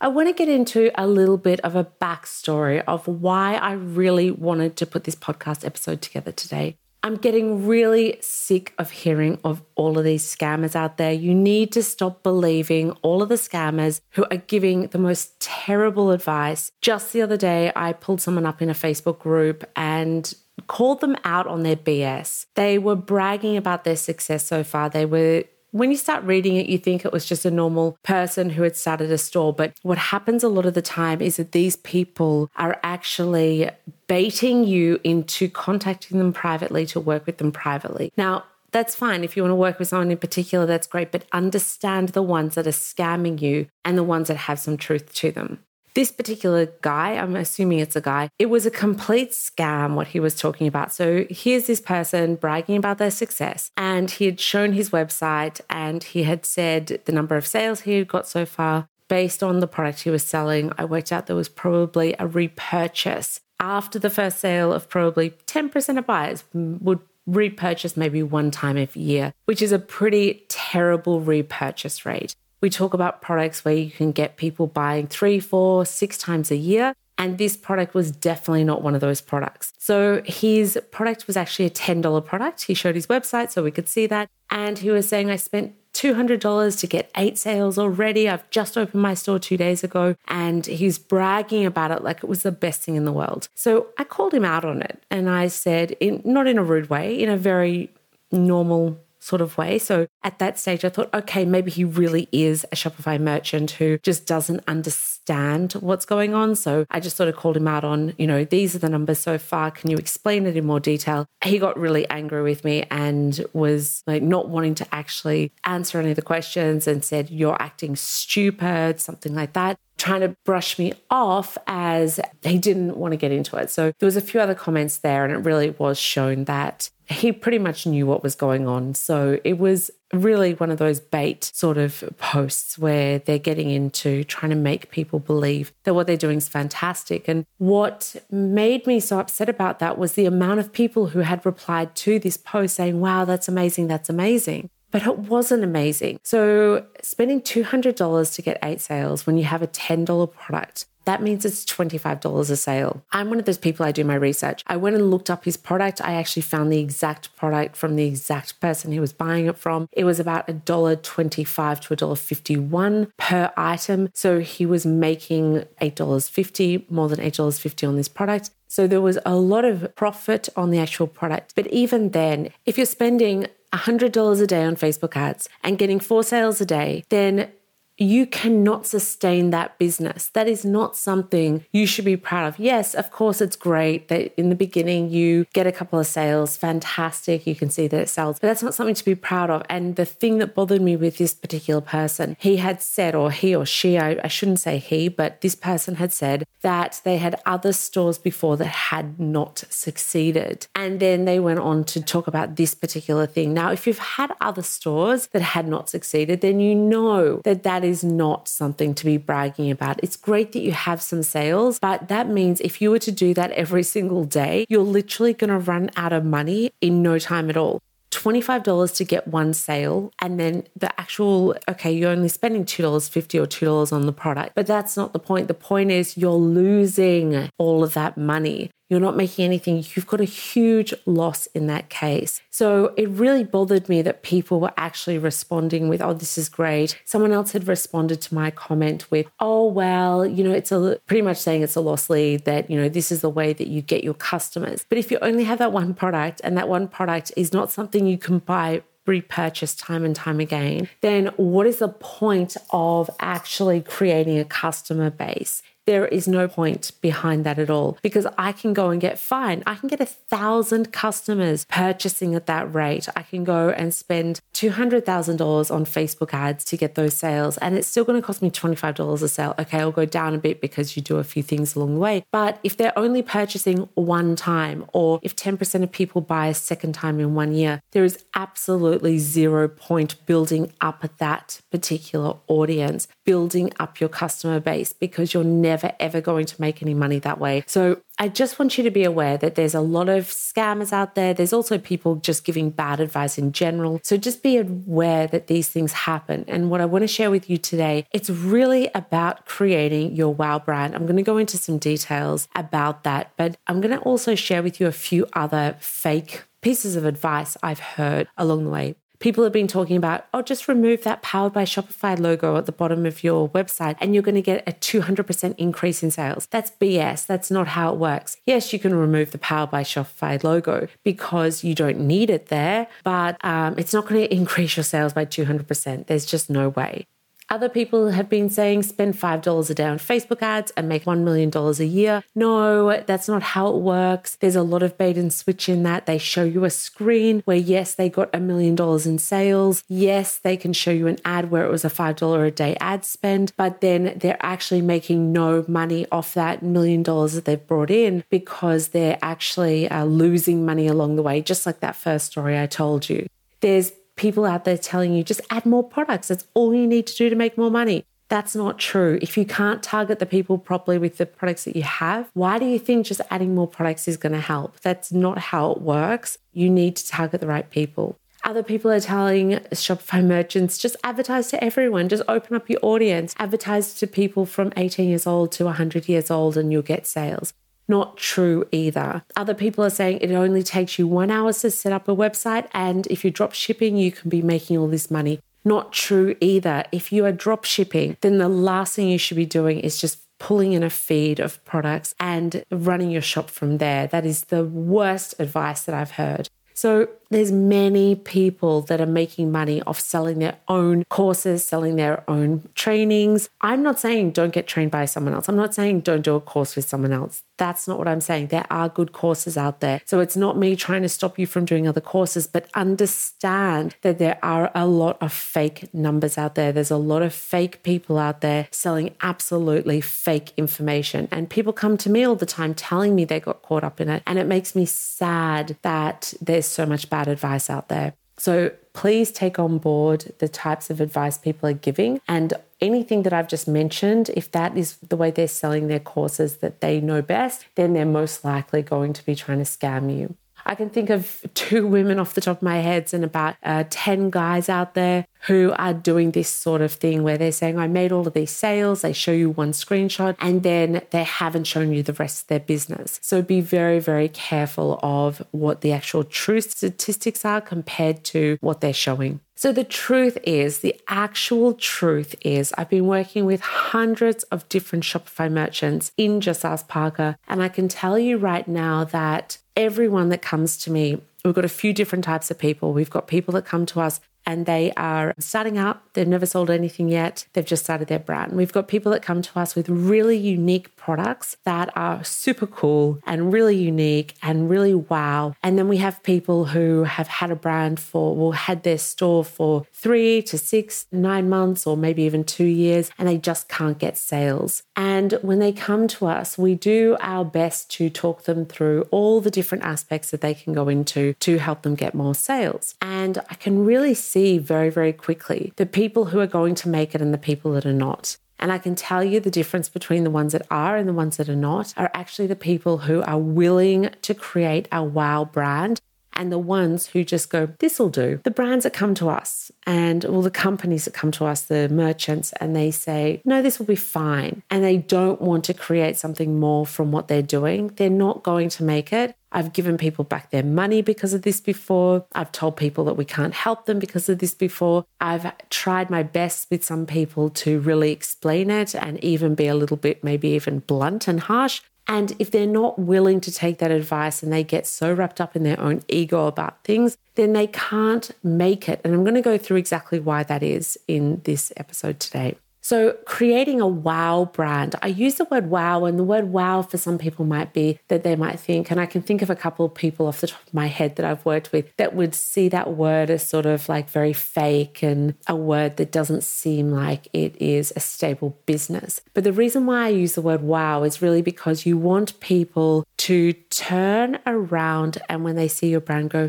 I 0.00 0.06
want 0.06 0.28
to 0.28 0.32
get 0.32 0.48
into 0.48 0.92
a 0.94 1.08
little 1.08 1.38
bit 1.38 1.58
of 1.60 1.74
a 1.74 1.84
backstory 1.84 2.84
of 2.86 3.08
why 3.08 3.54
I 3.54 3.72
really 3.72 4.30
wanted 4.30 4.76
to 4.76 4.86
put 4.86 5.02
this 5.02 5.16
podcast 5.16 5.64
episode 5.64 6.02
together 6.02 6.30
today. 6.30 6.76
I'm 7.02 7.16
getting 7.16 7.66
really 7.66 8.18
sick 8.20 8.74
of 8.78 8.90
hearing 8.90 9.40
of 9.42 9.62
all 9.74 9.98
of 9.98 10.04
these 10.04 10.24
scammers 10.24 10.76
out 10.76 10.98
there. 10.98 11.12
You 11.12 11.34
need 11.34 11.72
to 11.72 11.82
stop 11.82 12.22
believing 12.22 12.92
all 13.02 13.22
of 13.22 13.28
the 13.28 13.36
scammers 13.36 14.00
who 14.10 14.24
are 14.30 14.36
giving 14.36 14.88
the 14.88 14.98
most 14.98 15.38
terrible 15.40 16.12
advice. 16.12 16.70
Just 16.80 17.12
the 17.12 17.22
other 17.22 17.36
day, 17.36 17.72
I 17.74 17.92
pulled 17.92 18.20
someone 18.20 18.46
up 18.46 18.62
in 18.62 18.70
a 18.70 18.74
Facebook 18.74 19.18
group 19.18 19.64
and 19.74 20.32
called 20.68 21.00
them 21.00 21.16
out 21.24 21.46
on 21.46 21.62
their 21.62 21.76
BS. 21.76 22.46
They 22.54 22.78
were 22.78 22.96
bragging 22.96 23.56
about 23.56 23.84
their 23.84 23.96
success 23.96 24.44
so 24.44 24.62
far. 24.62 24.90
They 24.90 25.06
were 25.06 25.44
when 25.70 25.90
you 25.90 25.96
start 25.96 26.24
reading 26.24 26.56
it, 26.56 26.66
you 26.66 26.78
think 26.78 27.04
it 27.04 27.12
was 27.12 27.26
just 27.26 27.44
a 27.44 27.50
normal 27.50 27.98
person 28.02 28.50
who 28.50 28.62
had 28.62 28.76
started 28.76 29.10
a 29.10 29.18
store. 29.18 29.52
But 29.52 29.74
what 29.82 29.98
happens 29.98 30.42
a 30.42 30.48
lot 30.48 30.66
of 30.66 30.74
the 30.74 30.82
time 30.82 31.20
is 31.20 31.36
that 31.36 31.52
these 31.52 31.76
people 31.76 32.50
are 32.56 32.78
actually 32.82 33.70
baiting 34.06 34.64
you 34.64 34.98
into 35.04 35.48
contacting 35.48 36.18
them 36.18 36.32
privately 36.32 36.86
to 36.86 37.00
work 37.00 37.26
with 37.26 37.38
them 37.38 37.52
privately. 37.52 38.12
Now, 38.16 38.44
that's 38.70 38.94
fine. 38.94 39.24
If 39.24 39.36
you 39.36 39.42
want 39.42 39.52
to 39.52 39.56
work 39.56 39.78
with 39.78 39.88
someone 39.88 40.10
in 40.10 40.18
particular, 40.18 40.66
that's 40.66 40.86
great. 40.86 41.10
But 41.10 41.24
understand 41.32 42.10
the 42.10 42.22
ones 42.22 42.54
that 42.54 42.66
are 42.66 42.70
scamming 42.70 43.40
you 43.40 43.66
and 43.84 43.96
the 43.96 44.04
ones 44.04 44.28
that 44.28 44.36
have 44.36 44.58
some 44.58 44.76
truth 44.76 45.12
to 45.14 45.30
them. 45.30 45.60
This 45.98 46.12
particular 46.12 46.72
guy, 46.80 47.14
I'm 47.14 47.34
assuming 47.34 47.80
it's 47.80 47.96
a 47.96 48.00
guy, 48.00 48.30
it 48.38 48.46
was 48.46 48.64
a 48.64 48.70
complete 48.70 49.32
scam 49.32 49.94
what 49.94 50.06
he 50.06 50.20
was 50.20 50.36
talking 50.36 50.68
about. 50.68 50.92
So 50.92 51.26
here's 51.28 51.66
this 51.66 51.80
person 51.80 52.36
bragging 52.36 52.76
about 52.76 52.98
their 52.98 53.10
success, 53.10 53.72
and 53.76 54.08
he 54.08 54.26
had 54.26 54.38
shown 54.38 54.74
his 54.74 54.90
website 54.90 55.60
and 55.68 56.04
he 56.04 56.22
had 56.22 56.46
said 56.46 57.00
the 57.04 57.10
number 57.10 57.36
of 57.36 57.44
sales 57.44 57.80
he 57.80 57.94
had 57.94 58.06
got 58.06 58.28
so 58.28 58.46
far. 58.46 58.86
Based 59.08 59.42
on 59.42 59.58
the 59.58 59.66
product 59.66 60.02
he 60.02 60.10
was 60.10 60.22
selling, 60.22 60.70
I 60.78 60.84
worked 60.84 61.10
out 61.10 61.26
there 61.26 61.34
was 61.34 61.48
probably 61.48 62.14
a 62.20 62.28
repurchase 62.28 63.40
after 63.58 63.98
the 63.98 64.08
first 64.08 64.38
sale 64.38 64.72
of 64.72 64.88
probably 64.88 65.30
10% 65.48 65.98
of 65.98 66.06
buyers 66.06 66.44
would 66.54 67.00
repurchase 67.26 67.96
maybe 67.96 68.22
one 68.22 68.52
time 68.52 68.76
a 68.76 68.88
year, 68.94 69.34
which 69.46 69.60
is 69.60 69.72
a 69.72 69.80
pretty 69.80 70.44
terrible 70.48 71.20
repurchase 71.20 72.06
rate. 72.06 72.36
We 72.60 72.70
talk 72.70 72.94
about 72.94 73.22
products 73.22 73.64
where 73.64 73.74
you 73.74 73.90
can 73.90 74.12
get 74.12 74.36
people 74.36 74.66
buying 74.66 75.06
three, 75.06 75.40
four, 75.40 75.86
six 75.86 76.18
times 76.18 76.50
a 76.50 76.56
year. 76.56 76.94
And 77.20 77.36
this 77.36 77.56
product 77.56 77.94
was 77.94 78.12
definitely 78.12 78.62
not 78.62 78.82
one 78.82 78.94
of 78.94 79.00
those 79.00 79.20
products. 79.20 79.72
So 79.78 80.22
his 80.24 80.78
product 80.92 81.26
was 81.26 81.36
actually 81.36 81.66
a 81.66 81.70
$10 81.70 82.24
product. 82.24 82.62
He 82.62 82.74
showed 82.74 82.94
his 82.94 83.08
website 83.08 83.50
so 83.50 83.62
we 83.62 83.72
could 83.72 83.88
see 83.88 84.06
that. 84.06 84.28
And 84.50 84.78
he 84.78 84.90
was 84.90 85.08
saying, 85.08 85.28
I 85.28 85.36
spent 85.36 85.74
$200 85.94 86.78
to 86.78 86.86
get 86.86 87.10
eight 87.16 87.36
sales 87.36 87.76
already. 87.76 88.28
I've 88.28 88.48
just 88.50 88.78
opened 88.78 89.02
my 89.02 89.14
store 89.14 89.40
two 89.40 89.56
days 89.56 89.82
ago. 89.82 90.14
And 90.28 90.64
he's 90.64 90.96
bragging 90.96 91.66
about 91.66 91.90
it 91.90 92.04
like 92.04 92.18
it 92.18 92.28
was 92.28 92.44
the 92.44 92.52
best 92.52 92.82
thing 92.82 92.94
in 92.94 93.04
the 93.04 93.12
world. 93.12 93.48
So 93.56 93.88
I 93.98 94.04
called 94.04 94.32
him 94.32 94.44
out 94.44 94.64
on 94.64 94.80
it 94.80 95.02
and 95.10 95.28
I 95.28 95.48
said, 95.48 95.92
in, 95.98 96.22
not 96.24 96.46
in 96.46 96.56
a 96.56 96.62
rude 96.62 96.88
way, 96.88 97.20
in 97.20 97.28
a 97.28 97.36
very 97.36 97.90
normal 98.30 99.00
sort 99.20 99.40
of 99.40 99.56
way. 99.58 99.78
So 99.78 100.06
at 100.22 100.38
that 100.38 100.58
stage, 100.58 100.84
I 100.84 100.88
thought, 100.88 101.12
okay, 101.12 101.44
maybe 101.44 101.70
he 101.70 101.84
really 101.84 102.28
is 102.32 102.64
a 102.64 102.76
Shopify 102.76 103.20
merchant 103.20 103.72
who 103.72 103.98
just 103.98 104.26
doesn't 104.26 104.62
understand 104.66 105.72
what's 105.72 106.04
going 106.04 106.34
on. 106.34 106.56
So 106.56 106.86
I 106.90 107.00
just 107.00 107.16
sort 107.16 107.28
of 107.28 107.36
called 107.36 107.56
him 107.56 107.68
out 107.68 107.84
on, 107.84 108.14
you 108.18 108.26
know, 108.26 108.44
these 108.44 108.74
are 108.74 108.78
the 108.78 108.88
numbers 108.88 109.18
so 109.18 109.38
far. 109.38 109.70
Can 109.70 109.90
you 109.90 109.96
explain 109.96 110.46
it 110.46 110.56
in 110.56 110.64
more 110.66 110.80
detail? 110.80 111.26
He 111.44 111.58
got 111.58 111.78
really 111.78 112.08
angry 112.08 112.42
with 112.42 112.64
me 112.64 112.84
and 112.90 113.44
was 113.52 114.02
like 114.06 114.22
not 114.22 114.48
wanting 114.48 114.74
to 114.76 114.94
actually 114.94 115.52
answer 115.64 115.98
any 115.98 116.10
of 116.10 116.16
the 116.16 116.22
questions 116.22 116.86
and 116.86 117.04
said, 117.04 117.30
you're 117.30 117.60
acting 117.60 117.96
stupid, 117.96 119.00
something 119.00 119.34
like 119.34 119.52
that 119.54 119.78
trying 119.98 120.20
to 120.20 120.34
brush 120.44 120.78
me 120.78 120.94
off 121.10 121.58
as 121.66 122.20
he 122.42 122.56
didn't 122.56 122.96
want 122.96 123.12
to 123.12 123.16
get 123.16 123.32
into 123.32 123.56
it. 123.56 123.68
So 123.68 123.92
there 123.98 124.06
was 124.06 124.16
a 124.16 124.20
few 124.20 124.40
other 124.40 124.54
comments 124.54 124.98
there 124.98 125.24
and 125.24 125.32
it 125.34 125.38
really 125.38 125.70
was 125.70 125.98
shown 125.98 126.44
that 126.44 126.88
he 127.08 127.32
pretty 127.32 127.58
much 127.58 127.86
knew 127.86 128.06
what 128.06 128.22
was 128.22 128.34
going 128.34 128.66
on. 128.66 128.94
So 128.94 129.40
it 129.42 129.58
was 129.58 129.90
really 130.12 130.54
one 130.54 130.70
of 130.70 130.78
those 130.78 131.00
bait 131.00 131.50
sort 131.54 131.78
of 131.78 132.04
posts 132.18 132.78
where 132.78 133.18
they're 133.18 133.38
getting 133.38 133.70
into 133.70 134.24
trying 134.24 134.50
to 134.50 134.56
make 134.56 134.90
people 134.90 135.18
believe 135.18 135.72
that 135.84 135.94
what 135.94 136.06
they're 136.06 136.16
doing 136.16 136.38
is 136.38 136.48
fantastic. 136.48 137.26
And 137.26 137.46
what 137.56 138.16
made 138.30 138.86
me 138.86 139.00
so 139.00 139.18
upset 139.20 139.48
about 139.48 139.78
that 139.78 139.98
was 139.98 140.12
the 140.12 140.26
amount 140.26 140.60
of 140.60 140.72
people 140.72 141.08
who 141.08 141.20
had 141.20 141.44
replied 141.46 141.94
to 141.96 142.18
this 142.18 142.36
post 142.36 142.76
saying, 142.76 143.00
wow, 143.00 143.24
that's 143.24 143.48
amazing, 143.48 143.86
that's 143.86 144.10
amazing. 144.10 144.70
But 144.90 145.06
it 145.06 145.18
wasn't 145.18 145.64
amazing. 145.64 146.20
So 146.24 146.86
spending 147.02 147.40
$200 147.40 148.34
to 148.34 148.42
get 148.42 148.58
eight 148.62 148.80
sales 148.80 149.26
when 149.26 149.36
you 149.36 149.44
have 149.44 149.62
a 149.62 149.66
$10 149.66 150.32
product 150.32 150.86
that 151.08 151.22
means 151.22 151.46
it's 151.46 151.64
$25 151.64 152.50
a 152.50 152.56
sale. 152.56 153.02
I'm 153.12 153.30
one 153.30 153.38
of 153.38 153.46
those 153.46 153.56
people, 153.56 153.86
I 153.86 153.92
do 153.92 154.04
my 154.04 154.14
research. 154.14 154.62
I 154.66 154.76
went 154.76 154.94
and 154.94 155.10
looked 155.10 155.30
up 155.30 155.46
his 155.46 155.56
product. 155.56 156.02
I 156.02 156.12
actually 156.12 156.42
found 156.42 156.70
the 156.70 156.80
exact 156.80 157.34
product 157.34 157.76
from 157.76 157.96
the 157.96 158.04
exact 158.04 158.60
person 158.60 158.92
he 158.92 159.00
was 159.00 159.14
buying 159.14 159.46
it 159.46 159.56
from. 159.56 159.88
It 159.92 160.04
was 160.04 160.20
about 160.20 160.46
$1.25 160.48 161.80
to 161.80 161.96
$1.51 161.96 163.10
per 163.16 163.50
item. 163.56 164.10
So 164.12 164.40
he 164.40 164.66
was 164.66 164.84
making 164.84 165.64
$8.50, 165.80 166.90
more 166.90 167.08
than 167.08 167.20
$8.50 167.20 167.88
on 167.88 167.96
this 167.96 168.08
product. 168.08 168.50
So 168.68 168.86
there 168.86 169.00
was 169.00 169.18
a 169.26 169.34
lot 169.34 169.64
of 169.64 169.94
profit 169.96 170.48
on 170.54 170.70
the 170.70 170.78
actual 170.78 171.06
product. 171.06 171.54
But 171.56 171.66
even 171.68 172.10
then, 172.10 172.50
if 172.66 172.76
you're 172.76 172.86
spending 172.86 173.46
$100 173.72 174.42
a 174.42 174.46
day 174.46 174.64
on 174.64 174.76
Facebook 174.76 175.16
ads 175.16 175.48
and 175.64 175.78
getting 175.78 176.00
four 176.00 176.22
sales 176.22 176.60
a 176.60 176.66
day, 176.66 177.04
then 177.08 177.50
you 177.98 178.26
cannot 178.26 178.86
sustain 178.86 179.50
that 179.50 179.76
business. 179.78 180.28
That 180.28 180.48
is 180.48 180.64
not 180.64 180.96
something 180.96 181.66
you 181.72 181.86
should 181.86 182.04
be 182.04 182.16
proud 182.16 182.46
of. 182.46 182.58
Yes, 182.58 182.94
of 182.94 183.10
course, 183.10 183.40
it's 183.40 183.56
great 183.56 184.08
that 184.08 184.32
in 184.38 184.48
the 184.48 184.54
beginning 184.54 185.10
you 185.10 185.46
get 185.52 185.66
a 185.66 185.72
couple 185.72 185.98
of 185.98 186.06
sales, 186.06 186.56
fantastic. 186.56 187.46
You 187.46 187.56
can 187.56 187.70
see 187.70 187.88
that 187.88 188.00
it 188.00 188.08
sells, 188.08 188.38
but 188.38 188.46
that's 188.46 188.62
not 188.62 188.74
something 188.74 188.94
to 188.94 189.04
be 189.04 189.16
proud 189.16 189.50
of. 189.50 189.62
And 189.68 189.96
the 189.96 190.04
thing 190.04 190.38
that 190.38 190.54
bothered 190.54 190.80
me 190.80 190.94
with 190.94 191.18
this 191.18 191.34
particular 191.34 191.80
person, 191.80 192.36
he 192.38 192.58
had 192.58 192.80
said, 192.80 193.14
or 193.16 193.32
he 193.32 193.54
or 193.54 193.66
she, 193.66 193.98
I, 193.98 194.20
I 194.22 194.28
shouldn't 194.28 194.60
say 194.60 194.78
he, 194.78 195.08
but 195.08 195.40
this 195.40 195.56
person 195.56 195.96
had 195.96 196.12
said 196.12 196.46
that 196.62 197.00
they 197.02 197.16
had 197.16 197.40
other 197.46 197.72
stores 197.72 198.18
before 198.18 198.56
that 198.58 198.66
had 198.66 199.18
not 199.18 199.64
succeeded. 199.70 200.68
And 200.76 201.00
then 201.00 201.24
they 201.24 201.40
went 201.40 201.58
on 201.58 201.84
to 201.84 202.00
talk 202.00 202.28
about 202.28 202.56
this 202.56 202.74
particular 202.74 203.26
thing. 203.26 203.52
Now, 203.52 203.72
if 203.72 203.86
you've 203.86 203.98
had 203.98 204.32
other 204.40 204.62
stores 204.62 205.26
that 205.28 205.42
had 205.42 205.66
not 205.66 205.88
succeeded, 205.88 206.40
then 206.42 206.60
you 206.60 206.74
know 206.74 207.40
that 207.44 207.64
that 207.64 207.84
is 207.84 207.87
not 208.04 208.48
something 208.48 208.94
to 208.94 209.04
be 209.04 209.16
bragging 209.16 209.70
about. 209.70 210.00
It's 210.02 210.16
great 210.16 210.52
that 210.52 210.60
you 210.60 210.72
have 210.72 211.00
some 211.02 211.22
sales, 211.22 211.78
but 211.78 212.08
that 212.08 212.28
means 212.28 212.60
if 212.60 212.80
you 212.80 212.90
were 212.90 212.98
to 213.00 213.12
do 213.12 213.34
that 213.34 213.50
every 213.52 213.82
single 213.82 214.24
day, 214.24 214.66
you're 214.68 214.82
literally 214.82 215.34
going 215.34 215.50
to 215.50 215.58
run 215.58 215.90
out 215.96 216.12
of 216.12 216.24
money 216.24 216.72
in 216.80 217.02
no 217.02 217.18
time 217.18 217.50
at 217.50 217.56
all. 217.56 217.82
$25 218.10 218.96
to 218.96 219.04
get 219.04 219.28
one 219.28 219.52
sale 219.52 220.10
and 220.20 220.40
then 220.40 220.66
the 220.74 220.98
actual 220.98 221.54
okay 221.68 221.92
you're 221.92 222.10
only 222.10 222.28
spending 222.28 222.64
$2.50 222.64 223.42
or 223.42 223.46
$2 223.46 223.92
on 223.92 224.06
the 224.06 224.12
product 224.12 224.54
but 224.54 224.66
that's 224.66 224.96
not 224.96 225.12
the 225.12 225.18
point 225.18 225.46
the 225.46 225.52
point 225.52 225.90
is 225.90 226.16
you're 226.16 226.32
losing 226.32 227.50
all 227.58 227.84
of 227.84 227.92
that 227.92 228.16
money 228.16 228.70
you're 228.88 229.00
not 229.00 229.16
making 229.16 229.44
anything. 229.44 229.76
You've 229.76 230.06
got 230.06 230.20
a 230.20 230.24
huge 230.24 230.94
loss 231.06 231.46
in 231.48 231.66
that 231.66 231.88
case. 231.88 232.40
So 232.50 232.94
it 232.96 233.08
really 233.08 233.44
bothered 233.44 233.88
me 233.88 234.02
that 234.02 234.22
people 234.22 234.60
were 234.60 234.72
actually 234.76 235.18
responding 235.18 235.88
with, 235.88 236.00
oh, 236.00 236.14
this 236.14 236.38
is 236.38 236.48
great. 236.48 237.00
Someone 237.04 237.32
else 237.32 237.52
had 237.52 237.68
responded 237.68 238.20
to 238.22 238.34
my 238.34 238.50
comment 238.50 239.10
with, 239.10 239.26
oh, 239.40 239.66
well, 239.66 240.26
you 240.26 240.42
know, 240.42 240.52
it's 240.52 240.72
a 240.72 240.98
pretty 241.06 241.22
much 241.22 241.36
saying 241.36 241.62
it's 241.62 241.76
a 241.76 241.80
loss 241.80 242.08
lead 242.08 242.44
that, 242.44 242.70
you 242.70 242.80
know, 242.80 242.88
this 242.88 243.12
is 243.12 243.20
the 243.20 243.30
way 243.30 243.52
that 243.52 243.68
you 243.68 243.82
get 243.82 244.02
your 244.02 244.14
customers. 244.14 244.84
But 244.88 244.98
if 244.98 245.10
you 245.10 245.18
only 245.20 245.44
have 245.44 245.58
that 245.58 245.72
one 245.72 245.94
product 245.94 246.40
and 246.42 246.56
that 246.56 246.68
one 246.68 246.88
product 246.88 247.32
is 247.36 247.52
not 247.52 247.70
something 247.70 248.06
you 248.06 248.18
can 248.18 248.38
buy 248.38 248.82
repurchase 249.06 249.74
time 249.74 250.04
and 250.04 250.14
time 250.14 250.38
again, 250.38 250.88
then 251.00 251.26
what 251.36 251.66
is 251.66 251.78
the 251.78 251.88
point 251.88 252.56
of 252.70 253.10
actually 253.20 253.80
creating 253.80 254.38
a 254.38 254.44
customer 254.44 255.10
base? 255.10 255.62
There 255.88 256.06
is 256.06 256.28
no 256.28 256.46
point 256.46 256.92
behind 257.00 257.44
that 257.46 257.58
at 257.58 257.70
all 257.70 257.96
because 258.02 258.26
I 258.36 258.52
can 258.52 258.74
go 258.74 258.90
and 258.90 259.00
get 259.00 259.18
fine. 259.18 259.62
I 259.66 259.74
can 259.74 259.88
get 259.88 260.02
a 260.02 260.04
thousand 260.04 260.92
customers 260.92 261.64
purchasing 261.70 262.34
at 262.34 262.44
that 262.44 262.74
rate. 262.74 263.08
I 263.16 263.22
can 263.22 263.42
go 263.42 263.70
and 263.70 263.94
spend 263.94 264.42
$200,000 264.52 265.74
on 265.74 265.84
Facebook 265.86 266.34
ads 266.34 266.66
to 266.66 266.76
get 266.76 266.94
those 266.94 267.16
sales, 267.16 267.56
and 267.56 267.74
it's 267.74 267.88
still 267.88 268.04
going 268.04 268.20
to 268.20 268.26
cost 268.26 268.42
me 268.42 268.50
$25 268.50 269.22
a 269.22 269.28
sale. 269.28 269.54
Okay, 269.58 269.78
I'll 269.78 269.90
go 269.90 270.04
down 270.04 270.34
a 270.34 270.38
bit 270.38 270.60
because 270.60 270.94
you 270.94 271.00
do 271.00 271.16
a 271.16 271.24
few 271.24 271.42
things 271.42 271.74
along 271.74 271.94
the 271.94 272.00
way. 272.00 272.22
But 272.32 272.60
if 272.62 272.76
they're 272.76 272.98
only 272.98 273.22
purchasing 273.22 273.88
one 273.94 274.36
time, 274.36 274.84
or 274.92 275.20
if 275.22 275.34
10% 275.36 275.82
of 275.82 275.90
people 275.90 276.20
buy 276.20 276.48
a 276.48 276.54
second 276.54 276.92
time 276.92 277.18
in 277.18 277.34
one 277.34 277.52
year, 277.52 277.80
there 277.92 278.04
is 278.04 278.22
absolutely 278.34 279.16
zero 279.16 279.68
point 279.68 280.16
building 280.26 280.70
up 280.82 281.02
that 281.16 281.62
particular 281.70 282.36
audience, 282.46 283.08
building 283.28 283.70
up 283.78 284.00
your 284.00 284.08
customer 284.08 284.58
base 284.58 284.94
because 284.94 285.34
you're 285.34 285.44
never 285.44 285.92
ever 286.00 286.18
going 286.18 286.46
to 286.46 286.58
make 286.58 286.80
any 286.80 286.94
money 286.94 287.18
that 287.18 287.38
way. 287.38 287.62
So 287.66 288.00
I 288.18 288.28
just 288.28 288.58
want 288.58 288.78
you 288.78 288.84
to 288.84 288.90
be 288.90 289.04
aware 289.04 289.36
that 289.36 289.54
there's 289.54 289.74
a 289.74 289.82
lot 289.82 290.08
of 290.08 290.24
scammers 290.24 290.94
out 290.94 291.14
there. 291.14 291.34
There's 291.34 291.52
also 291.52 291.76
people 291.76 292.16
just 292.16 292.42
giving 292.42 292.70
bad 292.70 293.00
advice 293.00 293.36
in 293.36 293.52
general. 293.52 294.00
So 294.02 294.16
just 294.16 294.42
be 294.42 294.56
aware 294.56 295.26
that 295.26 295.46
these 295.46 295.68
things 295.68 295.92
happen. 295.92 296.46
And 296.48 296.70
what 296.70 296.80
I 296.80 296.86
want 296.86 297.02
to 297.02 297.06
share 297.06 297.30
with 297.30 297.50
you 297.50 297.58
today, 297.58 298.06
it's 298.14 298.30
really 298.30 298.88
about 298.94 299.44
creating 299.44 300.16
your 300.16 300.32
wow 300.32 300.58
brand. 300.58 300.94
I'm 300.94 301.04
going 301.04 301.16
to 301.16 301.22
go 301.22 301.36
into 301.36 301.58
some 301.58 301.76
details 301.76 302.48
about 302.54 303.04
that, 303.04 303.32
but 303.36 303.58
I'm 303.66 303.82
going 303.82 303.94
to 303.94 304.02
also 304.04 304.36
share 304.36 304.62
with 304.62 304.80
you 304.80 304.86
a 304.86 304.92
few 304.92 305.26
other 305.34 305.76
fake 305.80 306.44
pieces 306.62 306.96
of 306.96 307.04
advice 307.04 307.58
I've 307.62 307.80
heard 307.80 308.26
along 308.38 308.64
the 308.64 308.70
way. 308.70 308.94
People 309.20 309.42
have 309.42 309.52
been 309.52 309.66
talking 309.66 309.96
about, 309.96 310.26
oh, 310.32 310.42
just 310.42 310.68
remove 310.68 311.02
that 311.02 311.22
powered 311.22 311.52
by 311.52 311.64
Shopify 311.64 312.18
logo 312.18 312.56
at 312.56 312.66
the 312.66 312.72
bottom 312.72 313.04
of 313.04 313.24
your 313.24 313.48
website 313.48 313.96
and 314.00 314.14
you're 314.14 314.22
going 314.22 314.36
to 314.36 314.42
get 314.42 314.62
a 314.68 314.72
200% 314.72 315.54
increase 315.58 316.02
in 316.02 316.10
sales. 316.10 316.46
That's 316.50 316.70
BS. 316.80 317.26
That's 317.26 317.50
not 317.50 317.68
how 317.68 317.92
it 317.92 317.98
works. 317.98 318.36
Yes, 318.46 318.72
you 318.72 318.78
can 318.78 318.94
remove 318.94 319.32
the 319.32 319.38
powered 319.38 319.70
by 319.70 319.82
Shopify 319.82 320.42
logo 320.42 320.86
because 321.02 321.64
you 321.64 321.74
don't 321.74 321.98
need 321.98 322.30
it 322.30 322.46
there, 322.46 322.86
but 323.02 323.44
um, 323.44 323.74
it's 323.76 323.92
not 323.92 324.06
going 324.06 324.20
to 324.20 324.32
increase 324.34 324.76
your 324.76 324.84
sales 324.84 325.12
by 325.12 325.24
200%. 325.24 326.06
There's 326.06 326.26
just 326.26 326.48
no 326.48 326.68
way. 326.68 327.06
Other 327.50 327.68
people 327.70 328.10
have 328.10 328.28
been 328.28 328.50
saying 328.50 328.82
spend 328.82 329.14
$5 329.14 329.70
a 329.70 329.74
day 329.74 329.84
on 329.84 329.98
Facebook 329.98 330.42
ads 330.42 330.70
and 330.76 330.88
make 330.88 331.04
$1 331.04 331.20
million 331.20 331.50
a 331.54 331.84
year. 331.84 332.22
No, 332.34 333.00
that's 333.06 333.26
not 333.26 333.42
how 333.42 333.68
it 333.68 333.78
works. 333.78 334.36
There's 334.36 334.56
a 334.56 334.62
lot 334.62 334.82
of 334.82 334.98
bait 334.98 335.16
and 335.16 335.32
switch 335.32 335.68
in 335.68 335.82
that. 335.84 336.04
They 336.04 336.18
show 336.18 336.44
you 336.44 336.64
a 336.64 336.70
screen 336.70 337.42
where, 337.46 337.56
yes, 337.56 337.94
they 337.94 338.10
got 338.10 338.28
a 338.34 338.40
million 338.40 338.74
dollars 338.74 339.06
in 339.06 339.18
sales. 339.18 339.82
Yes, 339.88 340.38
they 340.38 340.58
can 340.58 340.74
show 340.74 340.90
you 340.90 341.06
an 341.06 341.18
ad 341.24 341.50
where 341.50 341.64
it 341.64 341.70
was 341.70 341.86
a 341.86 341.90
$5 341.90 342.46
a 342.46 342.50
day 342.50 342.76
ad 342.80 343.04
spend, 343.04 343.52
but 343.56 343.80
then 343.80 344.14
they're 344.18 344.38
actually 344.40 344.82
making 344.82 345.32
no 345.32 345.64
money 345.66 346.06
off 346.12 346.34
that 346.34 346.62
million 346.62 347.02
dollars 347.02 347.32
that 347.32 347.46
they've 347.46 347.66
brought 347.66 347.90
in 347.90 348.24
because 348.28 348.88
they're 348.88 349.18
actually 349.22 349.88
uh, 349.90 350.04
losing 350.04 350.66
money 350.66 350.86
along 350.86 351.16
the 351.16 351.22
way, 351.22 351.40
just 351.40 351.64
like 351.64 351.80
that 351.80 351.96
first 351.96 352.26
story 352.26 352.58
I 352.58 352.66
told 352.66 353.08
you. 353.08 353.26
There's 353.60 353.92
people 354.18 354.44
out 354.44 354.64
there 354.64 354.76
telling 354.76 355.14
you 355.14 355.24
just 355.24 355.40
add 355.48 355.64
more 355.64 355.82
products. 355.82 356.28
That's 356.28 356.44
all 356.52 356.74
you 356.74 356.86
need 356.86 357.06
to 357.06 357.16
do 357.16 357.30
to 357.30 357.36
make 357.36 357.56
more 357.56 357.70
money. 357.70 358.04
That's 358.28 358.54
not 358.54 358.78
true. 358.78 359.18
If 359.22 359.38
you 359.38 359.46
can't 359.46 359.82
target 359.82 360.18
the 360.18 360.26
people 360.26 360.58
properly 360.58 360.98
with 360.98 361.16
the 361.16 361.24
products 361.24 361.64
that 361.64 361.74
you 361.74 361.82
have, 361.82 362.28
why 362.34 362.58
do 362.58 362.66
you 362.66 362.78
think 362.78 363.06
just 363.06 363.22
adding 363.30 363.54
more 363.54 363.66
products 363.66 364.06
is 364.06 364.18
going 364.18 364.32
to 364.32 364.40
help? 364.40 364.78
That's 364.80 365.10
not 365.10 365.38
how 365.38 365.70
it 365.72 365.80
works. 365.80 366.36
You 366.52 366.68
need 366.68 366.96
to 366.96 367.08
target 367.08 367.40
the 367.40 367.46
right 367.46 367.70
people. 367.70 368.18
Other 368.44 368.62
people 368.62 368.90
are 368.90 369.00
telling 369.00 369.52
Shopify 369.72 370.22
merchants 370.22 370.76
just 370.78 370.96
advertise 371.02 371.48
to 371.48 371.64
everyone, 371.64 372.08
just 372.08 372.22
open 372.28 372.54
up 372.54 372.68
your 372.68 372.78
audience, 372.82 373.34
advertise 373.38 373.94
to 373.94 374.06
people 374.06 374.44
from 374.46 374.72
18 374.76 375.08
years 375.08 375.26
old 375.26 375.50
to 375.52 375.64
100 375.64 376.08
years 376.08 376.30
old, 376.30 376.56
and 376.56 376.70
you'll 376.70 376.82
get 376.82 377.06
sales 377.06 377.52
not 377.88 378.16
true 378.16 378.66
either. 378.70 379.24
Other 379.36 379.54
people 379.54 379.84
are 379.84 379.90
saying 379.90 380.18
it 380.20 380.30
only 380.32 380.62
takes 380.62 380.98
you 380.98 381.06
one 381.06 381.30
hour 381.30 381.52
to 381.52 381.70
set 381.70 381.92
up 381.92 382.08
a 382.08 382.14
website, 382.14 382.68
and 382.72 383.06
if 383.08 383.24
you 383.24 383.30
drop 383.30 383.54
shipping, 383.54 383.96
you 383.96 384.12
can 384.12 384.28
be 384.28 384.42
making 384.42 384.76
all 384.76 384.88
this 384.88 385.10
money. 385.10 385.40
Not 385.64 385.92
true 385.92 386.36
either. 386.40 386.84
If 386.92 387.12
you 387.12 387.24
are 387.26 387.32
drop 387.32 387.64
shipping, 387.64 388.16
then 388.20 388.38
the 388.38 388.48
last 388.48 388.94
thing 388.94 389.08
you 389.08 389.18
should 389.18 389.36
be 389.36 389.46
doing 389.46 389.80
is 389.80 390.00
just 390.00 390.20
pulling 390.38 390.72
in 390.72 390.82
a 390.82 390.90
feed 390.90 391.40
of 391.40 391.62
products 391.64 392.14
and 392.20 392.64
running 392.70 393.10
your 393.10 393.22
shop 393.22 393.50
from 393.50 393.78
there. 393.78 394.06
That 394.06 394.24
is 394.24 394.44
the 394.44 394.64
worst 394.64 395.34
advice 395.38 395.82
that 395.82 395.94
I've 395.94 396.12
heard. 396.12 396.48
So 396.74 397.08
there's 397.30 397.50
many 397.50 398.14
people 398.14 398.82
that 398.82 399.00
are 399.00 399.06
making 399.06 399.50
money 399.50 399.82
off 399.82 399.98
selling 399.98 400.38
their 400.38 400.58
own 400.68 401.02
courses, 401.08 401.64
selling 401.64 401.96
their 401.96 402.22
own 402.30 402.68
trainings. 402.76 403.50
I'm 403.60 403.82
not 403.82 403.98
saying 403.98 404.30
don't 404.30 404.52
get 404.52 404.68
trained 404.68 404.92
by 404.92 405.06
someone 405.06 405.34
else. 405.34 405.48
I'm 405.48 405.56
not 405.56 405.74
saying 405.74 406.02
don't 406.02 406.22
do 406.22 406.36
a 406.36 406.40
course 406.40 406.76
with 406.76 406.88
someone 406.88 407.12
else. 407.12 407.42
That's 407.58 407.86
not 407.86 407.98
what 407.98 408.08
I'm 408.08 408.20
saying. 408.20 408.46
There 408.46 408.66
are 408.70 408.88
good 408.88 409.12
courses 409.12 409.56
out 409.56 409.80
there. 409.80 410.00
So 410.04 410.20
it's 410.20 410.36
not 410.36 410.56
me 410.56 410.76
trying 410.76 411.02
to 411.02 411.08
stop 411.08 411.38
you 411.38 411.46
from 411.46 411.64
doing 411.64 411.86
other 411.86 412.00
courses, 412.00 412.46
but 412.46 412.68
understand 412.74 413.96
that 414.02 414.18
there 414.18 414.38
are 414.42 414.70
a 414.74 414.86
lot 414.86 415.18
of 415.20 415.32
fake 415.32 415.92
numbers 415.92 416.38
out 416.38 416.54
there. 416.54 416.72
There's 416.72 416.90
a 416.90 416.96
lot 416.96 417.22
of 417.22 417.34
fake 417.34 417.82
people 417.82 418.18
out 418.18 418.40
there 418.40 418.68
selling 418.70 419.14
absolutely 419.20 420.00
fake 420.00 420.52
information. 420.56 421.28
And 421.30 421.50
people 421.50 421.72
come 421.72 421.96
to 421.98 422.10
me 422.10 422.24
all 422.24 422.36
the 422.36 422.46
time 422.46 422.74
telling 422.74 423.14
me 423.14 423.24
they 423.24 423.40
got 423.40 423.62
caught 423.62 423.84
up 423.84 424.00
in 424.00 424.08
it. 424.08 424.22
And 424.26 424.38
it 424.38 424.46
makes 424.46 424.74
me 424.74 424.86
sad 424.86 425.76
that 425.82 426.32
there's 426.40 426.66
so 426.66 426.86
much 426.86 427.10
bad 427.10 427.28
advice 427.28 427.68
out 427.68 427.88
there. 427.88 428.14
So 428.38 428.70
please 428.92 429.32
take 429.32 429.58
on 429.58 429.78
board 429.78 430.32
the 430.38 430.48
types 430.48 430.90
of 430.90 431.00
advice 431.00 431.36
people 431.36 431.68
are 431.68 431.74
giving 431.74 432.20
and 432.28 432.54
anything 432.80 433.22
that 433.22 433.32
I've 433.32 433.48
just 433.48 433.68
mentioned, 433.68 434.30
if 434.30 434.50
that 434.52 434.76
is 434.76 434.96
the 434.98 435.16
way 435.16 435.30
they're 435.30 435.48
selling 435.48 435.88
their 435.88 436.00
courses 436.00 436.58
that 436.58 436.80
they 436.80 437.00
know 437.00 437.22
best, 437.22 437.66
then 437.74 437.92
they're 437.92 438.06
most 438.06 438.44
likely 438.44 438.82
going 438.82 439.12
to 439.12 439.24
be 439.24 439.34
trying 439.34 439.58
to 439.58 439.64
scam 439.64 440.16
you. 440.16 440.36
I 440.68 440.74
can 440.74 440.90
think 440.90 441.08
of 441.08 441.44
two 441.54 441.86
women 441.96 442.18
off 442.18 442.34
the 442.34 442.40
top 442.40 442.58
of 442.58 442.62
my 442.62 442.78
head 442.78 443.12
and 443.12 443.24
about 443.24 443.56
uh, 443.62 443.84
10 443.88 444.30
guys 444.30 444.68
out 444.68 444.94
there 444.94 445.26
who 445.46 445.72
are 445.78 445.94
doing 445.94 446.32
this 446.32 446.48
sort 446.48 446.82
of 446.82 446.92
thing 446.92 447.22
where 447.22 447.38
they're 447.38 447.52
saying, 447.52 447.78
I 447.78 447.86
made 447.86 448.12
all 448.12 448.26
of 448.26 448.34
these 448.34 448.50
sales. 448.50 449.02
They 449.02 449.12
show 449.12 449.32
you 449.32 449.50
one 449.50 449.72
screenshot 449.72 450.36
and 450.40 450.62
then 450.62 451.02
they 451.10 451.24
haven't 451.24 451.64
shown 451.64 451.92
you 451.92 452.02
the 452.02 452.12
rest 452.12 452.42
of 452.42 452.48
their 452.48 452.60
business. 452.60 453.18
So 453.22 453.40
be 453.40 453.60
very, 453.60 453.98
very 453.98 454.28
careful 454.28 454.98
of 455.02 455.42
what 455.52 455.80
the 455.80 455.92
actual 455.92 456.24
true 456.24 456.60
statistics 456.60 457.44
are 457.44 457.60
compared 457.60 458.24
to 458.24 458.58
what 458.60 458.80
they're 458.80 458.92
showing. 458.92 459.40
So, 459.58 459.72
the 459.72 459.82
truth 459.82 460.38
is, 460.44 460.78
the 460.78 460.94
actual 461.08 461.74
truth 461.74 462.36
is, 462.42 462.72
I've 462.78 462.88
been 462.88 463.08
working 463.08 463.44
with 463.44 463.60
hundreds 463.60 464.44
of 464.44 464.68
different 464.68 465.02
Shopify 465.02 465.50
merchants 465.50 466.12
in 466.16 466.40
Just 466.40 466.64
Ask 466.64 466.86
Parker. 466.86 467.36
And 467.48 467.60
I 467.60 467.68
can 467.68 467.88
tell 467.88 468.20
you 468.20 468.38
right 468.38 468.68
now 468.68 469.02
that 469.02 469.58
everyone 469.78 470.28
that 470.30 470.42
comes 470.42 470.76
to 470.76 470.90
me, 470.90 471.22
we've 471.44 471.54
got 471.54 471.64
a 471.64 471.68
few 471.68 471.94
different 471.94 472.24
types 472.24 472.50
of 472.50 472.58
people. 472.58 472.92
We've 472.92 473.08
got 473.08 473.28
people 473.28 473.54
that 473.54 473.64
come 473.64 473.86
to 473.86 474.00
us 474.00 474.20
and 474.44 474.66
they 474.66 474.92
are 474.96 475.34
starting 475.38 475.78
up. 475.78 476.02
They've 476.14 476.26
never 476.26 476.46
sold 476.46 476.68
anything 476.68 477.08
yet. 477.08 477.46
They've 477.52 477.64
just 477.64 477.84
started 477.84 478.08
their 478.08 478.18
brand. 478.18 478.52
We've 478.52 478.72
got 478.72 478.88
people 478.88 479.12
that 479.12 479.22
come 479.22 479.40
to 479.40 479.58
us 479.58 479.76
with 479.76 479.88
really 479.88 480.36
unique 480.36 480.96
products 481.08 481.56
that 481.64 481.88
are 481.96 482.22
super 482.22 482.66
cool 482.66 483.18
and 483.26 483.50
really 483.50 483.74
unique 483.74 484.34
and 484.42 484.68
really 484.68 484.92
wow. 484.92 485.54
And 485.62 485.78
then 485.78 485.88
we 485.88 485.96
have 485.96 486.22
people 486.22 486.66
who 486.66 487.04
have 487.04 487.28
had 487.28 487.50
a 487.50 487.56
brand 487.56 487.98
for, 487.98 488.36
well, 488.36 488.52
had 488.52 488.82
their 488.82 488.98
store 488.98 489.42
for 489.42 489.86
three 489.90 490.42
to 490.42 490.58
six, 490.58 491.06
nine 491.10 491.48
months, 491.48 491.86
or 491.86 491.96
maybe 491.96 492.24
even 492.24 492.44
two 492.44 492.66
years, 492.66 493.10
and 493.16 493.26
they 493.26 493.38
just 493.38 493.70
can't 493.70 493.98
get 493.98 494.18
sales. 494.18 494.82
And 494.96 495.32
when 495.40 495.60
they 495.60 495.72
come 495.72 496.08
to 496.08 496.26
us, 496.26 496.58
we 496.58 496.74
do 496.74 497.16
our 497.20 497.42
best 497.42 497.90
to 497.92 498.10
talk 498.10 498.44
them 498.44 498.66
through 498.66 499.06
all 499.10 499.40
the 499.40 499.50
different 499.50 499.84
aspects 499.84 500.30
that 500.30 500.42
they 500.42 500.52
can 500.52 500.74
go 500.74 500.88
into 500.88 501.32
to 501.40 501.56
help 501.56 501.80
them 501.82 501.94
get 501.94 502.14
more 502.14 502.34
sales. 502.34 502.96
And 503.00 503.38
I 503.48 503.54
can 503.54 503.82
really 503.82 504.12
see 504.12 504.58
very, 504.58 504.90
very 504.90 505.14
quickly 505.14 505.72
the 505.76 505.86
people 505.86 506.26
who 506.26 506.38
are 506.38 506.46
going 506.46 506.74
to 506.74 506.88
make 506.90 507.14
it 507.14 507.22
and 507.22 507.32
the 507.32 507.38
people 507.38 507.72
that 507.72 507.86
are 507.86 507.94
not. 507.94 508.36
And 508.58 508.72
I 508.72 508.78
can 508.78 508.94
tell 508.94 509.22
you 509.22 509.40
the 509.40 509.50
difference 509.50 509.88
between 509.88 510.24
the 510.24 510.30
ones 510.30 510.52
that 510.52 510.66
are 510.70 510.96
and 510.96 511.08
the 511.08 511.12
ones 511.12 511.36
that 511.36 511.48
are 511.48 511.56
not 511.56 511.94
are 511.96 512.10
actually 512.12 512.48
the 512.48 512.56
people 512.56 512.98
who 512.98 513.22
are 513.22 513.38
willing 513.38 514.10
to 514.22 514.34
create 514.34 514.88
a 514.90 515.02
wow 515.02 515.44
brand 515.44 516.00
and 516.38 516.50
the 516.50 516.58
ones 516.58 517.08
who 517.08 517.24
just 517.24 517.50
go, 517.50 517.68
this 517.80 517.98
will 517.98 518.08
do. 518.08 518.40
The 518.44 518.50
brands 518.50 518.84
that 518.84 518.94
come 518.94 519.14
to 519.16 519.28
us 519.28 519.70
and 519.86 520.24
all 520.24 520.40
the 520.40 520.50
companies 520.50 521.04
that 521.04 521.12
come 521.12 521.32
to 521.32 521.44
us, 521.44 521.62
the 521.62 521.88
merchants, 521.88 522.52
and 522.60 522.74
they 522.74 522.90
say, 522.90 523.42
no, 523.44 523.60
this 523.60 523.78
will 523.78 523.86
be 523.86 523.96
fine. 523.96 524.62
And 524.70 524.82
they 524.82 524.96
don't 524.96 525.42
want 525.42 525.64
to 525.64 525.74
create 525.74 526.16
something 526.16 526.58
more 526.58 526.86
from 526.86 527.12
what 527.12 527.28
they're 527.28 527.42
doing. 527.42 527.88
They're 527.88 528.08
not 528.08 528.42
going 528.42 528.68
to 528.70 528.84
make 528.84 529.12
it. 529.12 529.34
I've 529.50 529.72
given 529.72 529.96
people 529.96 530.24
back 530.24 530.50
their 530.50 530.62
money 530.62 531.02
because 531.02 531.32
of 531.32 531.42
this 531.42 531.60
before. 531.60 532.26
I've 532.34 532.52
told 532.52 532.76
people 532.76 533.04
that 533.04 533.16
we 533.16 533.24
can't 533.24 533.54
help 533.54 533.86
them 533.86 533.98
because 533.98 534.28
of 534.28 534.38
this 534.38 534.54
before. 534.54 535.06
I've 535.20 535.50
tried 535.70 536.10
my 536.10 536.22
best 536.22 536.70
with 536.70 536.84
some 536.84 537.06
people 537.06 537.50
to 537.50 537.80
really 537.80 538.12
explain 538.12 538.70
it 538.70 538.94
and 538.94 539.22
even 539.24 539.54
be 539.54 539.66
a 539.66 539.74
little 539.74 539.96
bit, 539.96 540.22
maybe 540.22 540.50
even 540.50 540.80
blunt 540.80 541.26
and 541.28 541.40
harsh. 541.40 541.80
And 542.08 542.34
if 542.38 542.50
they're 542.50 542.66
not 542.66 542.98
willing 542.98 543.40
to 543.42 543.52
take 543.52 543.78
that 543.78 543.90
advice 543.90 544.42
and 544.42 544.50
they 544.50 544.64
get 544.64 544.86
so 544.86 545.12
wrapped 545.12 545.40
up 545.40 545.54
in 545.54 545.62
their 545.62 545.78
own 545.78 546.02
ego 546.08 546.46
about 546.46 546.82
things, 546.82 547.18
then 547.34 547.52
they 547.52 547.66
can't 547.66 548.30
make 548.42 548.88
it. 548.88 549.02
And 549.04 549.14
I'm 549.14 549.24
going 549.24 549.34
to 549.34 549.42
go 549.42 549.58
through 549.58 549.76
exactly 549.76 550.18
why 550.18 550.42
that 550.44 550.62
is 550.62 550.98
in 551.06 551.42
this 551.44 551.70
episode 551.76 552.18
today. 552.18 552.56
So, 552.88 553.18
creating 553.26 553.82
a 553.82 553.86
wow 553.86 554.46
brand, 554.50 554.94
I 555.02 555.08
use 555.08 555.34
the 555.34 555.44
word 555.44 555.68
wow, 555.68 556.06
and 556.06 556.18
the 556.18 556.24
word 556.24 556.46
wow 556.46 556.80
for 556.80 556.96
some 556.96 557.18
people 557.18 557.44
might 557.44 557.74
be 557.74 557.98
that 558.08 558.22
they 558.22 558.34
might 558.34 558.58
think, 558.58 558.90
and 558.90 558.98
I 558.98 559.04
can 559.04 559.20
think 559.20 559.42
of 559.42 559.50
a 559.50 559.54
couple 559.54 559.84
of 559.84 559.92
people 559.92 560.26
off 560.26 560.40
the 560.40 560.46
top 560.46 560.66
of 560.66 560.72
my 560.72 560.86
head 560.86 561.16
that 561.16 561.26
I've 561.26 561.44
worked 561.44 561.70
with 561.70 561.94
that 561.98 562.14
would 562.14 562.34
see 562.34 562.66
that 562.70 562.94
word 562.94 563.28
as 563.28 563.46
sort 563.46 563.66
of 563.66 563.90
like 563.90 564.08
very 564.08 564.32
fake 564.32 565.02
and 565.02 565.34
a 565.46 565.54
word 565.54 565.98
that 565.98 566.10
doesn't 566.10 566.44
seem 566.44 566.90
like 566.90 567.28
it 567.34 567.60
is 567.60 567.92
a 567.94 568.00
stable 568.00 568.56
business. 568.64 569.20
But 569.34 569.44
the 569.44 569.52
reason 569.52 569.84
why 569.84 570.06
I 570.06 570.08
use 570.08 570.34
the 570.34 570.40
word 570.40 570.62
wow 570.62 571.02
is 571.02 571.20
really 571.20 571.42
because 571.42 571.84
you 571.84 571.98
want 571.98 572.40
people 572.40 573.06
to 573.18 573.52
turn 573.68 574.38
around 574.46 575.18
and 575.28 575.44
when 575.44 575.56
they 575.56 575.68
see 575.68 575.90
your 575.90 576.00
brand 576.00 576.30
go, 576.30 576.48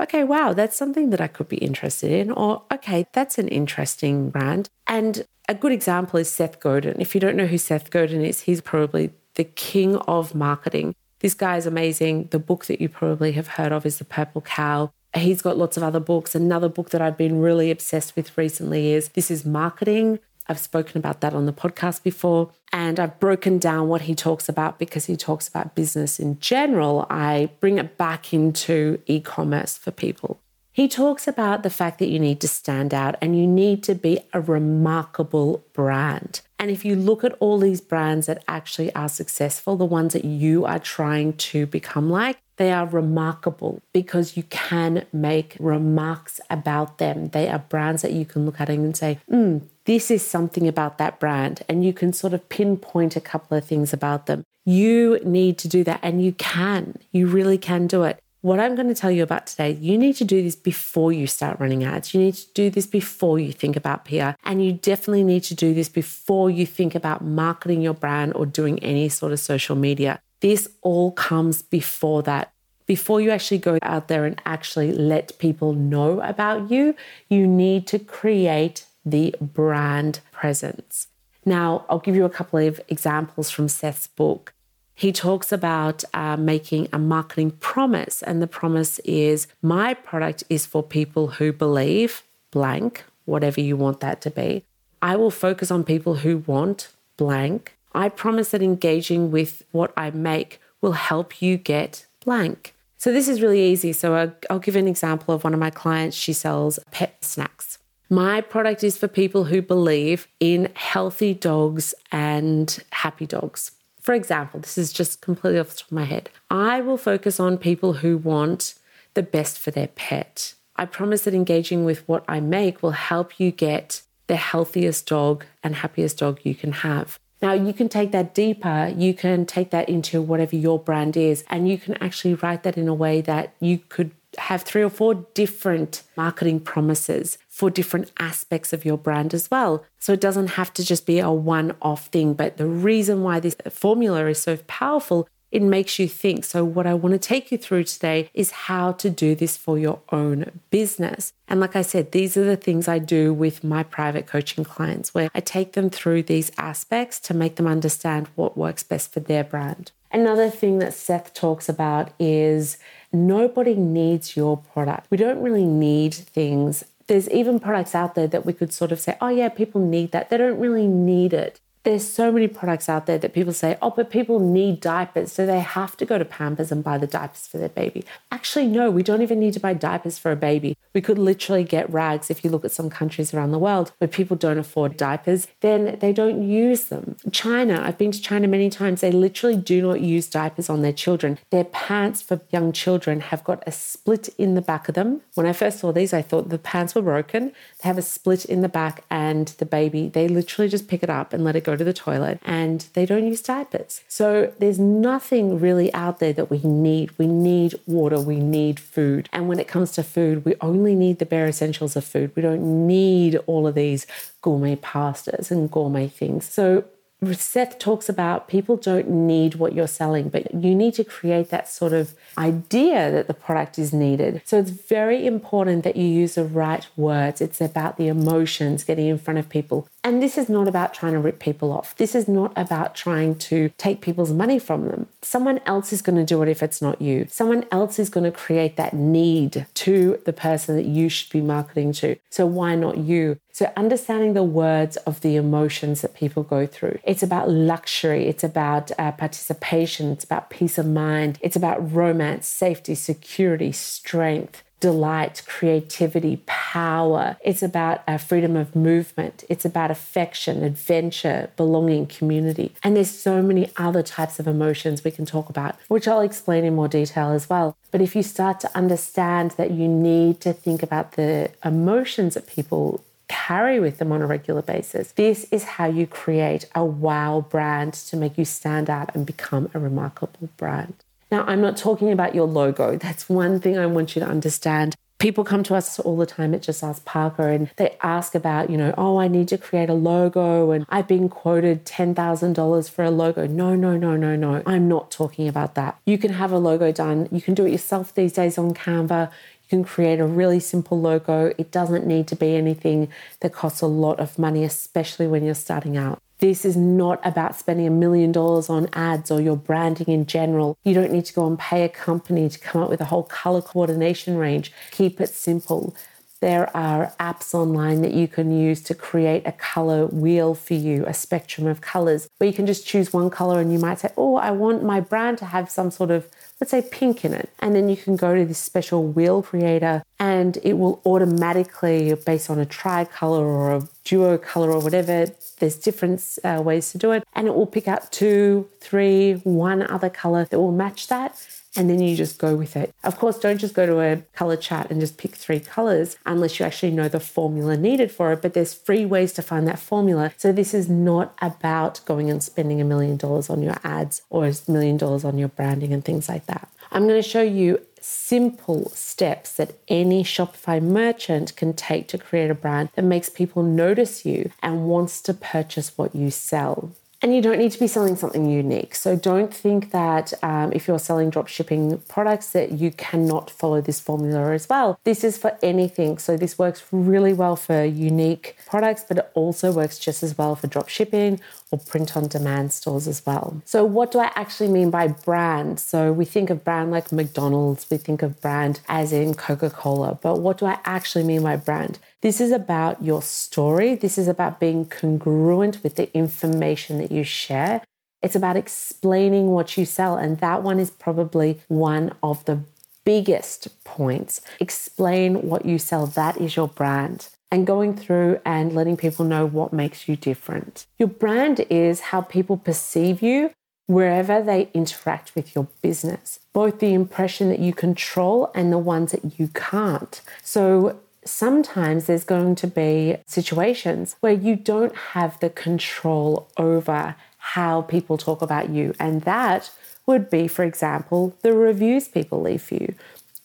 okay, 0.00 0.24
wow, 0.24 0.52
that's 0.52 0.76
something 0.76 1.10
that 1.10 1.20
I 1.20 1.28
could 1.28 1.48
be 1.48 1.58
interested 1.58 2.10
in, 2.10 2.30
or 2.30 2.62
okay, 2.72 3.06
that's 3.12 3.38
an 3.38 3.48
interesting 3.48 4.30
brand. 4.30 4.68
And 4.86 5.26
a 5.48 5.54
good 5.54 5.72
example 5.72 6.18
is 6.18 6.30
Seth 6.30 6.60
Godin. 6.60 7.00
If 7.00 7.14
you 7.14 7.20
don't 7.20 7.36
know 7.36 7.46
who 7.46 7.58
Seth 7.58 7.90
Godin 7.90 8.24
is, 8.24 8.42
he's 8.42 8.60
probably 8.60 9.10
the 9.34 9.44
king 9.44 9.96
of 9.96 10.34
marketing. 10.34 10.94
This 11.20 11.34
guy 11.34 11.56
is 11.56 11.66
amazing. 11.66 12.28
The 12.30 12.38
book 12.38 12.66
that 12.66 12.80
you 12.80 12.88
probably 12.88 13.32
have 13.32 13.48
heard 13.48 13.72
of 13.72 13.86
is 13.86 13.98
The 13.98 14.04
Purple 14.04 14.42
Cow. 14.42 14.92
He's 15.14 15.40
got 15.40 15.56
lots 15.56 15.76
of 15.76 15.82
other 15.82 16.00
books. 16.00 16.34
Another 16.34 16.68
book 16.68 16.90
that 16.90 17.00
I've 17.00 17.16
been 17.16 17.40
really 17.40 17.70
obsessed 17.70 18.16
with 18.16 18.36
recently 18.36 18.92
is 18.92 19.08
This 19.10 19.30
is 19.30 19.44
Marketing. 19.44 20.18
I've 20.48 20.58
spoken 20.58 20.98
about 20.98 21.20
that 21.20 21.34
on 21.34 21.46
the 21.46 21.52
podcast 21.52 22.02
before. 22.02 22.50
And 22.72 23.00
I've 23.00 23.18
broken 23.18 23.58
down 23.58 23.88
what 23.88 24.02
he 24.02 24.14
talks 24.14 24.48
about 24.48 24.78
because 24.78 25.06
he 25.06 25.16
talks 25.16 25.48
about 25.48 25.74
business 25.74 26.20
in 26.20 26.38
general. 26.40 27.06
I 27.08 27.50
bring 27.60 27.78
it 27.78 27.96
back 27.96 28.32
into 28.32 29.00
e 29.06 29.20
commerce 29.20 29.78
for 29.78 29.90
people. 29.90 30.38
He 30.76 30.88
talks 30.88 31.26
about 31.26 31.62
the 31.62 31.70
fact 31.70 31.98
that 32.00 32.08
you 32.08 32.18
need 32.18 32.38
to 32.42 32.48
stand 32.48 32.92
out 32.92 33.14
and 33.22 33.38
you 33.38 33.46
need 33.46 33.82
to 33.84 33.94
be 33.94 34.20
a 34.34 34.42
remarkable 34.42 35.64
brand. 35.72 36.42
And 36.58 36.70
if 36.70 36.84
you 36.84 36.96
look 36.96 37.24
at 37.24 37.34
all 37.40 37.58
these 37.58 37.80
brands 37.80 38.26
that 38.26 38.44
actually 38.46 38.94
are 38.94 39.08
successful, 39.08 39.76
the 39.76 39.86
ones 39.86 40.12
that 40.12 40.26
you 40.26 40.66
are 40.66 40.78
trying 40.78 41.32
to 41.34 41.64
become 41.64 42.10
like, 42.10 42.36
they 42.56 42.72
are 42.72 42.86
remarkable 42.86 43.80
because 43.94 44.36
you 44.36 44.42
can 44.44 45.06
make 45.14 45.56
remarks 45.58 46.40
about 46.50 46.98
them. 46.98 47.28
They 47.28 47.48
are 47.48 47.58
brands 47.58 48.02
that 48.02 48.12
you 48.12 48.26
can 48.26 48.44
look 48.44 48.60
at 48.60 48.68
and 48.68 48.94
say, 48.94 49.18
hmm, 49.30 49.58
this 49.86 50.10
is 50.10 50.24
something 50.24 50.68
about 50.68 50.98
that 50.98 51.18
brand. 51.18 51.62
And 51.68 51.84
you 51.84 51.92
can 51.92 52.12
sort 52.12 52.34
of 52.34 52.48
pinpoint 52.48 53.16
a 53.16 53.20
couple 53.20 53.56
of 53.56 53.64
things 53.64 53.92
about 53.92 54.26
them. 54.26 54.44
You 54.64 55.18
need 55.24 55.58
to 55.58 55.68
do 55.68 55.82
that 55.84 56.00
and 56.02 56.22
you 56.22 56.32
can. 56.32 56.98
You 57.12 57.26
really 57.26 57.58
can 57.58 57.86
do 57.86 58.04
it 58.04 58.20
what 58.46 58.60
I'm 58.60 58.76
going 58.76 58.86
to 58.86 58.94
tell 58.94 59.10
you 59.10 59.24
about 59.24 59.48
today, 59.48 59.72
you 59.72 59.98
need 59.98 60.14
to 60.16 60.24
do 60.24 60.40
this 60.40 60.54
before 60.54 61.12
you 61.12 61.26
start 61.26 61.58
running 61.58 61.82
ads. 61.82 62.14
You 62.14 62.20
need 62.20 62.34
to 62.34 62.46
do 62.54 62.70
this 62.70 62.86
before 62.86 63.40
you 63.40 63.50
think 63.50 63.74
about 63.74 64.04
PR. 64.04 64.38
And 64.44 64.64
you 64.64 64.72
definitely 64.72 65.24
need 65.24 65.42
to 65.44 65.54
do 65.56 65.74
this 65.74 65.88
before 65.88 66.48
you 66.48 66.64
think 66.64 66.94
about 66.94 67.24
marketing 67.24 67.82
your 67.82 67.94
brand 67.94 68.34
or 68.34 68.46
doing 68.46 68.78
any 68.84 69.08
sort 69.08 69.32
of 69.32 69.40
social 69.40 69.74
media. 69.74 70.20
This 70.42 70.68
all 70.82 71.10
comes 71.10 71.60
before 71.60 72.22
that. 72.22 72.52
Before 72.86 73.20
you 73.20 73.30
actually 73.30 73.58
go 73.58 73.80
out 73.82 74.06
there 74.06 74.24
and 74.24 74.40
actually 74.46 74.92
let 74.92 75.36
people 75.40 75.72
know 75.72 76.20
about 76.20 76.70
you, 76.70 76.94
you 77.28 77.48
need 77.48 77.88
to 77.88 77.98
create 77.98 78.84
the 79.06 79.34
brand 79.40 80.20
presence. 80.32 81.06
Now, 81.46 81.86
I'll 81.88 82.00
give 82.00 82.16
you 82.16 82.26
a 82.26 82.30
couple 82.30 82.58
of 82.58 82.80
examples 82.88 83.50
from 83.50 83.68
Seth's 83.68 84.08
book 84.08 84.52
he 84.96 85.12
talks 85.12 85.52
about 85.52 86.02
uh, 86.14 86.38
making 86.38 86.88
a 86.90 86.98
marketing 86.98 87.50
promise. 87.50 88.22
And 88.22 88.40
the 88.40 88.46
promise 88.46 88.98
is 89.00 89.46
my 89.60 89.92
product 89.92 90.42
is 90.48 90.64
for 90.64 90.82
people 90.82 91.28
who 91.28 91.52
believe 91.52 92.22
blank, 92.50 93.04
whatever 93.26 93.60
you 93.60 93.76
want 93.76 94.00
that 94.00 94.22
to 94.22 94.30
be. 94.30 94.64
I 95.02 95.14
will 95.16 95.30
focus 95.30 95.70
on 95.70 95.84
people 95.84 96.16
who 96.16 96.38
want 96.38 96.88
blank. 97.18 97.76
I 97.94 98.08
promise 98.08 98.50
that 98.50 98.62
engaging 98.62 99.30
with 99.30 99.62
what 99.70 99.92
I 99.98 100.10
make 100.10 100.60
will 100.80 100.92
help 100.92 101.42
you 101.42 101.58
get 101.58 102.06
blank. 102.24 102.74
So, 102.96 103.12
this 103.12 103.28
is 103.28 103.42
really 103.42 103.62
easy. 103.62 103.92
So, 103.92 104.14
I'll, 104.14 104.34
I'll 104.48 104.58
give 104.58 104.76
an 104.76 104.88
example 104.88 105.34
of 105.34 105.44
one 105.44 105.52
of 105.52 105.60
my 105.60 105.70
clients. 105.70 106.16
She 106.16 106.32
sells 106.32 106.78
pet 106.90 107.22
snacks. 107.22 107.78
My 108.08 108.40
product 108.40 108.84
is 108.84 108.96
for 108.96 109.08
people 109.08 109.44
who 109.44 109.60
believe 109.60 110.28
in 110.38 110.70
healthy 110.74 111.34
dogs 111.34 111.92
and 112.12 112.78
happy 112.90 113.26
dogs. 113.26 113.72
For 114.00 114.14
example, 114.14 114.60
this 114.60 114.78
is 114.78 114.92
just 114.92 115.20
completely 115.20 115.58
off 115.58 115.70
the 115.70 115.78
top 115.78 115.88
of 115.88 115.92
my 115.92 116.04
head. 116.04 116.30
I 116.48 116.80
will 116.80 116.98
focus 116.98 117.40
on 117.40 117.58
people 117.58 117.94
who 117.94 118.16
want 118.16 118.74
the 119.14 119.24
best 119.24 119.58
for 119.58 119.72
their 119.72 119.88
pet. 119.88 120.54
I 120.76 120.84
promise 120.84 121.22
that 121.22 121.34
engaging 121.34 121.84
with 121.84 122.08
what 122.08 122.24
I 122.28 122.38
make 122.38 122.80
will 122.80 122.92
help 122.92 123.40
you 123.40 123.50
get 123.50 124.02
the 124.28 124.36
healthiest 124.36 125.08
dog 125.08 125.44
and 125.64 125.74
happiest 125.74 126.18
dog 126.18 126.38
you 126.44 126.54
can 126.54 126.72
have. 126.72 127.18
Now, 127.42 127.54
you 127.54 127.72
can 127.72 127.88
take 127.88 128.12
that 128.12 128.34
deeper, 128.34 128.92
you 128.96 129.14
can 129.14 129.46
take 129.46 129.70
that 129.70 129.88
into 129.88 130.22
whatever 130.22 130.54
your 130.54 130.78
brand 130.78 131.16
is, 131.16 131.44
and 131.50 131.68
you 131.68 131.76
can 131.76 132.00
actually 132.02 132.34
write 132.34 132.62
that 132.62 132.78
in 132.78 132.88
a 132.88 132.94
way 132.94 133.20
that 133.22 133.54
you 133.58 133.78
could 133.88 134.12
have 134.38 134.62
three 134.62 134.82
or 134.82 134.90
four 134.90 135.14
different 135.34 136.02
marketing 136.16 136.60
promises 136.60 137.38
for 137.56 137.70
different 137.70 138.12
aspects 138.18 138.74
of 138.74 138.84
your 138.84 138.98
brand 138.98 139.32
as 139.32 139.50
well. 139.50 139.82
So 139.98 140.12
it 140.12 140.20
doesn't 140.20 140.48
have 140.48 140.74
to 140.74 140.84
just 140.84 141.06
be 141.06 141.20
a 141.20 141.30
one 141.30 141.74
off 141.80 142.08
thing. 142.08 142.34
But 142.34 142.58
the 142.58 142.66
reason 142.66 143.22
why 143.22 143.40
this 143.40 143.56
formula 143.70 144.26
is 144.26 144.38
so 144.38 144.58
powerful, 144.66 145.26
it 145.50 145.62
makes 145.62 145.98
you 145.98 146.06
think. 146.06 146.44
So, 146.44 146.66
what 146.66 146.86
I 146.86 146.92
want 146.92 147.14
to 147.14 147.18
take 147.18 147.50
you 147.50 147.56
through 147.56 147.84
today 147.84 148.28
is 148.34 148.50
how 148.50 148.92
to 148.92 149.08
do 149.08 149.34
this 149.34 149.56
for 149.56 149.78
your 149.78 150.00
own 150.12 150.60
business. 150.68 151.32
And 151.48 151.58
like 151.58 151.74
I 151.74 151.80
said, 151.80 152.12
these 152.12 152.36
are 152.36 152.44
the 152.44 152.58
things 152.58 152.88
I 152.88 152.98
do 152.98 153.32
with 153.32 153.64
my 153.64 153.82
private 153.82 154.26
coaching 154.26 154.62
clients, 154.62 155.14
where 155.14 155.30
I 155.34 155.40
take 155.40 155.72
them 155.72 155.88
through 155.88 156.24
these 156.24 156.52
aspects 156.58 157.18
to 157.20 157.32
make 157.32 157.56
them 157.56 157.66
understand 157.66 158.28
what 158.34 158.58
works 158.58 158.82
best 158.82 159.14
for 159.14 159.20
their 159.20 159.44
brand. 159.44 159.92
Another 160.12 160.50
thing 160.50 160.78
that 160.80 160.92
Seth 160.92 161.32
talks 161.32 161.70
about 161.70 162.10
is 162.18 162.76
nobody 163.14 163.74
needs 163.74 164.36
your 164.36 164.58
product. 164.58 165.06
We 165.10 165.16
don't 165.16 165.40
really 165.40 165.64
need 165.64 166.12
things. 166.12 166.84
There's 167.08 167.30
even 167.30 167.60
products 167.60 167.94
out 167.94 168.14
there 168.14 168.26
that 168.26 168.44
we 168.44 168.52
could 168.52 168.72
sort 168.72 168.92
of 168.92 169.00
say, 169.00 169.16
oh, 169.20 169.28
yeah, 169.28 169.48
people 169.48 169.80
need 169.80 170.12
that. 170.12 170.28
They 170.28 170.38
don't 170.38 170.58
really 170.58 170.88
need 170.88 171.32
it 171.32 171.60
there's 171.86 172.06
so 172.06 172.32
many 172.32 172.48
products 172.48 172.88
out 172.88 173.06
there 173.06 173.16
that 173.16 173.32
people 173.32 173.52
say, 173.52 173.78
oh, 173.80 173.90
but 173.90 174.10
people 174.10 174.40
need 174.40 174.80
diapers, 174.80 175.30
so 175.30 175.46
they 175.46 175.60
have 175.60 175.96
to 175.96 176.04
go 176.04 176.18
to 176.18 176.24
Pampers 176.24 176.72
and 176.72 176.82
buy 176.82 176.98
the 176.98 177.06
diapers 177.06 177.46
for 177.46 177.58
their 177.58 177.68
baby. 177.68 178.04
Actually, 178.32 178.66
no, 178.66 178.90
we 178.90 179.04
don't 179.04 179.22
even 179.22 179.38
need 179.38 179.54
to 179.54 179.60
buy 179.60 179.72
diapers 179.72 180.18
for 180.18 180.32
a 180.32 180.36
baby. 180.36 180.76
We 180.92 181.00
could 181.00 181.16
literally 181.16 181.62
get 181.62 181.88
rags 181.92 182.28
if 182.28 182.42
you 182.42 182.50
look 182.50 182.64
at 182.64 182.72
some 182.72 182.90
countries 182.90 183.32
around 183.32 183.52
the 183.52 183.58
world 183.60 183.92
where 183.98 184.08
people 184.08 184.36
don't 184.36 184.58
afford 184.58 184.96
diapers, 184.96 185.46
then 185.60 185.96
they 186.00 186.12
don't 186.12 186.42
use 186.42 186.86
them. 186.86 187.16
China, 187.30 187.80
I've 187.80 187.98
been 187.98 188.10
to 188.10 188.20
China 188.20 188.48
many 188.48 188.68
times, 188.68 189.00
they 189.00 189.12
literally 189.12 189.56
do 189.56 189.80
not 189.80 190.00
use 190.00 190.28
diapers 190.28 190.68
on 190.68 190.82
their 190.82 190.92
children. 190.92 191.38
Their 191.50 191.64
pants 191.64 192.20
for 192.20 192.40
young 192.50 192.72
children 192.72 193.20
have 193.20 193.44
got 193.44 193.62
a 193.64 193.70
split 193.70 194.28
in 194.38 194.56
the 194.56 194.60
back 194.60 194.88
of 194.88 194.96
them. 194.96 195.20
When 195.34 195.46
I 195.46 195.52
first 195.52 195.78
saw 195.78 195.92
these, 195.92 196.12
I 196.12 196.22
thought 196.22 196.48
the 196.48 196.58
pants 196.58 196.96
were 196.96 197.02
broken. 197.02 197.52
They 197.80 197.88
have 197.88 197.98
a 197.98 198.02
split 198.02 198.44
in 198.44 198.62
the 198.62 198.68
back, 198.68 199.04
and 199.08 199.46
the 199.58 199.66
baby, 199.66 200.08
they 200.08 200.26
literally 200.26 200.68
just 200.68 200.88
pick 200.88 201.04
it 201.04 201.10
up 201.10 201.32
and 201.32 201.44
let 201.44 201.54
it 201.54 201.62
go 201.62 201.75
to 201.76 201.84
the 201.84 201.92
toilet 201.92 202.40
and 202.44 202.86
they 202.94 203.06
don't 203.06 203.26
use 203.26 203.42
diapers. 203.42 204.02
So 204.08 204.52
there's 204.58 204.78
nothing 204.78 205.60
really 205.60 205.92
out 205.94 206.18
there 206.18 206.32
that 206.32 206.50
we 206.50 206.58
need. 206.58 207.16
We 207.18 207.26
need 207.26 207.74
water, 207.86 208.20
we 208.20 208.40
need 208.40 208.80
food. 208.80 209.28
And 209.32 209.48
when 209.48 209.58
it 209.58 209.68
comes 209.68 209.92
to 209.92 210.02
food, 210.02 210.44
we 210.44 210.54
only 210.60 210.94
need 210.94 211.18
the 211.18 211.26
bare 211.26 211.46
essentials 211.46 211.96
of 211.96 212.04
food. 212.04 212.32
We 212.34 212.42
don't 212.42 212.86
need 212.86 213.36
all 213.46 213.66
of 213.66 213.74
these 213.74 214.06
gourmet 214.42 214.76
pastas 214.76 215.50
and 215.50 215.70
gourmet 215.70 216.08
things. 216.08 216.48
So 216.48 216.84
Seth 217.32 217.78
talks 217.78 218.10
about 218.10 218.46
people 218.46 218.76
don't 218.76 219.08
need 219.08 219.54
what 219.54 219.72
you're 219.72 219.86
selling, 219.86 220.28
but 220.28 220.52
you 220.52 220.74
need 220.74 220.92
to 220.94 221.04
create 221.04 221.48
that 221.48 221.66
sort 221.66 221.94
of 221.94 222.14
idea 222.36 223.10
that 223.10 223.26
the 223.26 223.34
product 223.34 223.78
is 223.78 223.92
needed. 223.92 224.42
So 224.44 224.58
it's 224.58 224.70
very 224.70 225.26
important 225.26 225.82
that 225.84 225.96
you 225.96 226.06
use 226.06 226.34
the 226.34 226.44
right 226.44 226.86
words. 226.94 227.40
It's 227.40 227.60
about 227.60 227.96
the 227.96 228.08
emotions 228.08 228.84
getting 228.84 229.06
in 229.06 229.18
front 229.18 229.38
of 229.38 229.48
people. 229.48 229.88
And 230.06 230.22
this 230.22 230.38
is 230.38 230.48
not 230.48 230.68
about 230.68 230.94
trying 230.94 231.14
to 231.14 231.18
rip 231.18 231.40
people 231.40 231.72
off. 231.72 231.96
This 231.96 232.14
is 232.14 232.28
not 232.28 232.52
about 232.54 232.94
trying 232.94 233.34
to 233.50 233.70
take 233.76 234.00
people's 234.00 234.32
money 234.32 234.56
from 234.56 234.86
them. 234.86 235.08
Someone 235.20 235.58
else 235.66 235.92
is 235.92 236.00
going 236.00 236.14
to 236.14 236.24
do 236.24 236.40
it 236.42 236.48
if 236.48 236.62
it's 236.62 236.80
not 236.80 237.02
you. 237.02 237.26
Someone 237.28 237.64
else 237.72 237.98
is 237.98 238.08
going 238.08 238.22
to 238.22 238.30
create 238.30 238.76
that 238.76 238.92
need 238.92 239.66
to 239.74 240.22
the 240.24 240.32
person 240.32 240.76
that 240.76 240.84
you 240.84 241.08
should 241.08 241.32
be 241.32 241.40
marketing 241.40 241.92
to. 241.94 242.14
So 242.30 242.46
why 242.46 242.76
not 242.76 242.98
you? 242.98 243.40
So 243.50 243.72
understanding 243.76 244.34
the 244.34 244.44
words 244.44 244.96
of 244.98 245.22
the 245.22 245.34
emotions 245.34 246.02
that 246.02 246.14
people 246.14 246.44
go 246.44 246.68
through. 246.68 247.00
It's 247.02 247.24
about 247.24 247.50
luxury. 247.50 248.28
It's 248.28 248.44
about 248.44 248.92
uh, 249.00 249.10
participation. 249.10 250.12
It's 250.12 250.22
about 250.22 250.50
peace 250.50 250.78
of 250.78 250.86
mind. 250.86 251.40
It's 251.40 251.56
about 251.56 251.92
romance, 251.92 252.46
safety, 252.46 252.94
security, 252.94 253.72
strength 253.72 254.62
delight, 254.80 255.42
creativity, 255.46 256.42
power. 256.46 257.36
It's 257.42 257.62
about 257.62 258.02
a 258.06 258.18
freedom 258.18 258.56
of 258.56 258.76
movement. 258.76 259.44
It's 259.48 259.64
about 259.64 259.90
affection, 259.90 260.62
adventure, 260.62 261.50
belonging, 261.56 262.06
community. 262.06 262.74
And 262.82 262.96
there's 262.96 263.10
so 263.10 263.42
many 263.42 263.70
other 263.76 264.02
types 264.02 264.38
of 264.38 264.46
emotions 264.46 265.02
we 265.02 265.10
can 265.10 265.26
talk 265.26 265.48
about, 265.48 265.76
which 265.88 266.06
I'll 266.06 266.20
explain 266.20 266.64
in 266.64 266.74
more 266.74 266.88
detail 266.88 267.30
as 267.30 267.48
well. 267.48 267.76
But 267.90 268.00
if 268.00 268.14
you 268.14 268.22
start 268.22 268.60
to 268.60 268.76
understand 268.76 269.52
that 269.52 269.70
you 269.70 269.88
need 269.88 270.40
to 270.42 270.52
think 270.52 270.82
about 270.82 271.12
the 271.12 271.50
emotions 271.64 272.34
that 272.34 272.46
people 272.46 273.02
carry 273.28 273.80
with 273.80 273.98
them 273.98 274.12
on 274.12 274.22
a 274.22 274.26
regular 274.26 274.62
basis. 274.62 275.12
This 275.12 275.46
is 275.50 275.64
how 275.64 275.86
you 275.86 276.06
create 276.06 276.68
a 276.74 276.84
wow 276.84 277.44
brand 277.48 277.94
to 277.94 278.16
make 278.16 278.38
you 278.38 278.44
stand 278.44 278.88
out 278.88 279.14
and 279.14 279.26
become 279.26 279.70
a 279.74 279.78
remarkable 279.78 280.48
brand. 280.56 280.94
Now, 281.30 281.44
I'm 281.46 281.60
not 281.60 281.76
talking 281.76 282.12
about 282.12 282.34
your 282.34 282.46
logo. 282.46 282.96
That's 282.96 283.28
one 283.28 283.60
thing 283.60 283.76
I 283.76 283.86
want 283.86 284.14
you 284.14 284.20
to 284.20 284.28
understand. 284.28 284.94
People 285.18 285.44
come 285.44 285.62
to 285.64 285.74
us 285.74 285.98
all 285.98 286.16
the 286.16 286.26
time 286.26 286.54
at 286.54 286.62
Just 286.62 286.84
Ask 286.84 287.04
Parker 287.04 287.48
and 287.48 287.70
they 287.76 287.96
ask 288.02 288.34
about, 288.34 288.68
you 288.68 288.76
know, 288.76 288.94
oh, 288.98 289.16
I 289.16 289.28
need 289.28 289.48
to 289.48 289.58
create 289.58 289.88
a 289.88 289.94
logo 289.94 290.70
and 290.70 290.84
I've 290.90 291.08
been 291.08 291.28
quoted 291.30 291.86
$10,000 291.86 292.90
for 292.90 293.02
a 293.02 293.10
logo. 293.10 293.46
No, 293.46 293.74
no, 293.74 293.96
no, 293.96 294.14
no, 294.14 294.36
no. 294.36 294.62
I'm 294.66 294.88
not 294.88 295.10
talking 295.10 295.48
about 295.48 295.74
that. 295.74 295.98
You 296.04 296.18
can 296.18 296.34
have 296.34 296.52
a 296.52 296.58
logo 296.58 296.92
done. 296.92 297.28
You 297.32 297.40
can 297.40 297.54
do 297.54 297.64
it 297.64 297.72
yourself 297.72 298.14
these 298.14 298.34
days 298.34 298.58
on 298.58 298.74
Canva. 298.74 299.30
You 299.64 299.68
can 299.70 299.84
create 299.84 300.20
a 300.20 300.26
really 300.26 300.60
simple 300.60 301.00
logo. 301.00 301.52
It 301.56 301.72
doesn't 301.72 302.06
need 302.06 302.28
to 302.28 302.36
be 302.36 302.54
anything 302.54 303.08
that 303.40 303.54
costs 303.54 303.80
a 303.80 303.86
lot 303.86 304.20
of 304.20 304.38
money, 304.38 304.64
especially 304.64 305.26
when 305.26 305.44
you're 305.44 305.54
starting 305.54 305.96
out. 305.96 306.20
This 306.38 306.64
is 306.66 306.76
not 306.76 307.18
about 307.24 307.56
spending 307.56 307.86
a 307.86 307.90
million 307.90 308.30
dollars 308.30 308.68
on 308.68 308.88
ads 308.92 309.30
or 309.30 309.40
your 309.40 309.56
branding 309.56 310.08
in 310.08 310.26
general. 310.26 310.76
You 310.84 310.92
don't 310.92 311.12
need 311.12 311.24
to 311.26 311.32
go 311.32 311.46
and 311.46 311.58
pay 311.58 311.84
a 311.84 311.88
company 311.88 312.48
to 312.48 312.58
come 312.58 312.82
up 312.82 312.90
with 312.90 313.00
a 313.00 313.06
whole 313.06 313.22
color 313.22 313.62
coordination 313.62 314.36
range. 314.36 314.70
Keep 314.90 315.20
it 315.20 315.30
simple. 315.30 315.96
There 316.40 316.74
are 316.76 317.14
apps 317.18 317.54
online 317.54 318.02
that 318.02 318.12
you 318.12 318.28
can 318.28 318.52
use 318.52 318.82
to 318.82 318.94
create 318.94 319.46
a 319.46 319.52
color 319.52 320.06
wheel 320.06 320.54
for 320.54 320.74
you, 320.74 321.04
a 321.06 321.14
spectrum 321.14 321.66
of 321.66 321.80
colors, 321.80 322.28
where 322.36 322.48
you 322.48 322.54
can 322.54 322.66
just 322.66 322.86
choose 322.86 323.12
one 323.12 323.30
color 323.30 323.58
and 323.58 323.72
you 323.72 323.78
might 323.78 324.00
say, 324.00 324.10
Oh, 324.18 324.36
I 324.36 324.50
want 324.50 324.84
my 324.84 325.00
brand 325.00 325.38
to 325.38 325.46
have 325.46 325.70
some 325.70 325.90
sort 325.90 326.10
of 326.10 326.28
let's 326.60 326.70
say 326.70 326.82
pink 326.82 327.24
in 327.24 327.34
it. 327.34 327.50
And 327.58 327.74
then 327.74 327.88
you 327.88 327.96
can 327.96 328.16
go 328.16 328.34
to 328.34 328.44
this 328.44 328.58
special 328.58 329.04
wheel 329.06 329.42
creator 329.42 330.02
and 330.18 330.58
it 330.62 330.74
will 330.74 331.02
automatically, 331.04 332.14
based 332.14 332.48
on 332.48 332.58
a 332.58 332.66
tricolor 332.66 333.44
or 333.44 333.76
a 333.76 333.88
duo 334.04 334.38
color 334.38 334.70
or 334.70 334.80
whatever, 334.80 335.26
there's 335.58 335.76
different 335.76 336.38
uh, 336.44 336.62
ways 336.64 336.92
to 336.92 336.98
do 336.98 337.12
it. 337.12 337.24
And 337.34 337.46
it 337.46 337.54
will 337.54 337.66
pick 337.66 337.88
out 337.88 338.10
two, 338.10 338.68
three, 338.80 339.34
one 339.44 339.82
other 339.82 340.10
color 340.10 340.44
that 340.46 340.58
will 340.58 340.72
match 340.72 341.08
that 341.08 341.34
and 341.76 341.90
then 341.90 342.00
you 342.00 342.16
just 342.16 342.38
go 342.38 342.56
with 342.56 342.76
it. 342.76 342.94
Of 343.04 343.18
course, 343.18 343.38
don't 343.38 343.58
just 343.58 343.74
go 343.74 343.86
to 343.86 344.00
a 344.00 344.22
color 344.34 344.56
chart 344.56 344.90
and 344.90 345.00
just 345.00 345.18
pick 345.18 345.34
three 345.34 345.60
colors 345.60 346.16
unless 346.26 346.58
you 346.58 346.66
actually 346.66 346.92
know 346.92 347.08
the 347.08 347.20
formula 347.20 347.76
needed 347.76 348.10
for 348.10 348.32
it. 348.32 348.42
But 348.42 348.54
there's 348.54 348.74
free 348.74 349.04
ways 349.04 349.32
to 349.34 349.42
find 349.42 349.66
that 349.68 349.78
formula. 349.78 350.32
So 350.36 350.52
this 350.52 350.74
is 350.74 350.88
not 350.88 351.36
about 351.40 352.00
going 352.04 352.30
and 352.30 352.42
spending 352.42 352.80
a 352.80 352.84
million 352.84 353.16
dollars 353.16 353.50
on 353.50 353.62
your 353.62 353.76
ads 353.84 354.22
or 354.30 354.46
a 354.46 354.54
million 354.68 354.96
dollars 354.96 355.24
on 355.24 355.38
your 355.38 355.48
branding 355.48 355.92
and 355.92 356.04
things 356.04 356.28
like 356.28 356.46
that. 356.46 356.68
I'm 356.92 357.06
going 357.08 357.22
to 357.22 357.28
show 357.28 357.42
you 357.42 357.80
simple 358.00 358.88
steps 358.90 359.52
that 359.54 359.74
any 359.88 360.22
Shopify 360.22 360.80
merchant 360.80 361.56
can 361.56 361.72
take 361.72 362.06
to 362.08 362.18
create 362.18 362.50
a 362.50 362.54
brand 362.54 362.90
that 362.94 363.02
makes 363.02 363.28
people 363.28 363.62
notice 363.62 364.24
you 364.24 364.52
and 364.62 364.86
wants 364.86 365.20
to 365.22 365.34
purchase 365.34 365.98
what 365.98 366.14
you 366.14 366.30
sell. 366.30 366.92
And 367.22 367.34
you 367.34 367.40
don't 367.40 367.58
need 367.58 367.72
to 367.72 367.78
be 367.78 367.86
selling 367.86 368.14
something 368.16 368.48
unique. 368.48 368.94
So 368.94 369.16
don't 369.16 369.52
think 369.52 369.90
that 369.90 370.34
um, 370.42 370.72
if 370.72 370.86
you're 370.86 370.98
selling 370.98 371.30
drop 371.30 371.48
shipping 371.48 371.98
products 372.08 372.50
that 372.52 372.72
you 372.72 372.90
cannot 372.90 373.50
follow 373.50 373.80
this 373.80 374.00
formula 374.00 374.52
as 374.52 374.68
well. 374.68 375.00
This 375.04 375.24
is 375.24 375.38
for 375.38 375.56
anything. 375.62 376.18
So 376.18 376.36
this 376.36 376.58
works 376.58 376.84
really 376.92 377.32
well 377.32 377.56
for 377.56 377.84
unique 377.84 378.56
products, 378.66 379.04
but 379.08 379.18
it 379.18 379.30
also 379.34 379.72
works 379.72 379.98
just 379.98 380.22
as 380.22 380.36
well 380.36 380.56
for 380.56 380.66
drop 380.66 380.88
shipping 380.88 381.40
or 381.70 381.78
print 381.78 382.16
on 382.16 382.28
demand 382.28 382.72
stores 382.72 383.08
as 383.08 383.24
well. 383.24 383.62
So 383.64 383.84
what 383.84 384.12
do 384.12 384.18
I 384.18 384.30
actually 384.34 384.68
mean 384.68 384.90
by 384.90 385.08
brand? 385.08 385.80
So 385.80 386.12
we 386.12 386.24
think 386.24 386.50
of 386.50 386.64
brand 386.64 386.90
like 386.90 387.10
McDonald's, 387.12 387.86
we 387.90 387.96
think 387.96 388.22
of 388.22 388.40
brand 388.40 388.80
as 388.88 389.12
in 389.12 389.34
Coca-Cola, 389.34 390.18
but 390.22 390.40
what 390.40 390.58
do 390.58 390.66
I 390.66 390.78
actually 390.84 391.24
mean 391.24 391.42
by 391.42 391.56
brand? 391.56 391.98
This 392.22 392.40
is 392.40 392.50
about 392.50 393.02
your 393.02 393.22
story. 393.22 393.94
This 393.94 394.16
is 394.18 394.26
about 394.26 394.58
being 394.58 394.86
congruent 394.86 395.82
with 395.82 395.96
the 395.96 396.14
information 396.16 396.98
that 396.98 397.12
you 397.12 397.24
share. 397.24 397.82
It's 398.22 398.34
about 398.34 398.56
explaining 398.56 399.48
what 399.48 399.76
you 399.76 399.84
sell. 399.84 400.16
And 400.16 400.38
that 400.40 400.62
one 400.62 400.80
is 400.80 400.90
probably 400.90 401.60
one 401.68 402.14
of 402.22 402.44
the 402.46 402.60
biggest 403.04 403.84
points. 403.84 404.40
Explain 404.58 405.42
what 405.48 405.66
you 405.66 405.78
sell. 405.78 406.06
That 406.06 406.38
is 406.38 406.56
your 406.56 406.68
brand. 406.68 407.28
And 407.50 407.66
going 407.66 407.94
through 407.96 408.40
and 408.44 408.74
letting 408.74 408.96
people 408.96 409.24
know 409.24 409.46
what 409.46 409.72
makes 409.72 410.08
you 410.08 410.16
different. 410.16 410.86
Your 410.98 411.08
brand 411.08 411.64
is 411.70 412.00
how 412.00 412.22
people 412.22 412.56
perceive 412.56 413.22
you 413.22 413.52
wherever 413.86 414.42
they 414.42 414.68
interact 414.74 415.36
with 415.36 415.54
your 415.54 415.68
business, 415.80 416.40
both 416.52 416.80
the 416.80 416.92
impression 416.92 417.48
that 417.50 417.60
you 417.60 417.72
control 417.72 418.50
and 418.54 418.72
the 418.72 418.78
ones 418.78 419.12
that 419.12 419.38
you 419.38 419.46
can't. 419.48 420.20
So 420.42 420.98
sometimes 421.26 422.06
there's 422.06 422.24
going 422.24 422.54
to 422.56 422.66
be 422.66 423.16
situations 423.26 424.16
where 424.20 424.32
you 424.32 424.56
don't 424.56 424.94
have 424.96 425.38
the 425.40 425.50
control 425.50 426.48
over 426.56 427.16
how 427.38 427.82
people 427.82 428.16
talk 428.16 428.42
about 428.42 428.70
you. 428.70 428.94
And 428.98 429.22
that 429.22 429.70
would 430.06 430.30
be, 430.30 430.48
for 430.48 430.64
example, 430.64 431.36
the 431.42 431.52
reviews 431.52 432.08
people 432.08 432.40
leave 432.40 432.62
for 432.62 432.74
you 432.74 432.94